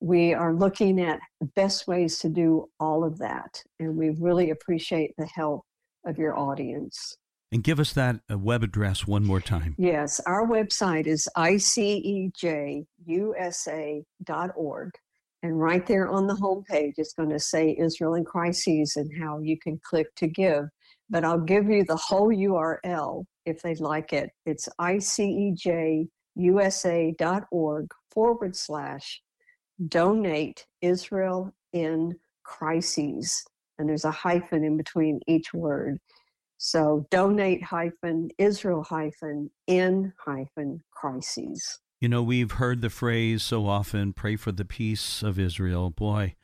we 0.00 0.32
are 0.32 0.54
looking 0.54 1.00
at 1.00 1.18
best 1.56 1.88
ways 1.88 2.18
to 2.20 2.28
do 2.28 2.68
all 2.78 3.02
of 3.04 3.18
that, 3.18 3.62
and 3.80 3.96
we 3.96 4.10
really 4.10 4.50
appreciate 4.50 5.12
the 5.18 5.26
help 5.26 5.64
of 6.06 6.18
your 6.18 6.38
audience. 6.38 7.16
And 7.50 7.64
give 7.64 7.80
us 7.80 7.94
that 7.94 8.20
uh, 8.30 8.38
web 8.38 8.62
address 8.62 9.06
one 9.06 9.24
more 9.24 9.40
time. 9.40 9.74
Yes, 9.78 10.20
our 10.20 10.46
website 10.46 11.06
is 11.06 11.26
icejusa.org. 11.36 12.84
And 15.42 15.60
right 15.60 15.86
there 15.86 16.08
on 16.08 16.26
the 16.26 16.34
homepage, 16.34 16.94
it's 16.96 17.12
going 17.12 17.30
to 17.30 17.38
say 17.38 17.76
Israel 17.78 18.14
in 18.14 18.24
Crises 18.24 18.96
and 18.96 19.10
how 19.20 19.38
you 19.38 19.56
can 19.58 19.80
click 19.84 20.12
to 20.16 20.26
give. 20.26 20.64
But 21.08 21.24
I'll 21.24 21.38
give 21.38 21.70
you 21.70 21.84
the 21.84 21.96
whole 21.96 22.28
URL 22.28 23.24
if 23.46 23.62
they'd 23.62 23.80
like 23.80 24.12
it. 24.12 24.30
It's 24.46 24.68
icejusa.org 24.80 26.06
forward 28.10 28.56
slash 28.56 29.22
donate 29.86 30.66
Israel 30.82 31.52
in 31.72 32.18
crises. 32.42 33.44
And 33.78 33.88
there's 33.88 34.04
a 34.04 34.10
hyphen 34.10 34.64
in 34.64 34.76
between 34.76 35.20
each 35.28 35.54
word. 35.54 35.98
So 36.56 37.06
donate 37.10 37.62
hyphen 37.62 38.30
Israel 38.38 38.82
hyphen 38.82 39.50
in 39.68 40.12
hyphen 40.18 40.82
crises. 40.90 41.78
You 42.00 42.08
know, 42.08 42.22
we've 42.22 42.52
heard 42.52 42.80
the 42.80 42.90
phrase 42.90 43.42
so 43.42 43.66
often 43.66 44.12
pray 44.12 44.36
for 44.36 44.52
the 44.52 44.64
peace 44.64 45.20
of 45.20 45.36
Israel. 45.36 45.90
Boy, 45.90 46.36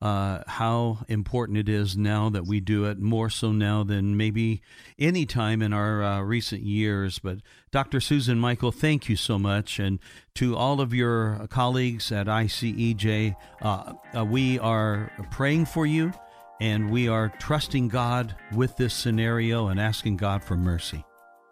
uh, 0.00 0.44
how 0.46 0.98
important 1.08 1.58
it 1.58 1.68
is 1.68 1.96
now 1.96 2.28
that 2.30 2.46
we 2.46 2.60
do 2.60 2.84
it, 2.84 3.00
more 3.00 3.28
so 3.28 3.50
now 3.50 3.82
than 3.82 4.16
maybe 4.16 4.62
any 5.00 5.26
time 5.26 5.60
in 5.60 5.72
our 5.72 6.04
uh, 6.04 6.20
recent 6.20 6.62
years. 6.62 7.18
But 7.18 7.38
Dr. 7.72 8.00
Susan 8.00 8.38
Michael, 8.38 8.70
thank 8.70 9.08
you 9.08 9.16
so 9.16 9.40
much. 9.40 9.80
And 9.80 9.98
to 10.36 10.56
all 10.56 10.80
of 10.80 10.94
your 10.94 11.48
colleagues 11.50 12.12
at 12.12 12.28
ICEJ, 12.28 13.34
uh, 13.60 13.94
uh, 14.16 14.24
we 14.24 14.60
are 14.60 15.10
praying 15.32 15.66
for 15.66 15.84
you 15.84 16.12
and 16.60 16.92
we 16.92 17.08
are 17.08 17.28
trusting 17.40 17.88
God 17.88 18.36
with 18.52 18.76
this 18.76 18.94
scenario 18.94 19.66
and 19.66 19.80
asking 19.80 20.16
God 20.18 20.44
for 20.44 20.56
mercy. 20.56 21.04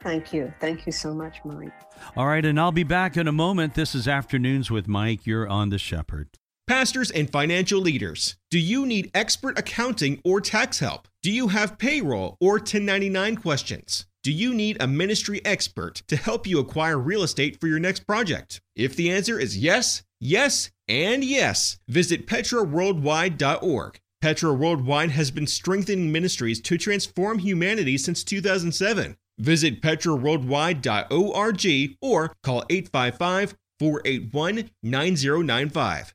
Thank 0.02 0.32
you. 0.32 0.52
Thank 0.60 0.86
you 0.86 0.92
so 0.92 1.12
much, 1.12 1.40
Mike. 1.44 1.72
All 2.16 2.26
right, 2.26 2.44
and 2.44 2.58
I'll 2.58 2.72
be 2.72 2.84
back 2.84 3.16
in 3.16 3.28
a 3.28 3.32
moment. 3.32 3.74
This 3.74 3.94
is 3.94 4.08
Afternoons 4.08 4.70
with 4.70 4.88
Mike. 4.88 5.26
You're 5.26 5.48
on 5.48 5.68
the 5.68 5.78
Shepherd. 5.78 6.28
Pastors 6.66 7.10
and 7.10 7.30
financial 7.30 7.80
leaders, 7.80 8.36
do 8.50 8.58
you 8.58 8.86
need 8.86 9.10
expert 9.12 9.58
accounting 9.58 10.20
or 10.24 10.40
tax 10.40 10.78
help? 10.78 11.08
Do 11.22 11.30
you 11.30 11.48
have 11.48 11.78
payroll 11.78 12.36
or 12.40 12.52
1099 12.54 13.36
questions? 13.36 14.06
Do 14.22 14.30
you 14.30 14.54
need 14.54 14.76
a 14.80 14.86
ministry 14.86 15.40
expert 15.44 16.02
to 16.08 16.16
help 16.16 16.46
you 16.46 16.60
acquire 16.60 16.98
real 16.98 17.22
estate 17.22 17.60
for 17.60 17.66
your 17.66 17.80
next 17.80 18.06
project? 18.06 18.60
If 18.76 18.94
the 18.94 19.10
answer 19.10 19.38
is 19.38 19.58
yes, 19.58 20.04
yes, 20.20 20.70
and 20.88 21.24
yes, 21.24 21.78
visit 21.88 22.26
petraworldwide.org. 22.26 24.00
Petra 24.20 24.52
Worldwide 24.52 25.12
has 25.12 25.30
been 25.30 25.46
strengthening 25.46 26.12
ministries 26.12 26.60
to 26.60 26.76
transform 26.76 27.38
humanity 27.38 27.96
since 27.96 28.22
2007. 28.22 29.16
Visit 29.40 29.82
petraworldwide.org 29.82 31.96
or 32.00 32.32
call 32.42 32.64
855 32.68 33.56
481 33.78 34.70
9095. 34.82 36.14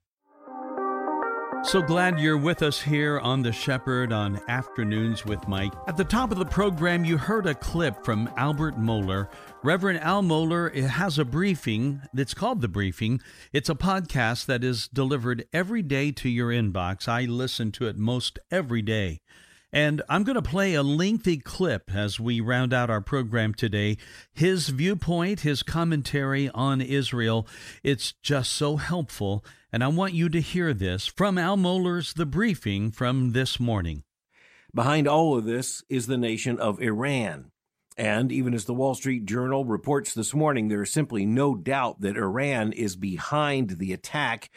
So 1.63 1.81
glad 1.81 2.19
you're 2.19 2.37
with 2.37 2.61
us 2.61 2.79
here 2.79 3.19
on 3.19 3.41
The 3.41 3.51
Shepherd 3.51 4.13
on 4.13 4.39
Afternoons 4.47 5.25
with 5.25 5.47
Mike. 5.47 5.73
At 5.87 5.97
the 5.97 6.03
top 6.03 6.31
of 6.31 6.37
the 6.37 6.45
program, 6.45 7.03
you 7.03 7.17
heard 7.17 7.47
a 7.47 7.55
clip 7.55 8.05
from 8.05 8.29
Albert 8.37 8.79
Mohler. 8.79 9.29
Reverend 9.63 10.01
Al 10.01 10.21
Mohler 10.21 10.71
has 10.75 11.17
a 11.17 11.25
briefing 11.25 12.03
that's 12.13 12.35
called 12.35 12.61
The 12.61 12.67
Briefing. 12.67 13.19
It's 13.51 13.69
a 13.69 13.73
podcast 13.73 14.45
that 14.45 14.63
is 14.63 14.87
delivered 14.89 15.45
every 15.51 15.81
day 15.81 16.11
to 16.11 16.29
your 16.29 16.49
inbox. 16.49 17.07
I 17.07 17.21
listen 17.21 17.71
to 17.71 17.87
it 17.87 17.97
most 17.97 18.37
every 18.51 18.83
day. 18.83 19.21
And 19.75 20.01
I'm 20.07 20.23
going 20.23 20.35
to 20.35 20.41
play 20.41 20.73
a 20.73 20.81
lengthy 20.81 21.35
clip 21.37 21.93
as 21.93 22.17
we 22.17 22.39
round 22.39 22.73
out 22.73 22.89
our 22.89 23.01
program 23.01 23.53
today. 23.53 23.97
His 24.31 24.69
viewpoint, 24.69 25.41
his 25.41 25.63
commentary 25.63 26.49
on 26.51 26.79
Israel, 26.79 27.45
it's 27.83 28.13
just 28.23 28.53
so 28.53 28.77
helpful. 28.77 29.43
And 29.73 29.83
I 29.83 29.89
want 29.89 30.13
you 30.13 30.29
to 30.29 30.39
hear 30.39 30.73
this 30.73 31.07
from 31.07 31.37
Al 31.37 31.57
Mohler's 31.57 32.13
The 32.13 32.25
Briefing 32.25 32.89
from 32.89 33.33
this 33.33 33.59
morning. 33.59 34.03
Behind 34.73 35.09
all 35.09 35.37
of 35.37 35.43
this 35.43 35.83
is 35.89 36.07
the 36.07 36.17
nation 36.17 36.57
of 36.57 36.81
Iran. 36.81 37.51
And 37.97 38.31
even 38.31 38.53
as 38.53 38.63
the 38.63 38.73
Wall 38.73 38.95
Street 38.95 39.25
Journal 39.25 39.65
reports 39.65 40.13
this 40.13 40.33
morning, 40.33 40.69
there 40.69 40.83
is 40.83 40.91
simply 40.93 41.25
no 41.25 41.53
doubt 41.53 41.99
that 41.99 42.15
Iran 42.15 42.71
is 42.71 42.95
behind 42.95 43.71
the 43.71 43.91
attack, 43.91 44.49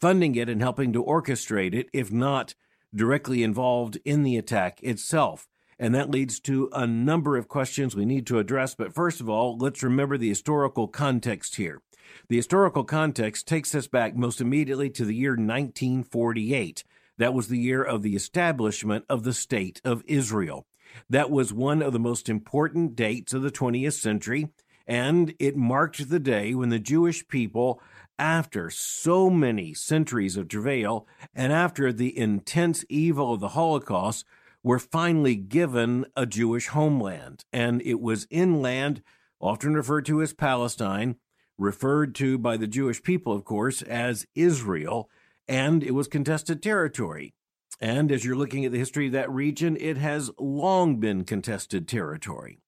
funding 0.00 0.34
it 0.34 0.48
and 0.48 0.62
helping 0.62 0.94
to 0.94 1.04
orchestrate 1.04 1.74
it, 1.74 1.90
if 1.92 2.10
not 2.10 2.54
directly 2.94 3.42
involved 3.42 3.98
in 4.04 4.22
the 4.22 4.36
attack 4.36 4.82
itself. 4.82 5.48
And 5.78 5.94
that 5.94 6.10
leads 6.10 6.38
to 6.40 6.68
a 6.72 6.86
number 6.86 7.36
of 7.36 7.48
questions 7.48 7.96
we 7.96 8.04
need 8.04 8.26
to 8.28 8.38
address. 8.38 8.74
But 8.74 8.94
first 8.94 9.20
of 9.20 9.28
all, 9.28 9.56
let's 9.58 9.82
remember 9.82 10.16
the 10.16 10.28
historical 10.28 10.86
context 10.86 11.56
here. 11.56 11.82
The 12.28 12.36
historical 12.36 12.84
context 12.84 13.48
takes 13.48 13.74
us 13.74 13.86
back 13.86 14.14
most 14.14 14.40
immediately 14.40 14.90
to 14.90 15.04
the 15.04 15.14
year 15.14 15.32
1948. 15.32 16.84
That 17.18 17.34
was 17.34 17.48
the 17.48 17.58
year 17.58 17.82
of 17.82 18.02
the 18.02 18.14
establishment 18.14 19.04
of 19.08 19.24
the 19.24 19.32
State 19.32 19.80
of 19.84 20.02
Israel. 20.06 20.66
That 21.08 21.30
was 21.30 21.52
one 21.52 21.82
of 21.82 21.92
the 21.92 21.98
most 21.98 22.28
important 22.28 22.94
dates 22.96 23.32
of 23.32 23.42
the 23.42 23.50
20th 23.50 23.94
century, 23.94 24.48
and 24.86 25.34
it 25.38 25.56
marked 25.56 26.08
the 26.08 26.20
day 26.20 26.54
when 26.54 26.68
the 26.68 26.78
Jewish 26.78 27.26
people, 27.28 27.80
after 28.22 28.70
so 28.70 29.28
many 29.28 29.74
centuries 29.74 30.36
of 30.36 30.46
travail 30.46 31.08
and 31.34 31.52
after 31.52 31.92
the 31.92 32.16
intense 32.16 32.84
evil 32.88 33.34
of 33.34 33.40
the 33.40 33.48
Holocaust, 33.48 34.24
were 34.62 34.78
finally 34.78 35.34
given 35.34 36.06
a 36.14 36.24
Jewish 36.24 36.68
homeland. 36.68 37.44
And 37.52 37.82
it 37.82 38.00
was 38.00 38.28
inland, 38.30 39.02
often 39.40 39.74
referred 39.74 40.06
to 40.06 40.22
as 40.22 40.32
Palestine, 40.32 41.16
referred 41.58 42.14
to 42.14 42.38
by 42.38 42.56
the 42.56 42.68
Jewish 42.68 43.02
people, 43.02 43.32
of 43.32 43.44
course, 43.44 43.82
as 43.82 44.24
Israel, 44.36 45.10
and 45.48 45.82
it 45.82 45.90
was 45.90 46.06
contested 46.06 46.62
territory. 46.62 47.34
And 47.80 48.12
as 48.12 48.24
you're 48.24 48.36
looking 48.36 48.64
at 48.64 48.70
the 48.70 48.78
history 48.78 49.06
of 49.06 49.12
that 49.14 49.32
region, 49.32 49.76
it 49.80 49.96
has 49.96 50.30
long 50.38 51.00
been 51.00 51.24
contested 51.24 51.88
territory. 51.88 52.60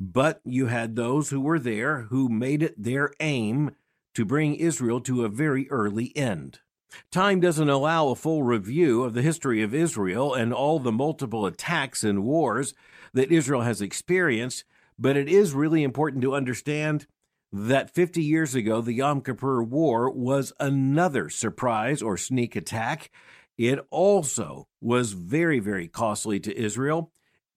But 0.00 0.40
you 0.42 0.68
had 0.68 0.96
those 0.96 1.28
who 1.28 1.42
were 1.42 1.58
there 1.58 2.06
who 2.08 2.30
made 2.30 2.62
it 2.62 2.82
their 2.82 3.12
aim 3.20 3.72
to 4.16 4.24
bring 4.24 4.54
Israel 4.54 4.98
to 4.98 5.26
a 5.26 5.28
very 5.28 5.68
early 5.68 6.10
end. 6.16 6.60
Time 7.10 7.38
doesn't 7.38 7.68
allow 7.68 8.08
a 8.08 8.14
full 8.14 8.42
review 8.42 9.04
of 9.04 9.12
the 9.12 9.20
history 9.20 9.62
of 9.62 9.74
Israel 9.74 10.32
and 10.32 10.54
all 10.54 10.78
the 10.78 10.90
multiple 10.90 11.44
attacks 11.44 12.02
and 12.02 12.24
wars 12.24 12.72
that 13.12 13.30
Israel 13.30 13.60
has 13.60 13.82
experienced, 13.82 14.64
but 14.98 15.18
it 15.18 15.28
is 15.28 15.52
really 15.52 15.82
important 15.82 16.22
to 16.22 16.34
understand 16.34 17.06
that 17.52 17.94
50 17.94 18.22
years 18.22 18.54
ago, 18.54 18.80
the 18.80 18.94
Yom 18.94 19.20
Kippur 19.20 19.62
War 19.62 20.10
was 20.10 20.50
another 20.58 21.28
surprise 21.28 22.00
or 22.00 22.16
sneak 22.16 22.56
attack. 22.56 23.10
It 23.58 23.80
also 23.90 24.66
was 24.80 25.12
very, 25.12 25.58
very 25.58 25.88
costly 25.88 26.40
to 26.40 26.58
Israel. 26.58 27.12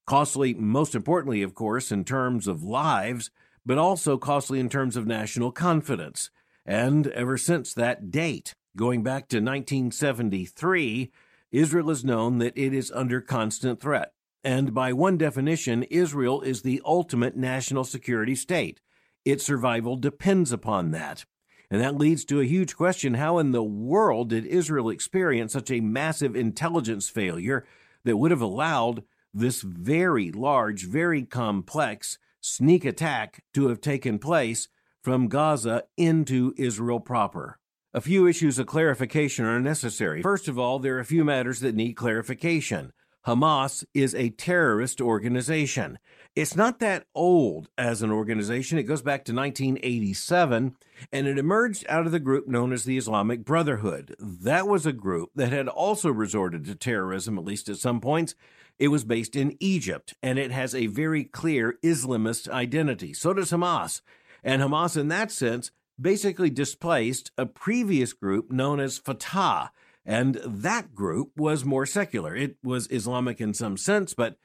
Costly, 0.05 0.53
most 0.55 0.93
importantly, 0.93 1.41
of 1.41 1.55
course, 1.55 1.89
in 1.89 2.03
terms 2.03 2.49
of 2.49 2.63
lives, 2.63 3.31
but 3.65 3.77
also 3.77 4.17
costly 4.17 4.59
in 4.59 4.67
terms 4.67 4.97
of 4.97 5.07
national 5.07 5.53
confidence. 5.53 6.29
And 6.69 7.07
ever 7.07 7.35
since 7.35 7.73
that 7.73 8.11
date, 8.11 8.53
going 8.77 9.01
back 9.01 9.27
to 9.29 9.37
1973, 9.37 11.11
Israel 11.51 11.89
has 11.89 12.05
known 12.05 12.37
that 12.37 12.55
it 12.55 12.75
is 12.75 12.91
under 12.91 13.21
constant 13.21 13.81
threat. 13.81 14.13
And 14.43 14.71
by 14.71 14.93
one 14.93 15.17
definition, 15.17 15.81
Israel 15.81 16.41
is 16.41 16.61
the 16.61 16.79
ultimate 16.85 17.35
national 17.35 17.85
security 17.85 18.35
state. 18.35 18.81
Its 19.25 19.43
survival 19.43 19.95
depends 19.95 20.51
upon 20.51 20.91
that. 20.91 21.25
And 21.71 21.81
that 21.81 21.97
leads 21.97 22.23
to 22.25 22.39
a 22.39 22.45
huge 22.45 22.75
question 22.75 23.15
how 23.15 23.39
in 23.39 23.51
the 23.51 23.63
world 23.63 24.29
did 24.29 24.45
Israel 24.45 24.91
experience 24.91 25.53
such 25.53 25.71
a 25.71 25.79
massive 25.79 26.35
intelligence 26.35 27.09
failure 27.09 27.65
that 28.03 28.17
would 28.17 28.29
have 28.29 28.43
allowed 28.43 29.01
this 29.33 29.63
very 29.63 30.31
large, 30.31 30.85
very 30.85 31.23
complex 31.23 32.19
sneak 32.41 32.85
attack 32.85 33.43
to 33.55 33.69
have 33.69 33.81
taken 33.81 34.19
place 34.19 34.67
from 35.03 35.27
Gaza 35.27 35.83
into 35.97 36.53
Israel 36.57 36.99
proper? 36.99 37.59
A 37.93 38.01
few 38.01 38.27
issues 38.27 38.59
of 38.59 38.67
clarification 38.67 39.45
are 39.45 39.59
necessary. 39.59 40.21
First 40.21 40.47
of 40.47 40.59
all, 40.59 40.79
there 40.79 40.97
are 40.97 40.99
a 40.99 41.05
few 41.05 41.23
matters 41.23 41.59
that 41.61 41.75
need 41.75 41.93
clarification. 41.93 42.93
Hamas 43.25 43.83
is 43.93 44.15
a 44.15 44.29
terrorist 44.29 45.01
organization. 45.01 45.99
It's 46.35 46.55
not 46.55 46.79
that 46.79 47.05
old 47.13 47.69
as 47.77 48.01
an 48.01 48.11
organization. 48.11 48.77
It 48.77 48.83
goes 48.83 49.01
back 49.01 49.25
to 49.25 49.33
1987, 49.33 50.75
and 51.11 51.27
it 51.27 51.37
emerged 51.37 51.85
out 51.89 52.05
of 52.05 52.11
the 52.11 52.19
group 52.19 52.47
known 52.47 52.71
as 52.71 52.85
the 52.85 52.97
Islamic 52.97 53.43
Brotherhood. 53.43 54.15
That 54.19 54.67
was 54.67 54.85
a 54.85 54.93
group 54.93 55.31
that 55.35 55.51
had 55.51 55.67
also 55.67 56.11
resorted 56.11 56.65
to 56.65 56.75
terrorism, 56.75 57.37
at 57.37 57.45
least 57.45 57.67
at 57.69 57.77
some 57.77 57.99
points. 57.99 58.35
It 58.77 58.87
was 58.87 59.03
based 59.03 59.35
in 59.35 59.57
Egypt, 59.59 60.13
and 60.23 60.39
it 60.39 60.51
has 60.51 60.73
a 60.73 60.87
very 60.87 61.25
clear 61.25 61.77
Islamist 61.83 62.47
identity. 62.47 63.13
So 63.13 63.33
does 63.33 63.51
Hamas. 63.51 64.01
And 64.43 64.61
Hamas, 64.61 64.97
in 64.97 65.07
that 65.09 65.31
sense, 65.31 65.71
basically 65.99 66.49
displaced 66.49 67.31
a 67.37 67.45
previous 67.45 68.13
group 68.13 68.51
known 68.51 68.79
as 68.79 68.97
Fatah 68.97 69.71
and 70.09 70.41
that 70.43 70.95
group 70.95 71.37
was 71.37 71.63
more 71.63 71.85
secular. 71.85 72.35
It 72.35 72.57
was 72.63 72.87
Islamic 72.89 73.39
in 73.39 73.53
some 73.53 73.77
sense, 73.77 74.15
but 74.15 74.37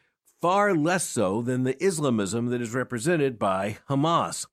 far 0.43 0.75
less 0.75 1.05
so 1.05 1.41
than 1.41 1.63
the 1.63 1.83
Islamism 1.83 2.49
that 2.49 2.61
is 2.61 2.75
represented 2.75 3.39
by 3.39 3.79
Hamas. 3.89 4.47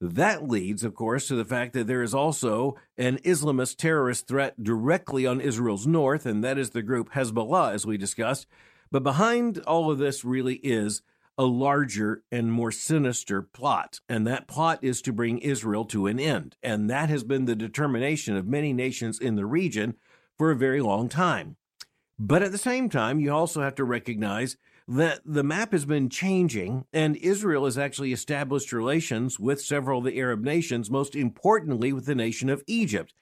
That 0.00 0.48
leads, 0.48 0.82
of 0.82 0.96
course, 0.96 1.28
to 1.28 1.36
the 1.36 1.44
fact 1.44 1.72
that 1.74 1.86
there 1.86 2.02
is 2.02 2.14
also 2.14 2.74
an 2.98 3.18
Islamist 3.18 3.76
terrorist 3.76 4.26
threat 4.26 4.62
directly 4.62 5.24
on 5.24 5.40
Israel's 5.40 5.86
north, 5.86 6.26
and 6.26 6.42
that 6.42 6.58
is 6.58 6.70
the 6.70 6.82
group 6.82 7.12
Hezbollah, 7.12 7.72
as 7.72 7.86
we 7.86 7.96
discussed. 7.96 8.48
But 8.90 9.04
behind 9.04 9.58
all 9.68 9.88
of 9.88 9.98
this 9.98 10.24
really 10.24 10.56
is 10.56 11.00
a 11.38 11.44
larger 11.44 12.22
and 12.32 12.50
more 12.50 12.72
sinister 12.72 13.42
plot, 13.42 14.00
and 14.08 14.26
that 14.26 14.48
plot 14.48 14.78
is 14.82 15.02
to 15.02 15.12
bring 15.12 15.38
Israel 15.38 15.84
to 15.84 16.06
an 16.06 16.18
end. 16.18 16.56
And 16.62 16.88
that 16.88 17.10
has 17.10 17.24
been 17.24 17.44
the 17.44 17.56
determination 17.56 18.36
of 18.36 18.46
many 18.46 18.72
nations 18.72 19.18
in 19.18 19.36
the 19.36 19.46
region 19.46 19.96
for 20.38 20.50
a 20.50 20.56
very 20.56 20.80
long 20.80 21.08
time. 21.08 21.56
But 22.18 22.42
at 22.42 22.52
the 22.52 22.58
same 22.58 22.88
time, 22.88 23.20
you 23.20 23.32
also 23.32 23.60
have 23.60 23.74
to 23.74 23.84
recognize 23.84 24.56
that 24.88 25.20
the 25.24 25.42
map 25.42 25.72
has 25.72 25.84
been 25.84 26.08
changing, 26.08 26.86
and 26.92 27.16
Israel 27.16 27.64
has 27.64 27.76
actually 27.76 28.12
established 28.12 28.72
relations 28.72 29.38
with 29.38 29.60
several 29.60 29.98
of 29.98 30.04
the 30.04 30.18
Arab 30.18 30.42
nations, 30.42 30.90
most 30.90 31.16
importantly 31.16 31.92
with 31.92 32.06
the 32.06 32.14
nation 32.14 32.48
of 32.48 32.62
Egypt. 32.66 33.12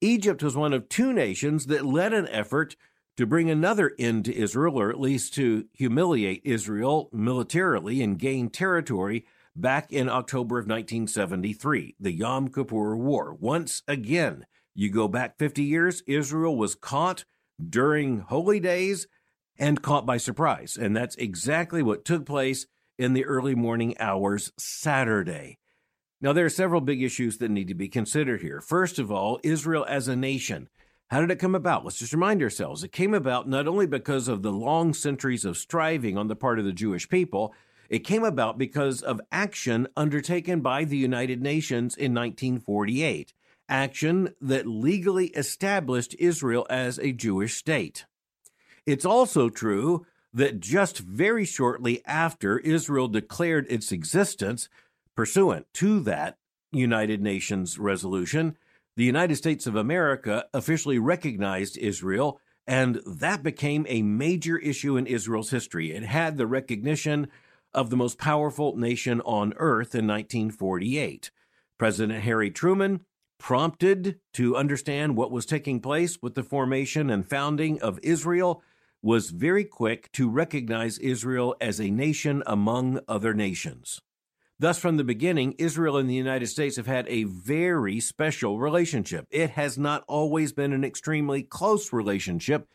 Egypt 0.00 0.42
was 0.42 0.54
one 0.54 0.74
of 0.74 0.88
two 0.88 1.12
nations 1.12 1.66
that 1.66 1.86
led 1.86 2.12
an 2.12 2.28
effort 2.28 2.76
to 3.16 3.26
bring 3.26 3.50
another 3.50 3.92
end 3.98 4.24
to 4.24 4.34
Israel, 4.34 4.80
or 4.80 4.90
at 4.90 5.00
least 5.00 5.34
to 5.34 5.66
humiliate 5.72 6.42
Israel 6.44 7.08
militarily 7.12 8.02
and 8.02 8.18
gain 8.18 8.50
territory 8.50 9.24
back 9.54 9.92
in 9.92 10.08
October 10.08 10.58
of 10.58 10.64
1973, 10.64 11.96
the 12.00 12.12
Yom 12.12 12.48
Kippur 12.48 12.96
War. 12.96 13.34
Once 13.34 13.82
again, 13.86 14.46
you 14.74 14.90
go 14.90 15.06
back 15.06 15.38
50 15.38 15.62
years, 15.62 16.02
Israel 16.06 16.56
was 16.56 16.74
caught 16.74 17.24
during 17.64 18.20
holy 18.20 18.58
days 18.58 19.06
and 19.56 19.82
caught 19.82 20.04
by 20.04 20.16
surprise. 20.16 20.76
And 20.76 20.96
that's 20.96 21.14
exactly 21.16 21.82
what 21.82 22.04
took 22.04 22.26
place 22.26 22.66
in 22.98 23.12
the 23.12 23.24
early 23.24 23.54
morning 23.54 23.94
hours 24.00 24.52
Saturday. 24.58 25.58
Now, 26.20 26.32
there 26.32 26.46
are 26.46 26.50
several 26.50 26.80
big 26.80 27.02
issues 27.02 27.38
that 27.38 27.50
need 27.50 27.68
to 27.68 27.74
be 27.74 27.88
considered 27.88 28.40
here. 28.40 28.60
First 28.60 28.98
of 28.98 29.12
all, 29.12 29.38
Israel 29.44 29.84
as 29.88 30.08
a 30.08 30.16
nation. 30.16 30.68
How 31.14 31.20
did 31.20 31.30
it 31.30 31.38
come 31.38 31.54
about? 31.54 31.84
Let's 31.84 32.00
just 32.00 32.12
remind 32.12 32.42
ourselves. 32.42 32.82
It 32.82 32.90
came 32.90 33.14
about 33.14 33.48
not 33.48 33.68
only 33.68 33.86
because 33.86 34.26
of 34.26 34.42
the 34.42 34.50
long 34.50 34.92
centuries 34.92 35.44
of 35.44 35.56
striving 35.56 36.18
on 36.18 36.26
the 36.26 36.34
part 36.34 36.58
of 36.58 36.64
the 36.64 36.72
Jewish 36.72 37.08
people, 37.08 37.54
it 37.88 38.00
came 38.00 38.24
about 38.24 38.58
because 38.58 39.00
of 39.00 39.20
action 39.30 39.86
undertaken 39.96 40.60
by 40.60 40.82
the 40.82 40.96
United 40.96 41.40
Nations 41.40 41.94
in 41.94 42.14
1948 42.14 43.32
action 43.68 44.34
that 44.40 44.66
legally 44.66 45.28
established 45.28 46.16
Israel 46.18 46.66
as 46.68 46.98
a 46.98 47.12
Jewish 47.12 47.54
state. 47.54 48.06
It's 48.84 49.04
also 49.04 49.48
true 49.48 50.06
that 50.32 50.58
just 50.58 50.98
very 50.98 51.44
shortly 51.44 52.04
after 52.06 52.58
Israel 52.58 53.06
declared 53.06 53.66
its 53.70 53.92
existence, 53.92 54.68
pursuant 55.14 55.68
to 55.74 56.00
that 56.00 56.38
United 56.72 57.22
Nations 57.22 57.78
resolution, 57.78 58.56
the 58.96 59.04
United 59.04 59.36
States 59.36 59.66
of 59.66 59.76
America 59.76 60.46
officially 60.52 60.98
recognized 60.98 61.76
Israel, 61.78 62.40
and 62.66 63.00
that 63.06 63.42
became 63.42 63.84
a 63.88 64.02
major 64.02 64.58
issue 64.58 64.96
in 64.96 65.06
Israel's 65.06 65.50
history. 65.50 65.92
It 65.92 66.04
had 66.04 66.36
the 66.36 66.46
recognition 66.46 67.28
of 67.72 67.90
the 67.90 67.96
most 67.96 68.18
powerful 68.18 68.76
nation 68.76 69.20
on 69.22 69.52
earth 69.56 69.94
in 69.94 70.06
1948. 70.06 71.30
President 71.78 72.22
Harry 72.22 72.50
Truman 72.50 73.00
prompted 73.38 74.18
to 74.32 74.56
understand 74.56 75.16
what 75.16 75.30
was 75.30 75.44
taking 75.44 75.80
place 75.80 76.18
with 76.22 76.34
the 76.34 76.42
formation 76.42 77.10
and 77.10 77.28
founding 77.28 77.80
of 77.82 77.98
Israel, 78.02 78.62
was 79.02 79.28
very 79.28 79.64
quick 79.64 80.10
to 80.12 80.30
recognize 80.30 80.96
Israel 80.98 81.54
as 81.60 81.78
a 81.78 81.90
nation 81.90 82.42
among 82.46 82.98
other 83.06 83.34
nations. 83.34 84.00
Thus, 84.58 84.78
from 84.78 84.96
the 84.96 85.04
beginning, 85.04 85.54
Israel 85.58 85.96
and 85.96 86.08
the 86.08 86.14
United 86.14 86.46
States 86.46 86.76
have 86.76 86.86
had 86.86 87.06
a 87.08 87.24
very 87.24 87.98
special 87.98 88.58
relationship. 88.58 89.26
It 89.30 89.50
has 89.50 89.76
not 89.76 90.04
always 90.06 90.52
been 90.52 90.72
an 90.72 90.84
extremely 90.84 91.42
close 91.42 91.92
relationship, 91.92 92.68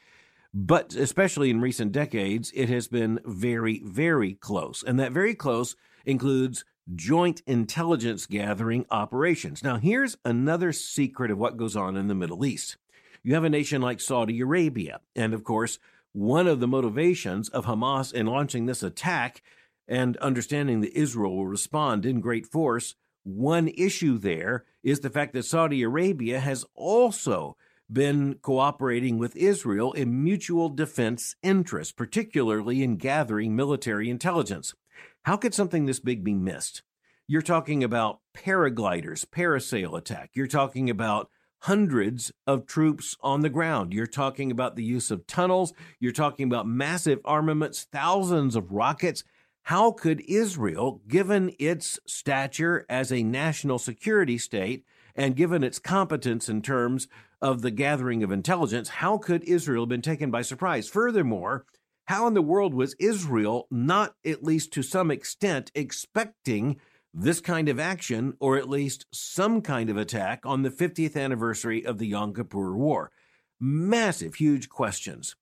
but 0.53 0.93
especially 0.93 1.49
in 1.49 1.61
recent 1.61 1.91
decades, 1.93 2.51
it 2.53 2.67
has 2.69 2.87
been 2.87 3.19
very, 3.23 3.81
very 3.85 4.33
close. 4.33 4.83
And 4.83 4.99
that 4.99 5.13
very 5.13 5.33
close 5.33 5.75
includes 6.05 6.65
joint 6.95 7.41
intelligence 7.45 8.25
gathering 8.25 8.85
operations. 8.91 9.63
Now, 9.63 9.77
here's 9.77 10.17
another 10.25 10.73
secret 10.73 11.31
of 11.31 11.37
what 11.37 11.57
goes 11.57 11.75
on 11.75 11.95
in 11.95 12.07
the 12.07 12.15
Middle 12.15 12.45
East. 12.45 12.77
You 13.23 13.35
have 13.35 13.43
a 13.43 13.49
nation 13.49 13.81
like 13.81 14.01
Saudi 14.01 14.39
Arabia, 14.41 14.99
and 15.15 15.33
of 15.33 15.43
course, 15.43 15.79
one 16.13 16.47
of 16.47 16.59
the 16.59 16.67
motivations 16.67 17.47
of 17.49 17.65
Hamas 17.65 18.11
in 18.11 18.25
launching 18.25 18.65
this 18.65 18.81
attack 18.81 19.43
and 19.89 20.15
understanding 20.17 20.81
that 20.81 20.97
Israel 20.97 21.35
will 21.35 21.47
respond 21.47 22.05
in 22.05 22.21
great 22.21 22.45
force, 22.45 22.95
one 23.23 23.67
issue 23.69 24.17
there 24.17 24.63
is 24.83 25.01
the 25.01 25.09
fact 25.09 25.33
that 25.33 25.43
Saudi 25.43 25.81
Arabia 25.81 26.39
has 26.39 26.63
also 26.75 27.57
been 27.91 28.35
cooperating 28.35 29.17
with 29.17 29.35
Israel 29.35 29.91
in 29.93 30.23
mutual 30.23 30.69
defense 30.69 31.35
interests, 31.41 31.91
particularly 31.91 32.83
in 32.83 32.97
gathering 32.97 33.55
military 33.55 34.09
intelligence. 34.09 34.75
How 35.23 35.35
could 35.35 35.55
something 35.55 35.85
this 35.85 35.99
big 35.99 36.23
be 36.23 36.35
missed? 36.35 36.83
You're 37.27 37.41
talking 37.41 37.83
about 37.83 38.19
paragliders, 38.35 39.25
parasail 39.25 39.97
attack. 39.97 40.31
You're 40.33 40.47
talking 40.47 40.89
about 40.89 41.29
hundreds 41.63 42.31
of 42.47 42.65
troops 42.65 43.17
on 43.21 43.41
the 43.41 43.49
ground. 43.49 43.93
You're 43.93 44.07
talking 44.07 44.49
about 44.49 44.75
the 44.75 44.83
use 44.83 45.11
of 45.11 45.27
tunnels. 45.27 45.73
You're 45.99 46.11
talking 46.11 46.45
about 46.45 46.67
massive 46.67 47.19
armaments, 47.25 47.87
thousands 47.91 48.55
of 48.55 48.71
rockets. 48.71 49.23
How 49.69 49.91
could 49.91 50.23
Israel, 50.27 50.99
given 51.07 51.51
its 51.59 51.99
stature 52.07 52.87
as 52.89 53.11
a 53.11 53.21
national 53.21 53.77
security 53.77 54.39
state 54.39 54.83
and 55.15 55.35
given 55.35 55.63
its 55.63 55.77
competence 55.77 56.49
in 56.49 56.63
terms 56.63 57.07
of 57.39 57.61
the 57.61 57.69
gathering 57.69 58.23
of 58.23 58.31
intelligence, 58.31 58.89
how 58.89 59.19
could 59.19 59.43
Israel 59.43 59.83
have 59.83 59.89
been 59.89 60.01
taken 60.01 60.31
by 60.31 60.41
surprise? 60.41 60.89
Furthermore, 60.89 61.67
how 62.05 62.25
in 62.25 62.33
the 62.33 62.41
world 62.41 62.73
was 62.73 62.95
Israel 62.95 63.67
not, 63.69 64.15
at 64.25 64.43
least 64.43 64.73
to 64.73 64.81
some 64.81 65.11
extent, 65.11 65.71
expecting 65.75 66.81
this 67.13 67.39
kind 67.39 67.69
of 67.69 67.79
action, 67.79 68.33
or 68.39 68.57
at 68.57 68.67
least 68.67 69.05
some 69.13 69.61
kind 69.61 69.91
of 69.91 69.97
attack, 69.97 70.47
on 70.47 70.63
the 70.63 70.71
50th 70.71 71.15
anniversary 71.15 71.85
of 71.85 71.99
the 71.99 72.07
Yom 72.07 72.33
Kippur 72.33 72.75
War? 72.75 73.11
Massive, 73.59 74.33
huge 74.33 74.67
questions. 74.67 75.35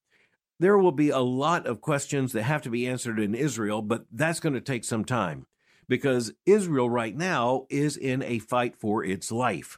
There 0.59 0.77
will 0.77 0.91
be 0.91 1.09
a 1.09 1.19
lot 1.19 1.67
of 1.67 1.81
questions 1.81 2.31
that 2.33 2.43
have 2.43 2.63
to 2.63 2.69
be 2.69 2.87
answered 2.87 3.19
in 3.19 3.35
Israel, 3.35 3.81
but 3.81 4.05
that's 4.11 4.39
going 4.39 4.53
to 4.53 4.61
take 4.61 4.83
some 4.83 5.05
time 5.05 5.45
because 5.87 6.33
Israel 6.45 6.89
right 6.89 7.15
now 7.15 7.65
is 7.69 7.95
in 7.95 8.23
a 8.23 8.39
fight 8.39 8.75
for 8.75 9.03
its 9.03 9.31
life. 9.31 9.77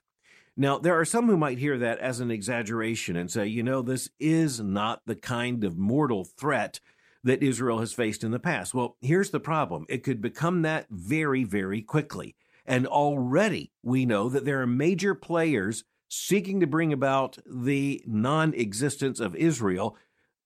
Now, 0.55 0.77
there 0.77 0.99
are 0.99 1.05
some 1.05 1.27
who 1.27 1.37
might 1.37 1.57
hear 1.57 1.77
that 1.77 1.99
as 1.99 2.19
an 2.19 2.31
exaggeration 2.31 3.15
and 3.15 3.31
say, 3.31 3.47
you 3.47 3.63
know, 3.63 3.81
this 3.81 4.09
is 4.19 4.59
not 4.59 5.01
the 5.05 5.15
kind 5.15 5.63
of 5.63 5.77
mortal 5.77 6.25
threat 6.25 6.79
that 7.23 7.43
Israel 7.43 7.79
has 7.79 7.93
faced 7.93 8.23
in 8.23 8.31
the 8.31 8.39
past. 8.39 8.73
Well, 8.73 8.97
here's 9.01 9.29
the 9.29 9.39
problem 9.39 9.85
it 9.89 10.03
could 10.03 10.21
become 10.21 10.61
that 10.63 10.87
very, 10.89 11.43
very 11.43 11.81
quickly. 11.81 12.35
And 12.65 12.85
already 12.85 13.71
we 13.83 14.05
know 14.05 14.29
that 14.29 14.45
there 14.45 14.61
are 14.61 14.67
major 14.67 15.15
players 15.15 15.83
seeking 16.09 16.59
to 16.59 16.67
bring 16.67 16.91
about 16.91 17.37
the 17.45 18.03
non 18.05 18.53
existence 18.53 19.19
of 19.19 19.35
Israel. 19.35 19.95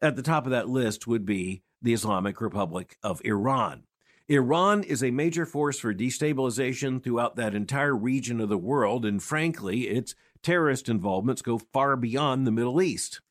At 0.04 0.18
the 0.18 0.22
top 0.22 0.44
of 0.44 0.52
that 0.52 0.68
list 0.68 1.08
would 1.08 1.26
be 1.26 1.62
the 1.82 1.94
Islamic 1.94 2.42
Republic 2.42 2.98
of 3.02 3.22
Iran. 3.24 3.84
Iran 4.28 4.84
is 4.84 5.02
a 5.02 5.12
major 5.12 5.46
force 5.46 5.80
for 5.80 5.94
destabilization 5.94 7.02
throughout 7.02 7.38
that 7.38 7.56
entire 7.56 7.96
region 7.96 8.42
of 8.42 8.50
the 8.50 8.58
world, 8.58 9.06
and 9.06 9.24
frankly, 9.24 9.88
its 9.88 10.14
terrorist 10.42 10.90
involvements 10.90 11.42
go 11.42 11.58
far 11.58 11.96
beyond 11.96 12.46
the 12.46 12.52
Middle 12.52 12.82
East. 12.82 13.22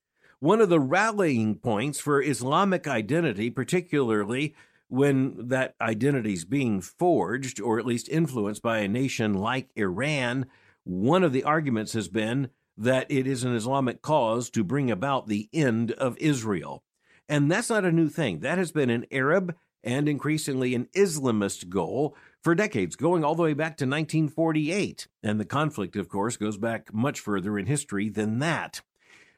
One 0.41 0.63
of 0.63 0.71
the 0.71 0.81
rallying 0.81 1.57
points 1.57 2.01
for 2.01 2.23
Islamic 2.23 2.89
identity, 2.89 3.51
particularly 3.51 4.55
when 4.89 5.49
that 5.49 5.75
identity 5.79 6.33
is 6.33 6.47
being 6.47 6.81
forged 6.81 7.61
or 7.61 7.79
at 7.79 7.85
least 7.85 8.09
influenced 8.09 8.63
by 8.63 8.79
a 8.79 8.89
nation 8.89 9.35
like 9.35 9.69
Iran, 9.77 10.47
one 10.85 11.23
of 11.23 11.35
the 11.35 11.45
arguments 11.45 11.93
has 11.93 12.09
been 12.09 12.49
that 12.77 13.11
it 13.11 13.27
is 13.27 13.45
an 13.45 13.55
Islamic 13.55 14.03
cause 14.03 14.51
to 14.51 14.65
bring 14.65 14.91
about 14.91 15.27
the 15.27 15.49
end 15.53 15.93
of 15.93 16.17
Israel. 16.19 16.83
And 17.29 17.51
that's 17.51 17.71
not 17.71 17.85
a 17.85 17.93
new 17.93 18.09
thing. 18.09 18.41
That 18.41 18.59
has 18.59 18.73
been 18.73 18.91
an 18.91 19.07
Arab 19.11 19.55
and 19.85 20.09
increasingly 20.09 20.75
an 20.75 20.89
Islamist 20.95 21.69
goal 21.69 22.17
for 22.43 22.55
decades, 22.55 22.97
going 22.97 23.25
all 23.25 23.35
the 23.35 23.43
way 23.43 23.55
back 23.55 23.77
to 23.79 23.85
1948. 23.85 25.09
And 25.23 25.39
the 25.39 25.45
conflict, 25.45 25.97
of 25.97 26.09
course, 26.09 26.37
goes 26.37 26.57
back 26.57 26.93
much 26.93 27.21
further 27.21 27.59
in 27.59 27.67
history 27.67 28.09
than 28.09 28.39
that. 28.41 28.81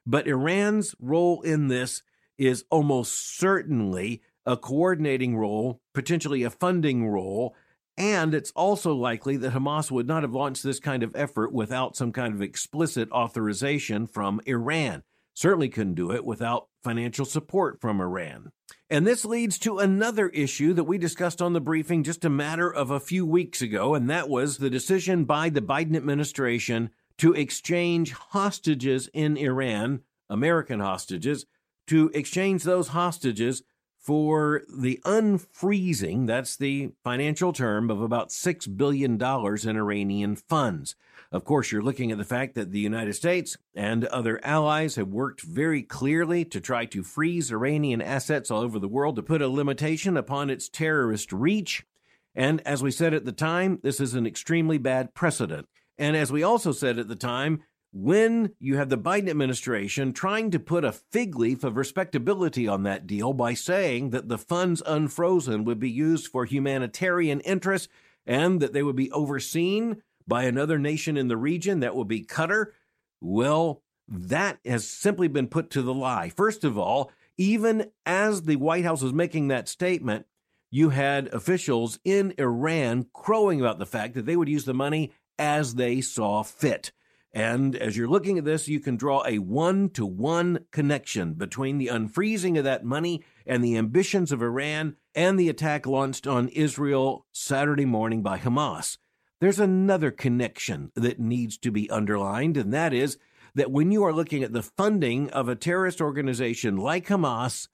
But 0.07 0.27
Iran's 0.27 0.95
role 0.99 1.43
in 1.43 1.69
this 1.69 2.03
is 2.37 2.65
almost 2.71 3.39
certainly 3.39 4.23
a 4.47 4.57
coordinating 4.57 5.37
role, 5.37 5.81
potentially 5.95 6.43
a 6.43 6.51
funding 6.51 7.09
role, 7.09 7.55
and 7.97 8.35
it's 8.35 8.51
also 8.53 8.93
likely 8.93 9.37
that 9.37 9.53
Hamas 9.53 9.91
would 9.91 10.07
not 10.07 10.23
have 10.23 10.35
launched 10.35 10.63
this 10.63 10.81
kind 10.81 11.03
of 11.03 11.15
effort 11.15 11.53
without 11.53 11.97
some 11.97 12.13
kind 12.13 12.35
of 12.35 12.43
explicit 12.43 13.11
authorization 13.13 14.07
from 14.07 14.41
Iran. 14.47 15.03
Certainly 15.35 15.71
couldn't 15.71 15.95
do 15.95 16.13
it 16.13 16.25
without 16.25 16.69
financial 16.83 17.25
support 17.25 17.81
from 17.81 18.01
Iran. 18.01 18.51
And 18.91 19.07
this 19.07 19.25
leads 19.25 19.59
to 19.61 19.79
another 19.79 20.29
issue 20.29 20.73
that 20.75 20.85
we 20.85 20.99
discussed 20.99 21.43
on 21.43 21.53
the 21.53 21.61
briefing 21.61 22.05
just 22.05 22.25
a 22.25 22.31
matter 22.31 22.73
of 22.73 22.91
a 22.91 23.01
few 23.01 23.27
weeks 23.27 23.61
ago, 23.61 23.95
and 23.95 24.09
that 24.11 24.29
was 24.29 24.59
the 24.59 24.71
decision 24.71 25.25
by 25.25 25.49
the 25.49 25.63
Biden 25.63 25.97
administration 25.97 26.91
to 27.19 27.33
exchange 27.33 28.13
hostages 28.13 29.09
in 29.13 29.37
Iran, 29.37 30.01
American 30.29 30.81
hostages, 30.81 31.47
to 31.87 32.11
exchange 32.15 32.63
those 32.63 32.89
hostages 32.89 33.63
for 34.05 34.61
the 34.69 35.01
unfreezing, 35.07 36.27
that's 36.27 36.57
the 36.57 36.91
financial 37.03 37.55
term, 37.55 37.91
of 37.91 38.03
about 38.03 38.29
$6 38.29 38.77
billion 38.77 39.15
in 39.15 39.77
Iranian 39.77 40.37
funds. 40.37 40.95
Of 41.33 41.45
course, 41.45 41.73
you're 41.73 41.83
looking 41.83 42.13
at 42.13 42.19
the 42.19 42.25
fact 42.25 42.55
that 42.55 42.71
the 42.71 42.81
United 42.81 43.15
States 43.15 43.57
and 43.75 44.05
other 44.05 44.45
allies 44.45 44.97
have 44.97 45.09
worked 45.09 45.41
very 45.41 45.83
clearly 45.83 46.45
to 46.45 46.61
try 46.61 46.85
to 46.85 47.03
freeze 47.03 47.51
Iranian 47.51 48.03
assets 48.03 48.51
all 48.51 48.61
over 48.61 48.79
the 48.79 48.89
world 48.89 49.17
to 49.17 49.23
put 49.23 49.41
a 49.41 49.49
limitation 49.49 50.19
upon 50.19 50.51
its 50.51 50.69
terrorist 50.69 51.33
reach. 51.33 51.87
And 52.35 52.61
as 52.67 52.83
we 52.83 52.91
said 52.91 53.15
at 53.15 53.25
the 53.25 53.33
time, 53.33 53.79
this 53.83 54.01
is 54.01 54.15
an 54.15 54.27
extremely 54.27 54.77
bad 54.77 55.15
precedent. 55.15 55.67
And 55.97 56.15
as 56.15 56.31
we 56.31 56.43
also 56.43 56.73
said 56.73 56.99
at 56.99 57.09
the 57.09 57.17
time, 57.17 57.63
when 57.97 58.51
you 58.59 58.77
have 58.77 58.89
the 58.89 58.99
Biden 58.99 59.31
administration 59.31 60.13
trying 60.13 60.51
to 60.51 60.59
put 60.59 60.85
a 60.85 60.91
fig 60.91 61.37
leaf 61.37 61.63
of 61.63 61.77
respectability 61.77 62.67
on 62.67 62.83
that 62.83 63.07
deal 63.07 63.33
by 63.33 63.55
saying 63.55 64.11
that 64.11 64.29
the 64.29 64.37
funds 64.37 64.83
unfrozen 64.85 65.65
would 65.65 65.79
be 65.79 65.91
used 65.91 66.27
for 66.27 66.45
humanitarian 66.45 67.39
interests 67.41 67.87
and 68.27 68.59
that 68.59 68.73
they 68.73 68.83
would 68.83 68.97
be 68.97 69.13
overseen 69.13 70.03
by 70.27 70.43
another 70.43 70.77
nation 70.77 71.17
in 71.17 71.29
the 71.29 71.37
region, 71.37 71.81
that 71.81 71.95
would 71.95 72.09
be 72.09 72.25
Qatar. 72.25 72.73
Well, 73.21 73.81
that 74.09 74.59
has 74.65 74.89
simply 74.89 75.29
been 75.29 75.47
put 75.47 75.71
to 75.71 75.83
the 75.83 75.95
lie. 75.95 76.31
First 76.31 76.65
of 76.65 76.77
all, 76.77 77.13
even 77.37 77.93
as 78.05 78.43
the 78.43 78.57
White 78.57 78.85
House 78.85 79.03
was 79.03 79.13
making 79.13 79.49
that 79.49 79.69
statement, 79.69 80.27
you 80.69 80.89
had 80.89 81.29
officials 81.29 82.01
in 82.05 82.35
Iran 82.39 83.07
crowing 83.13 83.61
about 83.61 83.79
the 83.79 83.87
fact 83.87 84.15
that 84.15 84.27
they 84.27 84.35
would 84.35 84.49
use 84.49 84.65
the 84.65 84.75
money 84.75 85.13
as 85.39 85.77
they 85.77 86.01
saw 86.01 86.43
fit. 86.43 86.91
And 87.35 87.75
as 87.75 87.97
you're 87.97 88.09
looking 88.09 88.39
at 88.39 88.45
this, 88.45 88.69
you 88.69 88.79
can 88.79 88.97
draw 88.97 89.25
a 89.27 89.41
one 89.41 89.91
to 89.91 90.07
one 90.07 90.61
connection 90.71 91.35
between 91.35 91.79
the 91.79 91.89
unfreezing 91.89 92.57
of 92.57 92.63
that 92.63 92.85
money 92.85 93.25
and 93.45 93.63
the 93.63 93.77
ambitions 93.77 94.31
of 94.31 94.41
Iran 94.41 94.95
and 95.17 95.39
the 95.39 95.49
attack 95.49 95.85
launched 95.85 96.29
on 96.29 96.49
Israel 96.49 97.27
Saturday 97.33 97.87
morning 97.87 98.23
by 98.23 98.39
Hamas. 98.39 98.99
There's 99.41 99.59
another 99.59 100.13
connection 100.13 100.93
that 100.95 101.19
needs 101.19 101.59
to 101.59 101.73
be 101.73 101.91
underlined, 101.91 102.57
and 102.57 102.73
that 102.73 102.95
is 102.95 103.19
that 103.57 103.73
when 103.73 103.91
you 103.91 104.05
are 104.05 104.13
looking 104.13 104.45
at 104.45 104.53
the 104.53 104.63
funding 104.63 105.29
of 105.31 105.49
a 105.49 105.57
terrorist 105.57 106.01
organization 106.01 106.77
like 106.77 107.09
Hamas, 107.09 107.67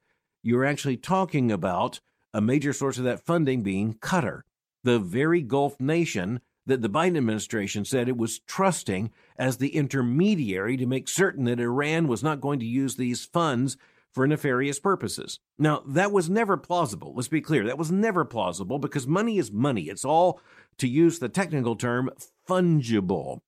you're 0.42 0.64
actually 0.64 0.96
talking 0.96 1.52
about 1.52 2.00
a 2.32 2.40
major 2.40 2.72
source 2.72 2.96
of 2.96 3.04
that 3.04 3.26
funding 3.26 3.62
being 3.62 3.92
Qatar, 3.92 4.40
the 4.84 4.98
very 4.98 5.42
Gulf 5.42 5.78
nation 5.78 6.40
that 6.66 6.82
the 6.82 6.90
Biden 6.90 7.16
administration 7.16 7.84
said 7.84 8.08
it 8.08 8.16
was 8.16 8.38
trusting 8.40 9.10
as 9.38 9.56
the 9.56 9.74
intermediary 9.74 10.76
to 10.76 10.86
make 10.86 11.08
certain 11.08 11.44
that 11.44 11.60
Iran 11.60 12.08
was 12.08 12.22
not 12.22 12.40
going 12.40 12.60
to 12.60 12.66
use 12.66 12.96
these 12.96 13.24
funds 13.24 13.76
for 14.12 14.26
nefarious 14.26 14.78
purposes. 14.78 15.38
Now, 15.58 15.82
that 15.86 16.12
was 16.12 16.28
never 16.28 16.56
plausible. 16.56 17.14
Let's 17.14 17.28
be 17.28 17.40
clear. 17.40 17.64
That 17.66 17.78
was 17.78 17.92
never 17.92 18.24
plausible 18.24 18.78
because 18.78 19.06
money 19.06 19.38
is 19.38 19.52
money. 19.52 19.82
It's 19.82 20.04
all, 20.04 20.40
to 20.78 20.88
use 20.88 21.18
the 21.18 21.28
technical 21.28 21.76
term, 21.76 22.10
fungible. 22.48 23.40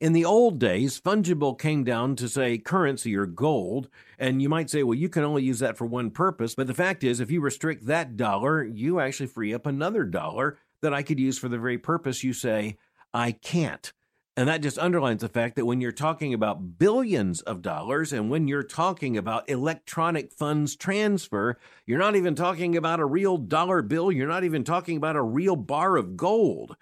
In 0.00 0.12
the 0.12 0.24
old 0.24 0.58
days, 0.58 1.00
fungible 1.00 1.58
came 1.58 1.84
down 1.84 2.16
to 2.16 2.28
say 2.28 2.58
currency 2.58 3.16
or 3.16 3.24
gold, 3.24 3.88
and 4.18 4.42
you 4.42 4.48
might 4.48 4.68
say, 4.68 4.82
well, 4.82 4.98
you 4.98 5.08
can 5.08 5.22
only 5.22 5.44
use 5.44 5.60
that 5.60 5.78
for 5.78 5.86
one 5.86 6.10
purpose. 6.10 6.56
But 6.56 6.66
the 6.66 6.74
fact 6.74 7.04
is, 7.04 7.20
if 7.20 7.30
you 7.30 7.40
restrict 7.40 7.86
that 7.86 8.16
dollar, 8.16 8.64
you 8.64 8.98
actually 8.98 9.28
free 9.28 9.54
up 9.54 9.64
another 9.64 10.04
dollar 10.04 10.58
that 10.82 10.94
I 10.94 11.02
could 11.02 11.18
use 11.18 11.38
for 11.38 11.48
the 11.48 11.58
very 11.58 11.78
purpose 11.78 12.22
you 12.22 12.32
say 12.32 12.76
I 13.14 13.32
can't. 13.32 13.92
And 14.36 14.48
that 14.48 14.62
just 14.62 14.78
underlines 14.78 15.20
the 15.20 15.28
fact 15.28 15.56
that 15.56 15.66
when 15.66 15.82
you're 15.82 15.92
talking 15.92 16.32
about 16.32 16.78
billions 16.78 17.42
of 17.42 17.60
dollars 17.60 18.14
and 18.14 18.30
when 18.30 18.48
you're 18.48 18.62
talking 18.62 19.18
about 19.18 19.48
electronic 19.50 20.32
funds 20.32 20.74
transfer, 20.74 21.58
you're 21.84 21.98
not 21.98 22.16
even 22.16 22.34
talking 22.34 22.74
about 22.74 23.00
a 23.00 23.04
real 23.04 23.36
dollar 23.36 23.82
bill. 23.82 24.10
You're 24.10 24.28
not 24.28 24.44
even 24.44 24.64
talking 24.64 24.96
about 24.96 25.16
a 25.16 25.22
real 25.22 25.54
bar 25.54 25.98
of 25.98 26.16
gold. 26.16 26.76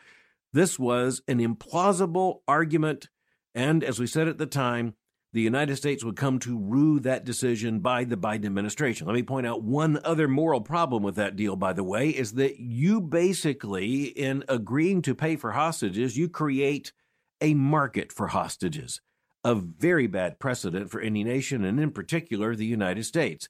This 0.53 0.79
was 0.79 1.23
an 1.27 1.39
implausible 1.39 2.41
argument. 2.47 3.09
And 3.53 3.83
as 3.83 3.99
we 3.99 4.07
said 4.07 4.29
at 4.29 4.39
the 4.39 4.47
time, 4.47 4.95
the 5.33 5.41
United 5.41 5.77
States 5.77 6.05
would 6.05 6.17
come 6.17 6.39
to 6.41 6.59
rue 6.59 6.99
that 7.01 7.25
decision 7.25 7.79
by 7.81 8.05
the 8.05 8.17
Biden 8.17 8.47
administration. 8.47 9.07
Let 9.07 9.15
me 9.15 9.23
point 9.23 9.47
out 9.47 9.63
one 9.63 10.01
other 10.05 10.27
moral 10.27 10.61
problem 10.61 11.03
with 11.03 11.15
that 11.17 11.37
deal, 11.37 11.55
by 11.55 11.73
the 11.73 11.85
way, 11.85 12.09
is 12.09 12.33
that 12.33 12.59
you 12.59 13.01
basically, 13.01 14.05
in 14.05 14.45
agreeing 14.49 15.03
to 15.03 15.15
pay 15.15 15.37
for 15.37 15.53
hostages, 15.53 16.17
you 16.17 16.29
create 16.29 16.93
a 17.41 17.55
market 17.55 18.13
for 18.13 18.29
hostages, 18.29 19.01
a 19.45 19.55
very 19.55 20.09
bad 20.09 20.41
precedent 20.41 20.91
for 20.91 21.01
any 21.01 21.23
nation, 21.23 21.65
and 21.65 21.79
in 21.79 21.93
particular, 21.93 22.57
the 22.57 22.67
United 22.67 23.05
States. 23.05 23.49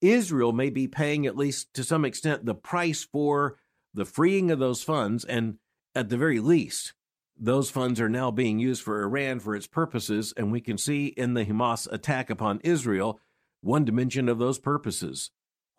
Israel 0.00 0.52
may 0.52 0.70
be 0.70 0.88
paying, 0.88 1.26
at 1.26 1.36
least 1.36 1.72
to 1.74 1.84
some 1.84 2.04
extent, 2.04 2.44
the 2.44 2.54
price 2.54 3.04
for 3.04 3.58
the 3.94 4.04
freeing 4.04 4.50
of 4.50 4.58
those 4.58 4.82
funds, 4.82 5.24
and 5.24 5.58
at 5.94 6.08
the 6.08 6.16
very 6.16 6.40
least, 6.40 6.94
those 7.40 7.70
funds 7.70 8.00
are 8.00 8.08
now 8.08 8.30
being 8.30 8.58
used 8.58 8.82
for 8.82 9.02
Iran 9.02 9.40
for 9.40 9.56
its 9.56 9.66
purposes, 9.66 10.34
and 10.36 10.52
we 10.52 10.60
can 10.60 10.76
see 10.76 11.06
in 11.06 11.32
the 11.32 11.46
Hamas 11.46 11.90
attack 11.90 12.28
upon 12.28 12.60
Israel 12.62 13.18
one 13.62 13.84
dimension 13.84 14.28
of 14.28 14.38
those 14.38 14.58
purposes. 14.58 15.30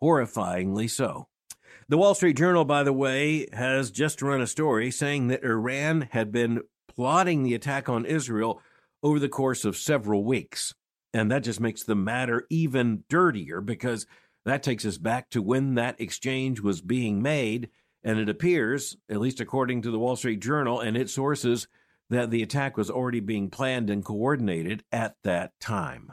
Horrifyingly 0.02 0.90
so. 0.90 1.28
The 1.88 1.96
Wall 1.96 2.14
Street 2.14 2.36
Journal, 2.36 2.64
by 2.64 2.82
the 2.82 2.92
way, 2.92 3.46
has 3.52 3.92
just 3.92 4.22
run 4.22 4.40
a 4.40 4.46
story 4.46 4.90
saying 4.90 5.28
that 5.28 5.44
Iran 5.44 6.08
had 6.10 6.32
been 6.32 6.62
plotting 6.88 7.44
the 7.44 7.54
attack 7.54 7.88
on 7.88 8.04
Israel 8.04 8.60
over 9.02 9.18
the 9.18 9.28
course 9.28 9.64
of 9.64 9.76
several 9.76 10.24
weeks. 10.24 10.74
And 11.14 11.30
that 11.30 11.44
just 11.44 11.60
makes 11.60 11.84
the 11.84 11.94
matter 11.94 12.46
even 12.50 13.04
dirtier 13.08 13.60
because 13.60 14.06
that 14.44 14.62
takes 14.62 14.84
us 14.84 14.98
back 14.98 15.30
to 15.30 15.42
when 15.42 15.74
that 15.74 16.00
exchange 16.00 16.60
was 16.60 16.80
being 16.80 17.22
made 17.22 17.68
and 18.04 18.18
it 18.18 18.28
appears, 18.28 18.96
at 19.08 19.20
least 19.20 19.40
according 19.40 19.82
to 19.82 19.90
the 19.90 19.98
Wall 19.98 20.16
Street 20.16 20.40
Journal 20.40 20.80
and 20.80 20.96
its 20.96 21.12
sources, 21.12 21.68
that 22.10 22.30
the 22.30 22.42
attack 22.42 22.76
was 22.76 22.90
already 22.90 23.20
being 23.20 23.48
planned 23.48 23.88
and 23.88 24.04
coordinated 24.04 24.84
at 24.92 25.16
that 25.24 25.58
time. 25.60 26.12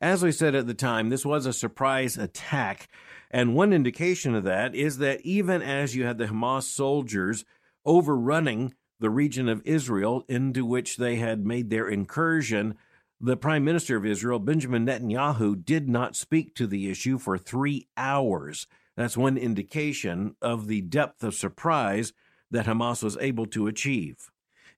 As 0.00 0.22
we 0.22 0.32
said 0.32 0.54
at 0.54 0.66
the 0.66 0.74
time, 0.74 1.08
this 1.08 1.24
was 1.24 1.46
a 1.46 1.52
surprise 1.52 2.18
attack, 2.18 2.88
and 3.30 3.54
one 3.54 3.72
indication 3.72 4.34
of 4.34 4.44
that 4.44 4.74
is 4.74 4.98
that 4.98 5.20
even 5.22 5.62
as 5.62 5.94
you 5.94 6.04
had 6.04 6.18
the 6.18 6.26
Hamas 6.26 6.64
soldiers 6.64 7.44
overrunning 7.84 8.74
the 8.98 9.10
region 9.10 9.48
of 9.48 9.62
Israel 9.64 10.24
into 10.28 10.64
which 10.64 10.96
they 10.96 11.16
had 11.16 11.46
made 11.46 11.70
their 11.70 11.88
incursion, 11.88 12.74
the 13.20 13.36
Prime 13.36 13.64
Minister 13.64 13.96
of 13.96 14.04
Israel, 14.04 14.38
Benjamin 14.38 14.86
Netanyahu, 14.86 15.64
did 15.64 15.88
not 15.88 16.16
speak 16.16 16.54
to 16.54 16.66
the 16.66 16.90
issue 16.90 17.18
for 17.18 17.38
three 17.38 17.88
hours. 17.96 18.66
That's 18.96 19.16
one 19.16 19.36
indication 19.36 20.36
of 20.40 20.66
the 20.66 20.80
depth 20.80 21.22
of 21.22 21.34
surprise 21.34 22.12
that 22.50 22.66
Hamas 22.66 23.02
was 23.02 23.18
able 23.20 23.46
to 23.46 23.66
achieve. 23.66 24.30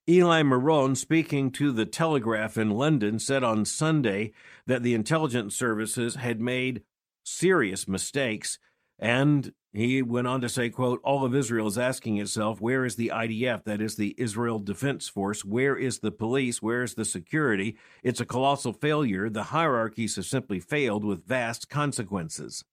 Eli 0.07 0.41
Marom, 0.41 0.95
speaking 0.95 1.51
to 1.51 1.71
the 1.71 1.85
Telegraph 1.85 2.57
in 2.57 2.71
London, 2.71 3.19
said 3.19 3.43
on 3.43 3.63
Sunday 3.63 4.31
that 4.65 4.81
the 4.81 4.93
intelligence 4.93 5.55
services 5.55 6.15
had 6.15 6.41
made 6.41 6.81
serious 7.23 7.87
mistakes 7.87 8.57
and 8.97 9.53
he 9.71 10.01
went 10.01 10.27
on 10.27 10.41
to 10.41 10.49
say, 10.49 10.69
quote, 10.69 10.99
all 11.03 11.23
of 11.23 11.35
Israel 11.35 11.67
is 11.67 11.77
asking 11.77 12.17
itself, 12.17 12.59
where 12.59 12.85
is 12.85 12.95
the 12.95 13.11
IDF, 13.13 13.63
that 13.65 13.81
is 13.81 13.95
the 13.95 14.15
Israel 14.17 14.57
Defense 14.57 15.07
Force? 15.07 15.45
Where 15.45 15.77
is 15.77 15.99
the 15.99 16.11
police? 16.11 16.61
Where 16.61 16.81
is 16.81 16.95
the 16.95 17.05
security? 17.05 17.77
It's 18.03 18.19
a 18.19 18.25
colossal 18.25 18.73
failure. 18.73 19.29
The 19.29 19.43
hierarchies 19.43 20.15
have 20.15 20.25
simply 20.25 20.59
failed 20.59 21.05
with 21.05 21.27
vast 21.27 21.69
consequences. 21.69 22.65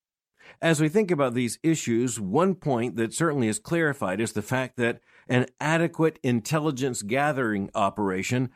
As 0.62 0.80
we 0.80 0.88
think 0.88 1.10
about 1.10 1.34
these 1.34 1.58
issues, 1.62 2.18
one 2.18 2.54
point 2.54 2.96
that 2.96 3.12
certainly 3.12 3.48
is 3.48 3.58
clarified 3.58 4.20
is 4.20 4.32
the 4.32 4.42
fact 4.42 4.76
that 4.76 5.00
an 5.28 5.46
adequate 5.60 6.18
intelligence 6.22 7.02
gathering 7.02 7.70
operation 7.74 8.50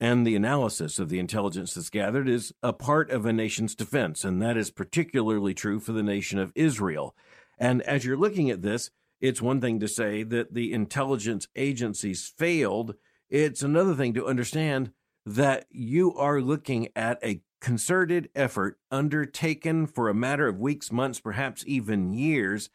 and 0.00 0.26
the 0.26 0.36
analysis 0.36 0.98
of 0.98 1.08
the 1.08 1.18
intelligence 1.18 1.74
that's 1.74 1.90
gathered 1.90 2.28
is 2.28 2.52
a 2.62 2.72
part 2.72 3.10
of 3.10 3.24
a 3.24 3.32
nation's 3.32 3.74
defense, 3.74 4.24
and 4.24 4.42
that 4.42 4.56
is 4.56 4.70
particularly 4.70 5.54
true 5.54 5.78
for 5.78 5.92
the 5.92 6.02
nation 6.02 6.38
of 6.38 6.52
Israel. 6.54 7.14
And 7.58 7.82
as 7.82 8.04
you're 8.04 8.16
looking 8.16 8.50
at 8.50 8.62
this, 8.62 8.90
it's 9.20 9.40
one 9.40 9.60
thing 9.60 9.80
to 9.80 9.88
say 9.88 10.22
that 10.24 10.54
the 10.54 10.72
intelligence 10.72 11.48
agencies 11.54 12.32
failed. 12.36 12.94
It's 13.30 13.62
another 13.62 13.94
thing 13.94 14.12
to 14.14 14.26
understand 14.26 14.92
that 15.24 15.66
you 15.70 16.14
are 16.16 16.40
looking 16.40 16.88
at 16.94 17.18
a 17.22 17.40
concerted 17.64 18.28
effort 18.34 18.78
undertaken 18.90 19.86
for 19.86 20.10
a 20.10 20.14
matter 20.14 20.46
of 20.46 20.60
weeks, 20.60 20.92
months, 20.92 21.18
perhaps 21.18 21.64
even 21.66 22.12
years. 22.12 22.68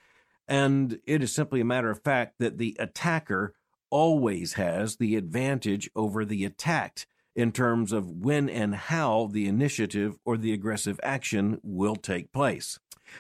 And 0.47 0.99
it 1.05 1.21
is 1.21 1.31
simply 1.31 1.61
a 1.61 1.65
matter 1.65 1.91
of 1.91 2.01
fact 2.01 2.39
that 2.39 2.57
the 2.57 2.75
attacker 2.79 3.53
always 3.91 4.53
has 4.53 4.95
the 4.95 5.15
advantage 5.15 5.91
over 5.95 6.25
the 6.25 6.43
attacked 6.43 7.05
in 7.35 7.51
terms 7.51 7.91
of 7.91 8.09
when 8.09 8.49
and 8.49 8.73
how 8.73 9.29
the 9.31 9.47
initiative 9.47 10.17
or 10.25 10.37
the 10.37 10.53
aggressive 10.53 10.99
action 11.03 11.59
will 11.61 11.95
take 11.95 12.31
place. 12.31 12.79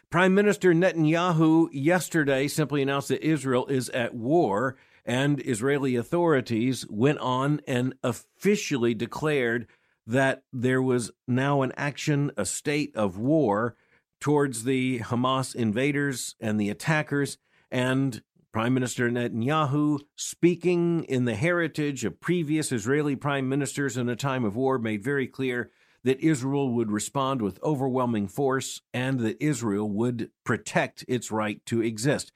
Prime 0.09 0.33
Minister 0.33 0.73
Netanyahu 0.73 1.69
yesterday 1.71 2.47
simply 2.47 2.81
announced 2.81 3.09
that 3.09 3.23
Israel 3.23 3.67
is 3.67 3.89
at 3.89 4.15
war, 4.15 4.75
and 5.05 5.39
Israeli 5.45 5.95
authorities 5.95 6.87
went 6.89 7.19
on 7.19 7.61
and 7.67 7.93
officially 8.03 8.95
declared 8.95 9.67
that 10.09 10.41
there 10.51 10.81
was 10.81 11.11
now 11.27 11.61
an 11.61 11.71
action, 11.77 12.31
a 12.35 12.43
state 12.43 12.91
of 12.95 13.19
war 13.19 13.75
towards 14.19 14.63
the 14.63 14.99
Hamas 15.01 15.53
invaders 15.53 16.35
and 16.39 16.59
the 16.59 16.71
attackers, 16.71 17.37
and 17.69 18.23
Prime 18.51 18.73
Minister 18.73 19.07
Netanyahu, 19.11 19.99
speaking 20.15 21.03
in 21.03 21.25
the 21.25 21.35
heritage 21.35 22.03
of 22.05 22.19
previous 22.19 22.71
Israeli 22.71 23.15
prime 23.15 23.47
ministers 23.47 23.97
in 23.97 24.09
a 24.09 24.15
time 24.15 24.43
of 24.43 24.55
war, 24.55 24.79
made 24.79 25.03
very 25.03 25.27
clear 25.27 25.69
that 26.03 26.19
Israel 26.21 26.73
would 26.73 26.91
respond 26.91 27.43
with 27.43 27.61
overwhelming 27.61 28.27
force 28.27 28.81
and 28.91 29.19
that 29.19 29.37
Israel 29.39 29.87
would 29.87 30.31
protect 30.43 31.05
its 31.07 31.29
right 31.29 31.63
to 31.67 31.83
exist. 31.83 32.31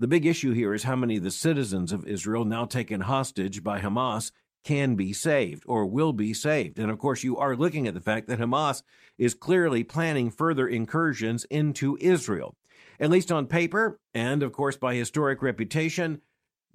The 0.00 0.08
big 0.08 0.26
issue 0.26 0.52
here 0.52 0.74
is 0.74 0.82
how 0.82 0.96
many 0.96 1.18
of 1.18 1.22
the 1.22 1.30
citizens 1.30 1.92
of 1.92 2.08
Israel, 2.08 2.44
now 2.44 2.64
taken 2.64 3.02
hostage 3.02 3.62
by 3.62 3.78
Hamas, 3.78 4.32
can 4.64 4.96
be 4.96 5.12
saved 5.12 5.62
or 5.66 5.86
will 5.86 6.12
be 6.12 6.34
saved. 6.34 6.78
And 6.78 6.90
of 6.90 6.98
course, 6.98 7.22
you 7.22 7.36
are 7.36 7.54
looking 7.54 7.86
at 7.86 7.94
the 7.94 8.00
fact 8.00 8.26
that 8.28 8.40
Hamas 8.40 8.82
is 9.18 9.34
clearly 9.34 9.84
planning 9.84 10.30
further 10.30 10.66
incursions 10.66 11.44
into 11.44 11.96
Israel. 12.00 12.56
At 12.98 13.10
least 13.10 13.30
on 13.30 13.46
paper, 13.46 14.00
and 14.14 14.42
of 14.42 14.52
course 14.52 14.76
by 14.76 14.94
historic 14.94 15.42
reputation, 15.42 16.20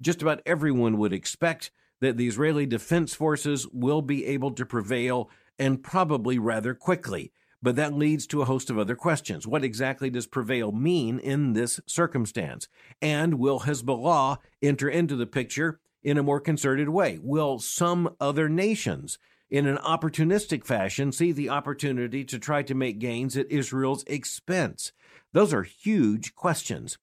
just 0.00 0.22
about 0.22 0.42
everyone 0.46 0.98
would 0.98 1.12
expect 1.12 1.70
that 2.00 2.16
the 2.16 2.28
Israeli 2.28 2.66
Defense 2.66 3.14
Forces 3.14 3.66
will 3.72 4.02
be 4.02 4.24
able 4.26 4.52
to 4.52 4.64
prevail 4.64 5.30
and 5.58 5.82
probably 5.82 6.38
rather 6.38 6.74
quickly. 6.74 7.32
But 7.62 7.76
that 7.76 7.92
leads 7.92 8.26
to 8.28 8.40
a 8.40 8.46
host 8.46 8.70
of 8.70 8.78
other 8.78 8.96
questions. 8.96 9.46
What 9.46 9.64
exactly 9.64 10.08
does 10.08 10.26
prevail 10.26 10.72
mean 10.72 11.18
in 11.18 11.52
this 11.52 11.78
circumstance? 11.86 12.68
And 13.02 13.34
will 13.34 13.60
Hezbollah 13.60 14.38
enter 14.62 14.88
into 14.88 15.14
the 15.14 15.26
picture 15.26 15.78
in 16.02 16.18
a 16.18 16.22
more 16.22 16.40
concerted 16.40 16.88
way? 16.88 17.18
Will 17.22 17.58
some 17.58 18.14
other 18.20 18.48
nations, 18.48 19.18
in 19.50 19.66
an 19.66 19.78
opportunistic 19.78 20.64
fashion, 20.64 21.12
see 21.12 21.32
the 21.32 21.48
opportunity 21.48 22.24
to 22.24 22.38
try 22.38 22.62
to 22.62 22.74
make 22.74 22.98
gains 22.98 23.36
at 23.36 23.50
Israel's 23.50 24.04
expense? 24.04 24.92
Those 25.32 25.52
are 25.52 25.62
huge 25.62 26.34
questions. 26.34 26.98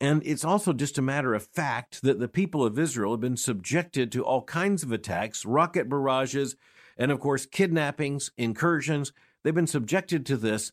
And 0.00 0.22
it's 0.26 0.44
also 0.44 0.72
just 0.72 0.98
a 0.98 1.02
matter 1.02 1.34
of 1.34 1.46
fact 1.46 2.02
that 2.02 2.18
the 2.18 2.28
people 2.28 2.64
of 2.64 2.78
Israel 2.78 3.12
have 3.12 3.20
been 3.20 3.36
subjected 3.36 4.10
to 4.12 4.24
all 4.24 4.42
kinds 4.42 4.82
of 4.82 4.92
attacks, 4.92 5.46
rocket 5.46 5.88
barrages, 5.88 6.56
and 6.96 7.10
of 7.10 7.20
course, 7.20 7.46
kidnappings, 7.46 8.30
incursions. 8.36 9.12
They've 9.42 9.54
been 9.54 9.66
subjected 9.66 10.26
to 10.26 10.36
this 10.36 10.72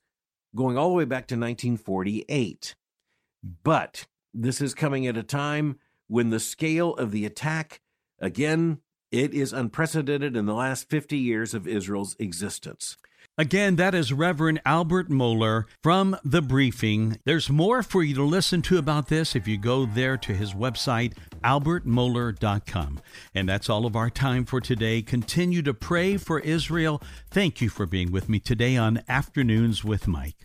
going 0.56 0.78
all 0.78 0.90
the 0.90 0.96
way 0.96 1.06
back 1.06 1.28
to 1.28 1.36
1948. 1.36 2.76
But 3.64 4.08
this 4.34 4.62
is 4.62 4.74
coming 4.74 5.08
at 5.08 5.18
a 5.18 5.24
time 5.24 5.78
when 6.12 6.30
the 6.30 6.42
scale 6.42 6.94
of 6.96 7.12
the 7.12 7.26
attack, 7.26 7.80
again, 8.20 8.80
it 9.14 9.34
is 9.34 9.54
unprecedented 9.54 10.36
in 10.36 10.46
the 10.46 10.54
last 10.54 10.90
50 10.90 11.18
years 11.18 11.54
of 11.54 11.66
Israel's 11.66 12.18
existence. 12.20 12.98
Again, 13.38 13.78
that 13.78 13.96
is 13.96 14.12
Reverend 14.12 14.60
Albert 14.66 15.10
Mohler 15.10 15.64
from 15.82 16.18
The 16.26 16.42
Briefing. 16.42 17.18
There's 17.24 17.50
more 17.50 17.82
for 17.82 18.04
you 18.04 18.14
to 18.16 18.24
listen 18.24 18.62
to 18.64 18.78
about 18.78 19.08
this 19.08 19.38
if 19.38 19.48
you 19.48 19.58
go 19.58 19.86
there 19.86 20.18
to 20.18 20.34
his 20.34 20.54
website, 20.54 21.14
albertmohler.com. 21.46 23.00
And 23.34 23.48
that's 23.48 23.70
all 23.70 23.86
of 23.86 23.96
our 23.96 24.10
time 24.10 24.44
for 24.44 24.60
today. 24.60 25.02
Continue 25.02 25.62
to 25.62 25.74
pray 25.74 26.18
for 26.18 26.42
Israel. 26.42 27.02
Thank 27.30 27.62
you 27.62 27.70
for 27.70 27.86
being 27.86 28.12
with 28.12 28.28
me 28.28 28.40
today 28.42 28.76
on 28.76 29.02
Afternoons 29.08 29.86
with 29.86 30.10
Mike. 30.10 30.36